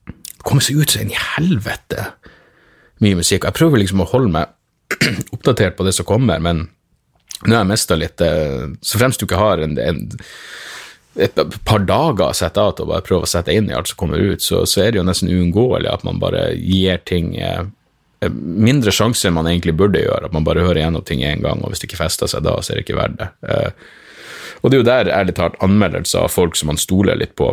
det 0.10 0.42
kommer 0.46 0.66
seg 0.66 0.82
ut 0.82 0.90
så 0.90 1.04
inn 1.04 1.14
i 1.14 1.22
helvete 1.38 2.12
mye 3.02 3.20
musikk. 3.20 3.48
Jeg 3.48 3.58
prøver 3.58 3.82
liksom 3.82 4.04
å 4.04 4.10
holde 4.12 4.34
meg 4.36 4.56
oppdatert 5.36 5.78
på 5.78 5.88
det 5.88 5.96
som 5.98 6.08
kommer, 6.08 6.42
men 6.44 6.68
nå 7.42 7.56
har 7.56 7.64
jeg 7.64 7.72
mista 7.72 7.98
litt 7.98 8.22
eh, 8.22 8.68
Så 8.86 9.00
fremst 9.02 9.22
du 9.22 9.26
ikke 9.26 9.40
har 9.40 9.64
en, 9.64 9.78
en, 9.82 10.02
et 11.18 11.40
par 11.66 11.82
dager 11.88 12.28
å 12.28 12.38
sette 12.38 12.62
av 12.62 12.76
til 12.78 12.86
å 12.86 12.92
bare 12.92 13.06
prøve 13.06 13.26
å 13.26 13.32
sette 13.32 13.56
inn 13.56 13.72
i 13.72 13.76
alt 13.76 13.90
som 13.90 13.98
kommer 14.04 14.22
ut, 14.22 14.44
så, 14.46 14.62
så 14.70 14.84
er 14.84 14.92
det 14.92 15.02
jo 15.02 15.08
nesten 15.08 15.32
uunngåelig 15.32 15.90
at 15.90 16.06
man 16.08 16.22
bare 16.22 16.52
gir 16.60 17.02
ting 17.10 17.34
eh, 17.42 17.64
mindre 18.30 18.94
sjanse 18.94 19.28
enn 19.28 19.36
man 19.40 19.50
egentlig 19.50 19.74
burde 19.80 20.04
gjøre. 20.04 20.30
At 20.30 20.36
man 20.36 20.46
bare 20.46 20.66
hører 20.66 20.84
gjennom 20.84 21.06
ting 21.08 21.26
én 21.26 21.42
gang, 21.42 21.64
og 21.64 21.74
hvis 21.74 21.82
det 21.82 21.90
ikke 21.90 22.04
fester 22.04 22.30
seg 22.30 22.46
da, 22.46 22.60
så 22.62 22.74
er 22.74 22.80
det 22.80 22.86
ikke 22.86 23.00
verdt 23.00 23.18
det. 23.20 23.32
Eh, 23.50 23.90
og 24.62 24.70
det 24.70 24.78
er 24.78 24.84
jo 24.84 24.90
der 24.92 25.12
ærlig 25.18 25.36
talt 25.40 25.58
anmeldelser 25.66 26.28
av 26.28 26.34
folk 26.34 26.58
som 26.60 26.70
man 26.70 26.78
stoler 26.78 27.18
litt 27.18 27.34
på, 27.40 27.50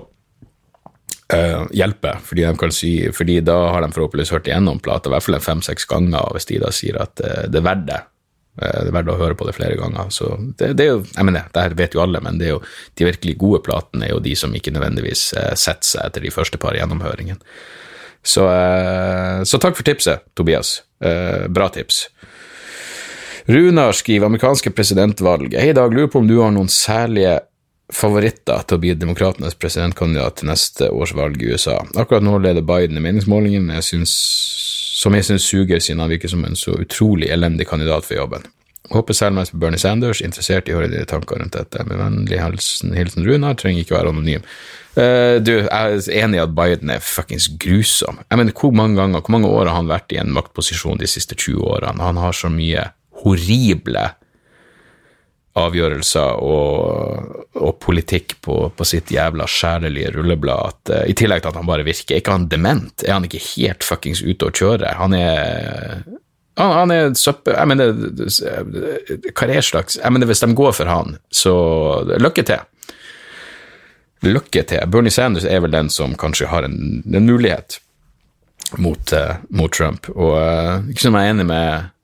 eh, 1.33 1.64
hjelper. 1.77 2.21
Fordi, 2.25 2.47
si, 2.75 2.93
fordi 3.14 3.41
da 3.45 3.57
har 3.73 3.83
de 3.83 3.93
forhåpentligvis 3.95 4.33
hørt 4.35 4.49
igjennom 4.49 4.81
plata 4.85 5.11
i 5.11 5.14
hvert 5.14 5.27
fall 5.27 5.41
fem-seks 5.41 5.88
ganger, 5.91 6.31
hvis 6.35 6.49
de 6.51 6.62
da 6.62 6.73
sier 6.75 7.01
at 7.03 7.21
uh, 7.25 7.45
det 7.49 7.61
er 7.61 7.67
verdt 7.67 7.87
det, 7.88 8.01
eh, 8.62 8.79
det 8.83 8.93
er 8.93 8.97
verdt 8.99 9.12
å 9.14 9.19
høre 9.21 9.38
på 9.38 9.49
det 9.49 9.57
flere 9.57 9.79
ganger. 9.81 10.12
Så 10.14 10.35
det, 10.61 10.75
det 10.79 10.87
er 10.87 10.95
jo, 10.95 11.03
jeg 11.14 11.29
mener, 11.29 11.51
det 11.55 11.67
her 11.67 11.79
vet 11.79 11.97
jo 11.97 12.05
alle, 12.05 12.23
men 12.25 12.41
det 12.41 12.51
er 12.51 12.57
jo, 12.57 12.62
de 12.95 13.11
virkelig 13.11 13.38
gode 13.41 13.62
platene 13.67 14.09
er 14.09 14.14
jo 14.14 14.23
de 14.25 14.37
som 14.38 14.55
ikke 14.55 14.75
nødvendigvis 14.77 15.31
setter 15.59 15.93
seg 15.93 16.07
etter 16.07 16.25
de 16.25 16.35
første 16.35 16.61
par 16.61 16.79
gjennomhøringene. 16.79 17.41
Så, 18.29 18.43
så 19.47 19.61
takk 19.62 19.77
for 19.79 19.87
tipset, 19.87 20.25
Tobias. 20.37 20.81
Bra 20.99 21.69
tips. 21.73 22.01
Runar 23.49 23.95
skriver 23.97 24.27
amerikanske 24.27 24.75
presidentvalg. 24.77 25.55
Hei 25.57 25.71
Dag, 25.73 25.95
lurer 25.95 26.11
på 26.12 26.21
om 26.21 26.27
du 26.29 26.35
har 26.43 26.51
noen 26.53 26.69
særlige 26.69 27.38
favoritter 27.94 28.66
til 28.68 28.77
å 28.77 28.83
bli 28.83 28.92
demokratenes 28.98 29.57
presidentkandidat 29.57 30.40
til 30.40 30.51
neste 30.51 30.90
års 30.92 31.14
valg 31.16 31.40
i 31.42 31.55
USA. 31.55 31.79
Akkurat 31.96 32.24
nå 32.24 32.37
leder 32.44 32.66
Biden 32.66 33.01
i 33.01 33.05
meningsmålingen, 33.05 33.70
som 33.81 35.16
jeg 35.16 35.29
syns 35.31 35.48
suger, 35.48 35.81
siden 35.81 36.05
han 36.05 36.12
virker 36.12 36.33
som 36.33 36.44
en 36.44 36.59
så 36.59 36.77
utrolig 36.77 37.31
elendig 37.33 37.68
kandidat 37.70 38.09
for 38.09 38.20
jobben. 38.20 38.44
Håper 38.88 39.12
selv 39.12 39.37
mest 39.37 39.53
på 39.53 39.61
Bernie 39.61 39.81
Sanders, 39.81 40.22
interessert 40.24 40.68
i 40.68 40.72
å 40.72 40.79
høre 40.79 40.88
dine 40.88 41.09
tanker 41.09 41.40
rundt 41.40 41.57
dette. 41.57 41.83
Med 41.85 42.01
vennlig 42.01 42.38
hilsen, 42.40 42.94
hilsen 42.96 43.27
Runar, 43.27 43.57
trenger 43.61 43.85
ikke 43.85 43.98
være 43.98 44.12
anonym. 44.14 44.44
Uh, 44.96 45.37
du, 45.44 45.53
jeg 45.61 45.98
er 45.98 46.22
enig 46.24 46.38
i 46.38 46.44
at 46.44 46.55
Biden 46.57 46.92
er 46.94 47.05
fuckings 47.05 47.51
grusom. 47.61 48.22
Jeg 48.24 48.40
mener, 48.40 48.57
hvor 48.57 48.72
mange 48.77 48.96
ganger, 48.98 49.20
hvor 49.20 49.37
mange 49.37 49.51
år 49.53 49.68
har 49.68 49.77
han 49.77 49.90
vært 49.92 50.16
i 50.16 50.20
en 50.22 50.33
maktposisjon 50.33 51.01
de 51.01 51.11
siste 51.11 51.37
20 51.37 51.68
årene? 51.68 52.05
Han 52.05 52.20
har 52.20 52.37
så 52.37 52.48
mye 52.53 52.88
horrible 53.24 54.07
avgjørelser 55.66 56.40
og, 56.44 57.35
og 57.59 57.77
politikk 57.83 58.37
på, 58.44 58.61
på 58.77 58.87
sitt 58.87 59.12
jævla 59.14 59.47
sjælelige 59.51 60.12
rulleblad 60.16 60.73
at 60.73 60.94
uh, 60.94 61.03
i 61.11 61.16
tillegg 61.18 61.42
til 61.44 61.53
at 61.53 61.59
han 61.61 61.68
bare 61.68 61.87
virker 61.87 62.16
Er 62.16 62.23
ikke 62.23 62.37
han 62.37 62.49
dement? 62.51 63.05
Er 63.05 63.16
han 63.16 63.27
ikke 63.29 63.42
helt 63.55 63.87
fuckings 63.87 64.23
ute 64.25 64.49
å 64.49 64.55
kjøre? 64.55 64.94
Han 65.01 65.16
er 65.16 66.03
han, 66.59 66.73
han 66.75 66.90
er 66.94 67.12
søppel... 67.14 67.55
Jeg 67.55 67.71
mener, 67.71 67.92
hva 69.31 69.47
er 69.47 69.62
slags 69.62 69.99
Jeg 70.01 70.14
mener, 70.14 70.27
hvis 70.27 70.42
de 70.42 70.51
går 70.59 70.75
for 70.75 70.90
han, 70.90 71.18
så 71.31 71.55
lykke 72.18 72.44
til. 72.49 72.64
Lykke 74.27 74.64
til. 74.66 74.83
Bernie 74.90 75.14
Sanders 75.14 75.47
er 75.47 75.62
vel 75.62 75.75
den 75.75 75.90
som 75.94 76.16
kanskje 76.18 76.51
har 76.51 76.66
en, 76.66 77.05
en 77.07 77.29
mulighet 77.29 77.79
mot, 78.77 79.12
uh, 79.14 79.38
mot 79.55 79.73
Trump, 79.73 80.11
og 80.12 80.35
uh, 80.35 80.90
ikke 80.90 81.07
som 81.07 81.16
jeg 81.16 81.29
er 81.29 81.37
enig 81.37 81.47
med 81.49 81.94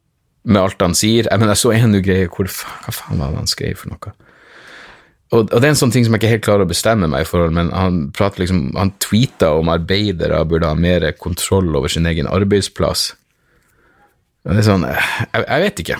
med 0.44 0.60
alt 0.60 0.84
han 0.84 0.94
sier. 0.96 1.28
Jeg, 1.30 1.40
mener, 1.40 1.54
jeg 1.54 1.62
så 1.62 1.72
en 1.74 1.98
greie 2.04 2.28
hvor 2.28 2.48
Hva 2.48 2.92
faen 2.94 3.20
var 3.20 3.32
det 3.32 3.42
han 3.42 3.50
skrev 3.50 3.80
for 3.80 3.94
noe? 3.94 4.14
Og, 5.34 5.48
og 5.48 5.56
det 5.56 5.66
er 5.66 5.72
en 5.72 5.80
sånn 5.80 5.92
ting 5.94 6.04
som 6.06 6.14
jeg 6.14 6.20
ikke 6.20 6.32
helt 6.34 6.46
klarer 6.46 6.66
å 6.66 6.70
bestemme 6.70 7.08
meg 7.10 7.24
i 7.24 7.26
forhold, 7.26 7.54
men 7.56 7.72
han 7.74 8.00
prater 8.14 8.44
liksom, 8.44 8.68
han 8.76 8.92
tweeta 9.02 9.54
om 9.58 9.72
arbeidere 9.72 10.42
burde 10.46 10.68
ha 10.70 10.78
mer 10.78 11.08
kontroll 11.18 11.72
over 11.74 11.90
sin 11.90 12.06
egen 12.06 12.28
arbeidsplass. 12.30 13.08
Det 14.44 14.60
er 14.60 14.66
sånn, 14.66 14.84
jeg, 14.86 15.40
jeg 15.40 15.64
vet 15.64 15.82
ikke. 15.82 15.98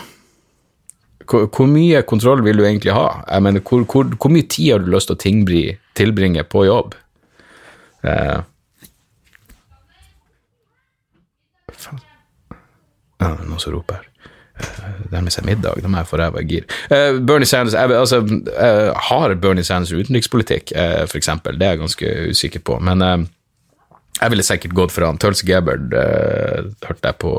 Hvor, 1.25 1.49
hvor, 1.49 1.69
mye 1.73 2.05
kontroll 2.07 2.45
vil 2.45 2.61
du 2.61 2.67
egentlig 2.67 2.95
ha? 2.95 3.25
Jeg 3.25 3.47
mener, 3.47 3.65
hvor, 3.65 3.87
hvor, 3.91 4.13
hvor 4.21 4.31
mye 4.31 4.47
tid 4.47 4.75
har 4.75 4.85
du 4.85 4.93
lyst 4.93 5.09
til 5.11 5.17
å 5.17 5.23
tingbri, 5.25 5.63
tilbringe 5.97 6.45
på 6.47 6.67
jobb? 6.69 6.95
Eh, 8.05 8.43
faen. 11.73 12.03
Ja, 13.25 13.31
det 13.33 13.39
er 13.41 13.47
noen 13.49 13.63
som 13.63 13.73
roper 13.73 14.03
her 14.03 14.14
nærmer 15.13 15.35
seg 15.35 15.47
middag, 15.49 15.83
da 15.83 15.91
må 15.91 16.01
jeg 16.01 16.11
få 16.11 16.21
ræva 16.21 16.43
i 16.43 16.49
gir. 16.49 16.67
Uh, 16.91 17.21
Bernie 17.21 17.49
Sanders, 17.49 17.77
jeg, 17.77 17.95
altså, 17.99 18.21
uh, 18.23 18.91
Har 19.09 19.35
Bernie 19.43 19.67
Sanders 19.67 19.93
utenrikspolitikk, 19.93 20.75
for 21.09 21.21
eksempel? 21.21 21.59
Det 21.59 21.67
er 21.67 21.77
jeg 21.77 21.85
ganske 21.85 22.15
usikker 22.31 22.65
på. 22.65 22.79
Men 22.85 23.03
jeg 24.21 24.31
ville 24.31 24.47
sikkert 24.47 24.77
gått 24.79 24.95
for 24.95 25.07
han. 25.09 25.19
Tulsi 25.19 25.47
Gabbard 25.47 25.93
hørte 25.93 27.09
jeg 27.09 27.19
på 27.21 27.37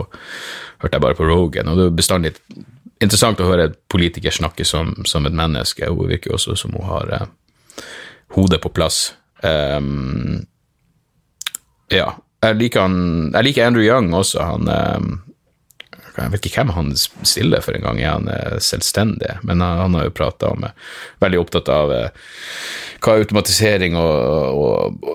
hørte 0.83 0.97
jeg 0.97 1.01
bare 1.01 1.17
på 1.17 1.25
Rogan, 1.25 1.69
og 1.71 1.79
det 1.79 1.85
er 1.87 1.95
bestandig 1.97 2.31
interessant 3.01 3.39
å 3.41 3.47
høre 3.47 3.71
politiker 3.91 4.33
snakke 4.33 4.67
som, 4.67 4.91
som 5.07 5.25
et 5.25 5.35
menneske. 5.35 5.87
Hun 5.87 6.11
virker 6.11 6.33
jo 6.33 6.35
også 6.37 6.55
som 6.59 6.75
hun 6.75 6.89
har 6.89 7.29
hodet 8.35 8.61
på 8.61 8.71
plass. 8.75 9.15
Um, 9.43 10.45
ja. 11.91 12.13
Jeg 12.45 12.59
liker, 12.59 12.85
han, 12.85 13.31
jeg 13.33 13.47
liker 13.47 13.65
Andrew 13.65 13.85
Young 13.85 14.11
også. 14.13 14.43
Han 14.43 14.69
um, 14.69 15.13
jeg 16.17 16.31
vet 16.33 16.47
ikke 16.47 16.63
hvem 16.63 16.73
han 16.75 16.91
stiller 16.97 17.63
for 17.65 17.77
engang, 17.77 17.99
er 17.99 18.15
han 18.15 18.61
selvstendig? 18.63 19.37
Men 19.43 19.63
han, 19.63 19.81
han 19.83 19.97
har 19.97 20.07
jo 20.07 20.15
prata 20.15 20.51
om 20.53 20.65
Veldig 21.21 21.39
opptatt 21.41 21.69
av 21.71 21.91
hva 21.91 23.15
automatisering 23.19 23.95
og, 23.99 24.55
og, 24.55 25.05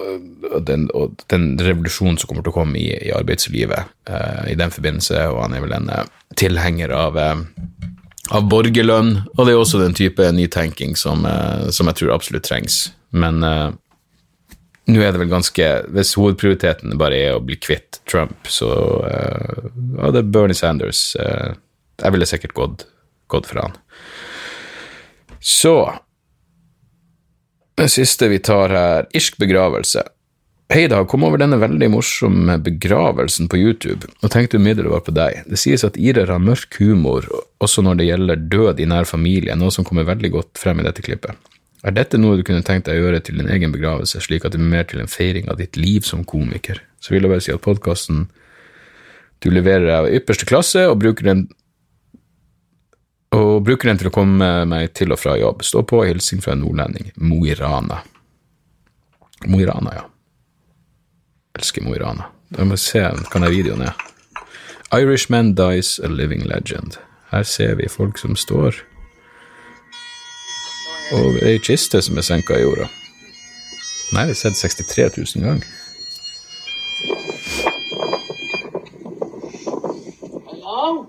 og, 0.50 0.56
den, 0.66 0.86
og, 0.96 1.22
den, 1.32 1.52
revolusjonen 1.60 2.18
som 2.20 2.30
kommer 2.30 2.44
til 2.44 2.52
å 2.52 2.58
komme 2.60 2.78
i, 2.78 2.88
i 3.08 3.12
arbeidslivet 3.14 3.90
uh, 4.10 4.44
i 4.50 4.56
den 4.58 4.72
forbindelse, 4.74 5.24
og 5.32 5.42
han 5.44 5.56
er 5.56 5.64
vel 5.64 5.74
en 5.76 5.90
tilhenger 6.38 6.94
av, 6.94 7.18
av 7.18 8.48
borgerlønn, 8.52 9.12
og 9.34 9.42
det 9.42 9.54
er 9.54 9.60
også 9.60 9.82
den 9.82 9.96
type 9.98 10.30
nytenking 10.36 10.96
som, 10.98 11.26
som 11.74 11.90
jeg 11.90 12.00
tror 12.00 12.14
absolutt 12.14 12.46
trengs. 12.46 12.82
Men 13.10 13.42
nå 14.90 15.02
er 15.02 15.14
det 15.14 15.22
vel 15.22 15.32
ganske 15.32 15.66
Hvis 15.94 16.14
hovedprioriteten 16.18 16.98
bare 17.00 17.18
er 17.18 17.36
å 17.36 17.42
bli 17.44 17.58
kvitt 17.60 18.00
Trump, 18.10 18.48
så 18.50 18.70
uh, 19.04 19.66
ja, 19.96 20.12
det 20.12 20.22
er 20.22 20.30
Bernie 20.34 20.58
Sanders. 20.58 21.12
Uh, 21.18 21.56
jeg 22.00 22.14
ville 22.14 22.28
sikkert 22.28 22.56
gått, 22.56 22.86
gått 23.30 23.48
for 23.50 23.62
han. 23.64 23.76
Så 25.40 25.74
Det 27.80 27.88
siste 27.88 28.28
vi 28.28 28.40
tar 28.44 28.72
her, 28.74 29.06
irsk 29.16 29.38
begravelse. 29.40 30.02
Hei 30.70 30.84
da, 30.86 31.00
kom 31.08 31.24
over 31.26 31.40
denne 31.40 31.56
veldig 31.58 31.88
morsomme 31.90 32.54
begravelsen 32.62 33.48
på 33.50 33.58
YouTube, 33.58 34.06
og 34.20 34.30
tenkte 34.30 34.60
umiddelbart 34.60 35.08
på 35.08 35.14
deg. 35.16 35.40
Det 35.50 35.58
sies 35.58 35.82
at 35.86 35.96
irer 35.98 36.30
har 36.30 36.42
mørk 36.44 36.76
humor, 36.78 37.26
også 37.58 37.82
når 37.82 37.98
det 37.98 38.06
gjelder 38.06 38.44
død 38.52 38.82
i 38.84 38.86
nær 38.92 39.08
familie, 39.08 39.56
noe 39.58 39.74
som 39.74 39.86
kommer 39.88 40.06
veldig 40.06 40.30
godt 40.36 40.60
frem 40.60 40.78
i 40.78 40.86
dette 40.86 41.02
klippet. 41.02 41.34
Er 41.84 41.94
dette 41.96 42.18
noe 42.20 42.36
du 42.36 42.44
kunne 42.44 42.64
tenkt 42.66 42.90
deg 42.90 42.98
å 42.98 43.06
gjøre 43.06 43.22
til 43.24 43.40
din 43.40 43.48
egen 43.48 43.72
begravelse, 43.72 44.20
slik 44.20 44.44
at 44.44 44.52
det 44.52 44.60
blir 44.60 44.72
mer 44.74 44.84
til 44.88 45.00
en 45.00 45.08
feiring 45.08 45.48
av 45.48 45.56
ditt 45.60 45.78
liv 45.80 46.04
som 46.04 46.26
komiker? 46.28 46.82
så 47.00 47.14
vil 47.14 47.24
jeg 47.24 47.32
bare 47.32 47.44
si 47.44 47.54
at 47.54 47.64
podkasten 47.64 48.26
du 49.40 49.48
leverer 49.52 49.88
av 49.94 50.10
ypperste 50.12 50.46
klasse, 50.48 50.84
og 50.88 51.00
bruker 51.00 51.30
den 51.30 51.46
og 53.30 53.62
bruker 53.64 53.88
den 53.88 54.00
til 54.00 54.10
å 54.10 54.12
komme 54.12 54.48
meg 54.66 54.90
til 54.98 55.14
og 55.14 55.20
fra 55.22 55.36
jobb. 55.38 55.62
Stå 55.62 55.84
på, 55.86 56.02
hilsing 56.02 56.42
fra 56.42 56.56
en 56.56 56.64
nordlending. 56.64 57.12
Mo 57.22 57.38
i 57.46 57.54
Rana. 57.54 58.00
Mo 59.46 59.60
i 59.62 59.68
Rana, 59.68 59.92
ja. 59.94 60.02
Elsker 61.56 61.86
Mo 61.86 61.94
i 61.94 62.00
Rana. 62.02 62.26
Da 62.50 62.66
må 62.66 62.74
jeg 62.74 62.82
se, 62.82 63.04
kan 63.30 63.46
jeg 63.46 63.54
videoen 63.54 63.86
er? 63.86 63.94
Irishman 64.90 65.54
dies 65.54 66.00
a 66.02 66.10
living 66.10 66.42
legend. 66.50 66.98
Her 67.30 67.46
ser 67.46 67.78
vi 67.78 67.86
folk 67.88 68.18
som 68.18 68.34
står 68.34 68.82
over 71.12 71.44
ei 71.46 71.58
kiste 71.58 72.02
som 72.02 72.18
er 72.18 72.22
senka 72.22 72.54
i 72.58 72.62
jorda. 72.62 72.88
Det 74.10 74.18
har 74.18 74.34
sett 74.34 74.56
63 74.56 75.10
000 75.16 75.44
ganger. 75.44 75.66
Hello? 80.46 81.06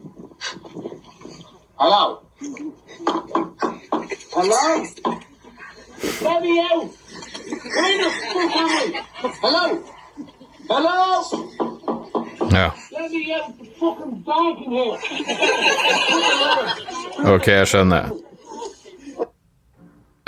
Hello? 1.79 2.21
Hello? 4.33 4.85
Let 6.21 6.41
me 6.41 6.59
out! 6.59 6.89
Where 7.75 7.97
the 8.03 8.09
fuck 8.09 8.55
am 8.55 9.33
Hello? 9.41 9.65
Hello? 10.69 10.99
Ja. 12.51 12.71
Let 12.91 13.11
me 13.11 13.33
out! 13.35 13.57
The 13.59 13.65
fucking 13.79 14.23
dog 14.25 14.57
in 14.65 14.71
here! 14.71 14.97
Ok, 17.33 17.47
jeg 17.47 17.67
skjønner. 17.67 18.30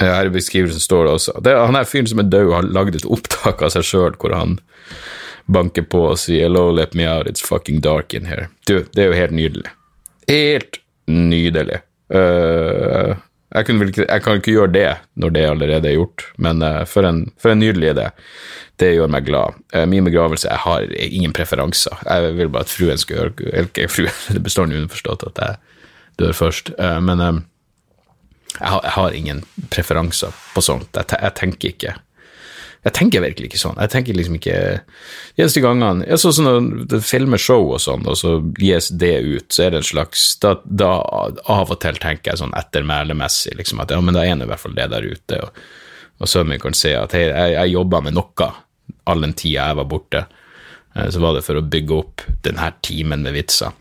Ja, 0.01 0.15
her 0.17 0.29
i 0.29 0.33
beskrivelsen 0.33 0.81
står 0.81 1.05
det 1.05 1.11
også. 1.17 1.35
Det, 1.45 1.53
han 1.53 1.77
er 1.77 1.89
fyren 1.89 2.09
som 2.09 2.21
er 2.23 2.29
død, 2.31 2.53
har 2.53 2.69
lagd 2.75 2.97
et 2.97 3.05
opptak 3.05 3.61
av 3.61 3.73
seg 3.75 3.85
sjøl 3.85 4.17
hvor 4.21 4.33
han 4.35 4.57
banker 5.45 5.85
på 5.85 6.05
og 6.13 6.17
sier 6.21 6.47
'Hello, 6.47 6.71
let 6.71 6.95
me 6.95 7.05
out, 7.09 7.27
it's 7.27 7.43
fucking 7.43 7.81
dark 7.81 8.13
in 8.13 8.25
here'. 8.25 8.47
Du, 8.65 8.85
det 8.95 9.03
er 9.03 9.11
jo 9.11 9.19
helt 9.19 9.35
nydelig. 9.35 9.69
Helt 10.29 10.79
nydelig. 11.07 11.81
Uh, 12.13 13.15
jeg, 13.53 13.69
ikke, 13.69 14.05
jeg 14.07 14.23
kan 14.23 14.39
ikke 14.39 14.55
gjøre 14.55 14.73
det 14.73 14.89
når 15.15 15.29
det 15.29 15.45
allerede 15.49 15.89
er 15.89 15.97
gjort, 15.97 16.25
men 16.37 16.63
uh, 16.63 16.85
for, 16.89 17.05
en, 17.05 17.31
for 17.41 17.53
en 17.53 17.59
nydelig 17.59 17.93
idé. 17.93 18.09
Det 18.79 18.93
gjør 18.95 19.11
meg 19.13 19.27
glad. 19.27 19.59
Uh, 19.75 19.85
min 19.85 20.05
begravelse 20.05 20.49
Jeg 20.49 20.57
har 20.57 20.87
ingen 20.97 21.33
preferanser. 21.33 22.01
Jeg 22.07 22.35
vil 22.37 22.49
bare 22.49 22.65
at 22.65 22.73
fruen 22.73 22.97
skal 22.97 23.19
gjøre 23.19 23.51
Eller 23.53 23.87
fruen, 23.91 24.19
det 24.35 24.43
består 24.43 24.71
underforstått 24.71 25.27
at 25.29 25.43
jeg 25.43 25.55
dør 26.21 26.31
først, 26.37 26.69
men 27.01 27.43
jeg, 28.59 28.69
har, 28.69 28.81
jeg 28.83 28.95
har 28.97 29.13
ingen 29.17 29.43
preferanser 29.73 30.33
på 30.53 30.61
sånt. 30.65 30.89
Jeg, 30.99 31.19
jeg 31.19 31.35
tenker 31.39 31.73
ikke 31.75 31.95
jeg 32.83 32.91
tenker 32.97 33.21
virkelig 33.23 33.47
ikke 33.47 33.59
sånn. 33.61 33.77
Jeg 33.79 33.91
tenker 33.93 34.15
liksom 34.17 34.33
ikke 34.35 34.55
De 35.37 35.43
eneste 35.45 35.61
gangene 35.63 36.03
jeg 36.03 36.19
så 36.19 36.33
sånn 36.35 36.49
Når 36.49 36.81
det 36.91 36.97
filmer 37.07 37.39
show 37.39 37.69
og 37.71 37.79
sånn, 37.79 38.03
og 38.11 38.17
så 38.19 38.33
gis 38.59 38.89
det 38.99 39.13
ut, 39.23 39.45
så 39.55 39.63
er 39.63 39.71
det 39.71 39.79
en 39.79 39.87
slags 39.87 40.25
Da, 40.43 40.57
da 40.67 40.89
av 41.47 41.71
og 41.71 41.79
til 41.79 41.95
tenker 42.03 42.33
jeg 42.33 42.41
sånn 42.41 42.51
ettermælemessig, 42.59 43.55
liksom 43.55 43.79
at 43.85 43.93
ja, 43.95 44.01
men 44.03 44.17
da 44.17 44.25
er 44.27 44.35
nå 44.35 44.43
i 44.43 44.51
hvert 44.51 44.59
fall 44.65 44.75
det 44.75 44.89
der 44.91 45.07
ute. 45.07 45.39
Og, 45.45 45.63
og 46.19 46.27
sønnen 46.27 46.51
min 46.57 46.63
kan 46.65 46.75
se 46.75 46.91
at 46.99 47.15
hei, 47.15 47.23
jeg, 47.29 47.55
jeg 47.55 47.71
jobba 47.77 48.03
med 48.03 48.17
noe 48.19 48.49
all 49.07 49.23
den 49.23 49.33
tida 49.39 49.69
jeg 49.69 49.79
var 49.79 49.87
borte. 49.95 50.25
Eh, 50.95 51.07
Så 51.07 51.23
var 51.23 51.37
det 51.39 51.45
for 51.47 51.59
å 51.59 51.63
bygge 51.63 52.01
opp 52.03 52.27
denne 52.43 52.67
timen 52.83 53.23
med 53.23 53.35
vitser. 53.39 53.71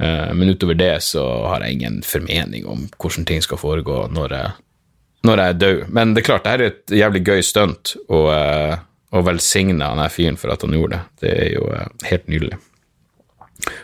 Eh, 0.00 0.32
Men 0.34 0.48
utover 0.54 0.74
det 0.74 1.02
så 1.04 1.24
har 1.48 1.60
jeg 1.64 1.78
ingen 1.78 2.00
formening 2.06 2.66
om 2.66 2.86
hvordan 2.98 3.26
ting 3.28 3.42
skal 3.44 3.60
foregå 3.60 4.06
når 4.12 4.36
jeg, 4.36 4.52
når 5.28 5.42
jeg 5.42 5.48
er 5.54 5.60
død. 5.64 5.82
Men 5.88 6.14
det 6.14 6.22
er 6.22 6.28
klart, 6.30 6.44
det 6.44 6.54
her 6.54 6.64
er 6.64 6.72
et 6.72 6.96
jævlig 7.00 7.24
gøy 7.26 7.42
stunt, 7.44 7.94
og, 8.08 8.30
eh, 8.32 8.78
og 9.12 9.26
velsigne 9.26 9.84
han 9.84 10.00
her 10.00 10.08
fyren 10.14 10.38
for 10.40 10.52
at 10.54 10.62
han 10.64 10.76
gjorde 10.78 10.96
det. 10.96 11.02
Det 11.20 11.36
er 11.44 11.52
jo 11.58 11.68
eh, 11.74 11.86
helt 12.10 12.28
nydelig. 12.32 12.58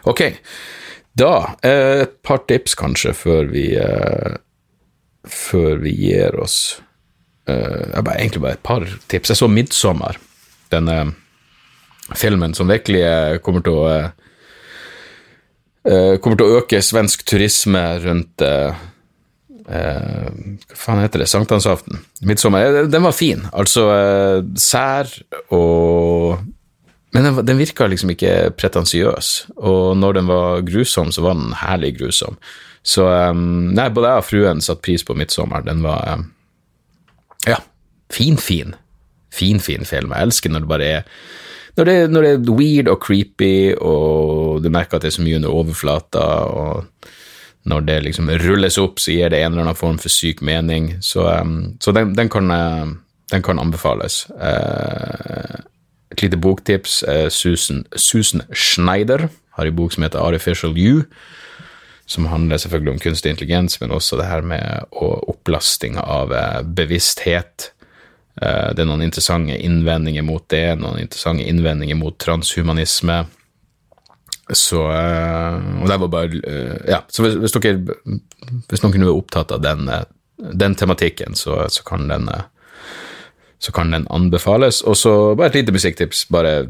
Ok, 0.09 0.23
da 1.21 1.33
eh, 1.65 2.03
et 2.07 2.17
par 2.25 2.45
tips 2.49 2.75
kanskje 2.79 3.13
før 3.17 3.53
vi 3.53 3.69
eh, 3.77 4.37
før 5.27 5.83
vi 5.83 5.93
gir 5.99 6.37
oss. 6.41 6.81
Eh, 7.49 7.93
jeg 7.93 8.05
bare, 8.07 8.19
egentlig 8.21 8.43
bare 8.45 8.57
et 8.57 8.63
par 8.63 8.87
tips. 9.09 9.31
Jeg 9.35 9.37
så 9.43 9.49
'Midtsommer', 9.49 10.17
denne 10.71 11.15
filmen 12.15 12.55
som 12.55 12.69
virkelig 12.71 13.03
eh, 13.03 13.39
kommer 13.43 13.65
til 13.67 13.73
å 13.75 13.89
eh, 13.91 14.05
eh, 14.05 14.26
kommer 16.23 16.39
til 16.41 16.47
å 16.49 16.59
øke 16.61 16.81
svensk 16.83 17.23
turisme 17.29 17.83
rundt 18.03 18.43
eh, 18.43 18.75
eh, 19.69 20.29
Hva 20.67 20.79
faen 20.81 21.03
heter 21.05 21.23
det? 21.23 21.29
Sankthansaften. 21.31 22.01
Midtsommer. 22.27 22.67
Eh, 22.83 22.89
Den 22.91 23.07
var 23.07 23.15
fin. 23.15 23.45
Altså 23.55 23.87
eh, 23.95 24.41
sær 24.59 25.11
og 25.55 26.43
Men 27.15 27.25
den, 27.31 27.39
den 27.49 27.61
virka 27.61 27.87
liksom 27.89 28.11
ikke 28.13 28.51
pretensiøs. 28.59 29.29
Og 29.57 29.95
når 29.97 30.19
den 30.19 30.27
var 30.29 30.65
grusom, 30.67 31.13
så 31.15 31.23
var 31.25 31.39
den 31.39 31.55
herlig 31.63 31.95
grusom. 32.01 32.37
Så 32.87 33.07
eh, 33.09 33.33
nei, 33.37 33.87
både 33.95 34.11
jeg 34.11 34.25
og 34.25 34.29
fruen 34.29 34.61
satte 34.65 34.85
pris 34.85 35.07
på 35.07 35.17
Midtsommer. 35.17 35.65
Den 35.65 35.81
var 35.87 36.03
eh, 36.13 36.27
ja, 37.55 37.63
fin, 38.13 38.37
fin. 38.37 38.75
Fin, 39.33 39.61
fin 39.61 39.85
film. 39.87 40.13
Jeg 40.13 40.29
elsker 40.29 40.53
når 40.53 40.65
det 40.65 40.71
bare 40.75 40.91
er 40.99 41.09
når 41.77 41.89
det, 41.89 41.97
når 42.11 42.25
det 42.25 42.33
er 42.33 42.57
weird 42.57 42.89
og 42.89 43.01
creepy, 43.05 43.75
og 43.77 44.63
du 44.65 44.71
merker 44.73 44.97
at 44.97 45.05
det 45.05 45.11
er 45.13 45.17
så 45.19 45.25
mye 45.25 45.37
under 45.37 45.53
overflata, 45.53 46.27
og 46.49 46.87
når 47.67 47.87
det 47.89 47.97
liksom 48.07 48.31
rulles 48.45 48.79
opp, 48.79 49.01
så 49.03 49.13
gir 49.13 49.33
det 49.33 49.43
en 49.43 49.53
eller 49.53 49.67
annen 49.67 49.79
form 49.79 49.99
for 49.99 50.13
syk 50.13 50.41
mening. 50.41 50.93
Så, 51.03 51.27
um, 51.27 51.75
så 51.83 51.93
den, 51.93 52.15
den, 52.17 52.31
kan, 52.33 52.51
eh, 52.55 52.93
den 53.33 53.43
kan 53.43 53.59
anbefales. 53.59 54.25
Uh, 54.39 55.67
et 56.15 56.23
lite 56.23 56.39
boktips. 56.39 57.03
eh, 57.03 57.29
Susan, 57.29 57.85
Susan 57.97 58.43
Schneider 58.53 59.29
har 59.51 59.67
en 59.67 59.77
bok 59.77 59.93
som 59.93 60.03
heter 60.07 60.23
Artificial 60.23 60.79
You, 60.79 61.03
som 62.07 62.27
handler 62.31 62.57
selvfølgelig 62.57 62.93
om 62.93 62.99
kunstig 63.03 63.31
intelligens, 63.31 63.81
men 63.81 63.91
også 63.91 64.17
det 64.17 64.27
her 64.27 64.41
med 64.41 64.87
opplasting 64.93 65.99
av 65.99 66.33
eh, 66.33 66.63
bevissthet. 66.63 67.73
Eh, 68.43 68.75
Det 68.75 68.83
er 68.85 68.89
noen 68.89 69.03
interessante 69.07 69.57
innvendinger 69.57 70.23
mot 70.27 70.45
det, 70.53 70.77
noen 70.81 71.01
interessante 71.01 71.47
innvendinger 71.47 71.97
mot 71.97 72.19
transhumanisme. 72.19 73.25
Så 74.53 74.83
eh, 74.93 75.57
Og 75.83 75.89
det 75.91 75.97
var 75.99 76.09
bare 76.13 76.43
eh, 76.47 76.77
Ja, 76.93 77.01
så 77.11 77.25
hvis, 77.25 77.35
hvis 77.43 77.57
dere 77.57 77.81
Hvis 78.71 78.85
noen 78.85 79.03
er 79.03 79.11
opptatt 79.11 79.51
av 79.51 79.65
den, 79.65 79.89
den 80.39 80.77
tematikken, 80.79 81.35
så, 81.35 81.65
så 81.69 81.83
kan 81.87 82.07
den 82.09 82.29
så 83.59 83.73
kan 83.73 83.91
den 83.91 84.05
anbefales. 84.13 84.83
Og 84.85 84.97
så 85.01 85.35
bare 85.35 85.49
et 85.49 85.55
lite 85.55 85.73
musikktips. 85.73 86.27
Bare 86.31 86.67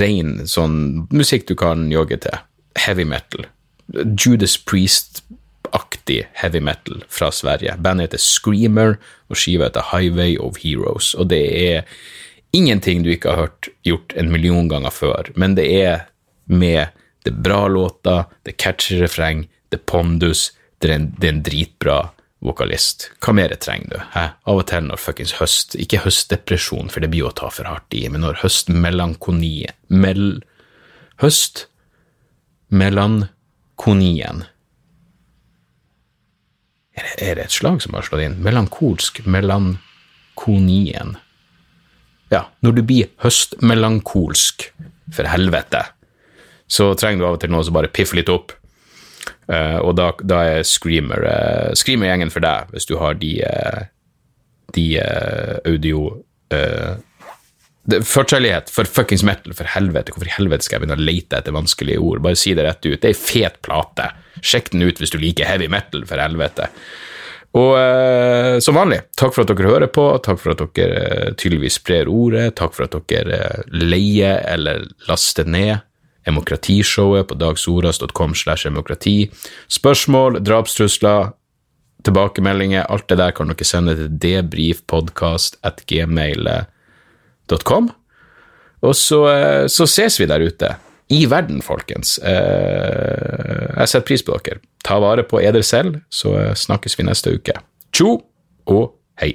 ren 0.00 0.46
sånn 0.48 1.06
musikk 1.12 1.44
du 1.50 1.54
kan 1.60 1.90
jogge 1.92 2.16
til. 2.24 2.38
Heavy 2.80 3.04
metal. 3.04 3.44
Judas 4.16 4.56
Priest-aktig 5.70 6.28
heavy 6.32 6.60
metal 6.60 7.04
fra 7.08 7.30
Sverige. 7.32 7.76
Bandet 7.78 8.10
heter 8.10 8.18
Screamer, 8.18 8.98
og 9.28 9.36
skiva 9.36 9.68
heter 9.68 9.82
Highway 9.92 10.36
of 10.38 10.58
Heroes. 10.58 11.14
Og 11.14 11.28
det 11.28 11.42
er 11.74 11.84
ingenting 12.52 13.04
du 13.04 13.10
ikke 13.10 13.30
har 13.30 13.46
hørt 13.46 13.68
gjort 13.84 14.12
en 14.16 14.30
million 14.30 14.68
ganger 14.68 14.90
før, 14.90 15.30
men 15.36 15.54
det 15.54 15.68
er 15.70 16.08
med 16.46 16.88
det 17.24 17.32
bra 17.32 17.68
låter, 17.68 18.24
det 18.44 18.56
catchy 18.56 18.98
refreng, 19.00 19.48
det 19.70 19.84
pondus, 19.86 20.52
det 20.80 20.90
er 20.90 20.94
en, 20.94 21.14
det 21.18 21.28
er 21.28 21.34
en 21.34 21.42
dritbra 21.42 21.98
vokalist. 22.40 23.10
Hva 23.20 23.34
mer 23.36 23.52
trenger 23.60 23.92
du? 23.92 23.98
Hæ? 24.14 24.24
Av 24.48 24.56
og 24.62 24.66
til 24.66 24.86
når 24.88 24.98
fuckings 24.98 25.36
høst, 25.38 25.76
ikke 25.76 26.00
høstdepresjon, 26.06 26.88
for 26.90 27.00
det 27.00 27.10
blir 27.12 27.26
jo 27.26 27.30
å 27.30 27.36
ta 27.36 27.50
for 27.52 27.68
hardt 27.68 27.92
i, 27.94 28.08
men 28.08 28.24
når 28.24 28.40
høstmelankoni 28.42 29.68
mel, 29.88 30.40
Høst 31.20 31.66
melankonien 32.72 34.46
er 36.96 37.06
det, 37.06 37.16
er 37.24 37.34
det 37.38 37.44
et 37.46 37.56
slag 37.56 37.82
som 37.84 37.96
har 37.96 38.06
slått 38.06 38.24
inn? 38.24 38.38
Melankolsk 38.44 39.22
melankonien. 39.26 41.16
Ja, 42.30 42.44
når 42.62 42.78
du 42.78 42.82
blir 42.86 43.10
høstmelankolsk, 43.24 44.70
for 45.10 45.26
helvete, 45.26 45.82
så 46.70 46.92
trenger 46.94 47.18
du 47.18 47.26
av 47.26 47.36
og 47.38 47.42
til 47.42 47.50
noe 47.50 47.66
som 47.66 47.74
bare 47.74 47.90
piffer 47.90 48.20
litt 48.20 48.30
opp. 48.30 48.54
Uh, 49.50 49.82
og 49.82 49.96
da, 49.98 50.12
da 50.22 50.44
er 50.46 50.66
Screamer 50.66 51.24
uh, 51.26 51.70
Screamer-gjengen 51.74 52.30
for 52.30 52.44
deg, 52.44 52.70
hvis 52.70 52.86
du 52.86 52.94
har 53.00 53.18
de, 53.18 53.32
uh, 53.42 53.80
de 54.76 54.86
audio 55.66 56.12
Forkjærlighet 57.88 58.68
for 58.70 58.84
fuckings 58.84 59.22
metal, 59.26 59.54
for 59.56 59.68
helvete. 59.72 60.12
Hvorfor 60.12 60.28
i 60.28 60.34
helvete 60.36 60.66
skal 60.66 60.76
jeg 60.76 60.84
begynne 60.84 60.98
å 61.00 61.06
lete 61.08 61.38
etter 61.40 61.56
vanskelige 61.56 62.02
ord? 62.04 62.22
Bare 62.24 62.38
si 62.38 62.52
det 62.54 62.66
rett 62.66 62.84
ut. 62.84 62.98
Det 63.00 63.08
er 63.08 63.14
ei 63.14 63.20
fet 63.20 63.60
plate. 63.64 64.10
Sjekk 64.44 64.74
den 64.74 64.84
ut 64.84 65.00
hvis 65.00 65.14
du 65.14 65.18
liker 65.22 65.48
heavy 65.48 65.70
metal, 65.72 66.04
for 66.08 66.20
helvete. 66.20 66.68
Og 67.58 67.72
eh, 67.80 68.56
som 68.62 68.76
vanlig, 68.78 69.00
takk 69.18 69.34
for 69.34 69.42
at 69.42 69.50
dere 69.50 69.72
hører 69.72 69.90
på, 69.90 70.04
takk 70.22 70.38
for 70.38 70.54
at 70.54 70.60
dere 70.76 71.00
eh, 71.02 71.30
tydeligvis 71.34 71.80
sprer 71.80 72.10
ordet, 72.10 72.52
takk 72.60 72.76
for 72.76 72.86
at 72.86 72.94
dere 73.10 73.40
eh, 73.40 73.62
leier 73.74 74.44
eller 74.52 74.84
laster 75.08 75.48
ned 75.48 75.80
Demokratishowet 76.28 77.26
på 77.26 77.34
dagsoras.com 77.34 78.34
slash 78.36 78.68
demokrati. 78.68 79.30
Spørsmål, 79.72 80.36
drapstrusler, 80.44 81.32
tilbakemeldinger, 82.04 82.84
alt 82.92 83.08
det 83.08 83.18
der 83.18 83.32
kan 83.34 83.50
dere 83.50 83.66
sende 83.66 83.96
til 83.98 84.12
debrifpodkast 84.20 85.58
at 85.66 85.80
gmail.com. 87.50 87.90
Og 88.82 88.96
så, 88.96 89.24
eh, 89.28 89.66
så 89.68 89.86
ses 89.86 90.20
vi 90.20 90.26
der 90.26 90.40
ute. 90.40 90.76
I 91.10 91.26
verden, 91.26 91.60
folkens. 91.62 92.18
Eh, 92.22 93.76
jeg 93.76 93.88
setter 93.88 94.06
pris 94.06 94.22
på 94.22 94.38
dere. 94.38 94.60
Ta 94.84 94.98
vare 94.98 95.22
på 95.22 95.40
eder 95.40 95.62
selv, 95.62 96.00
så 96.10 96.38
eh, 96.38 96.54
snakkes 96.54 96.98
vi 96.98 97.04
neste 97.04 97.34
uke. 97.34 97.52
Tjo 97.92 98.22
og 98.66 98.94
hei. 99.20 99.34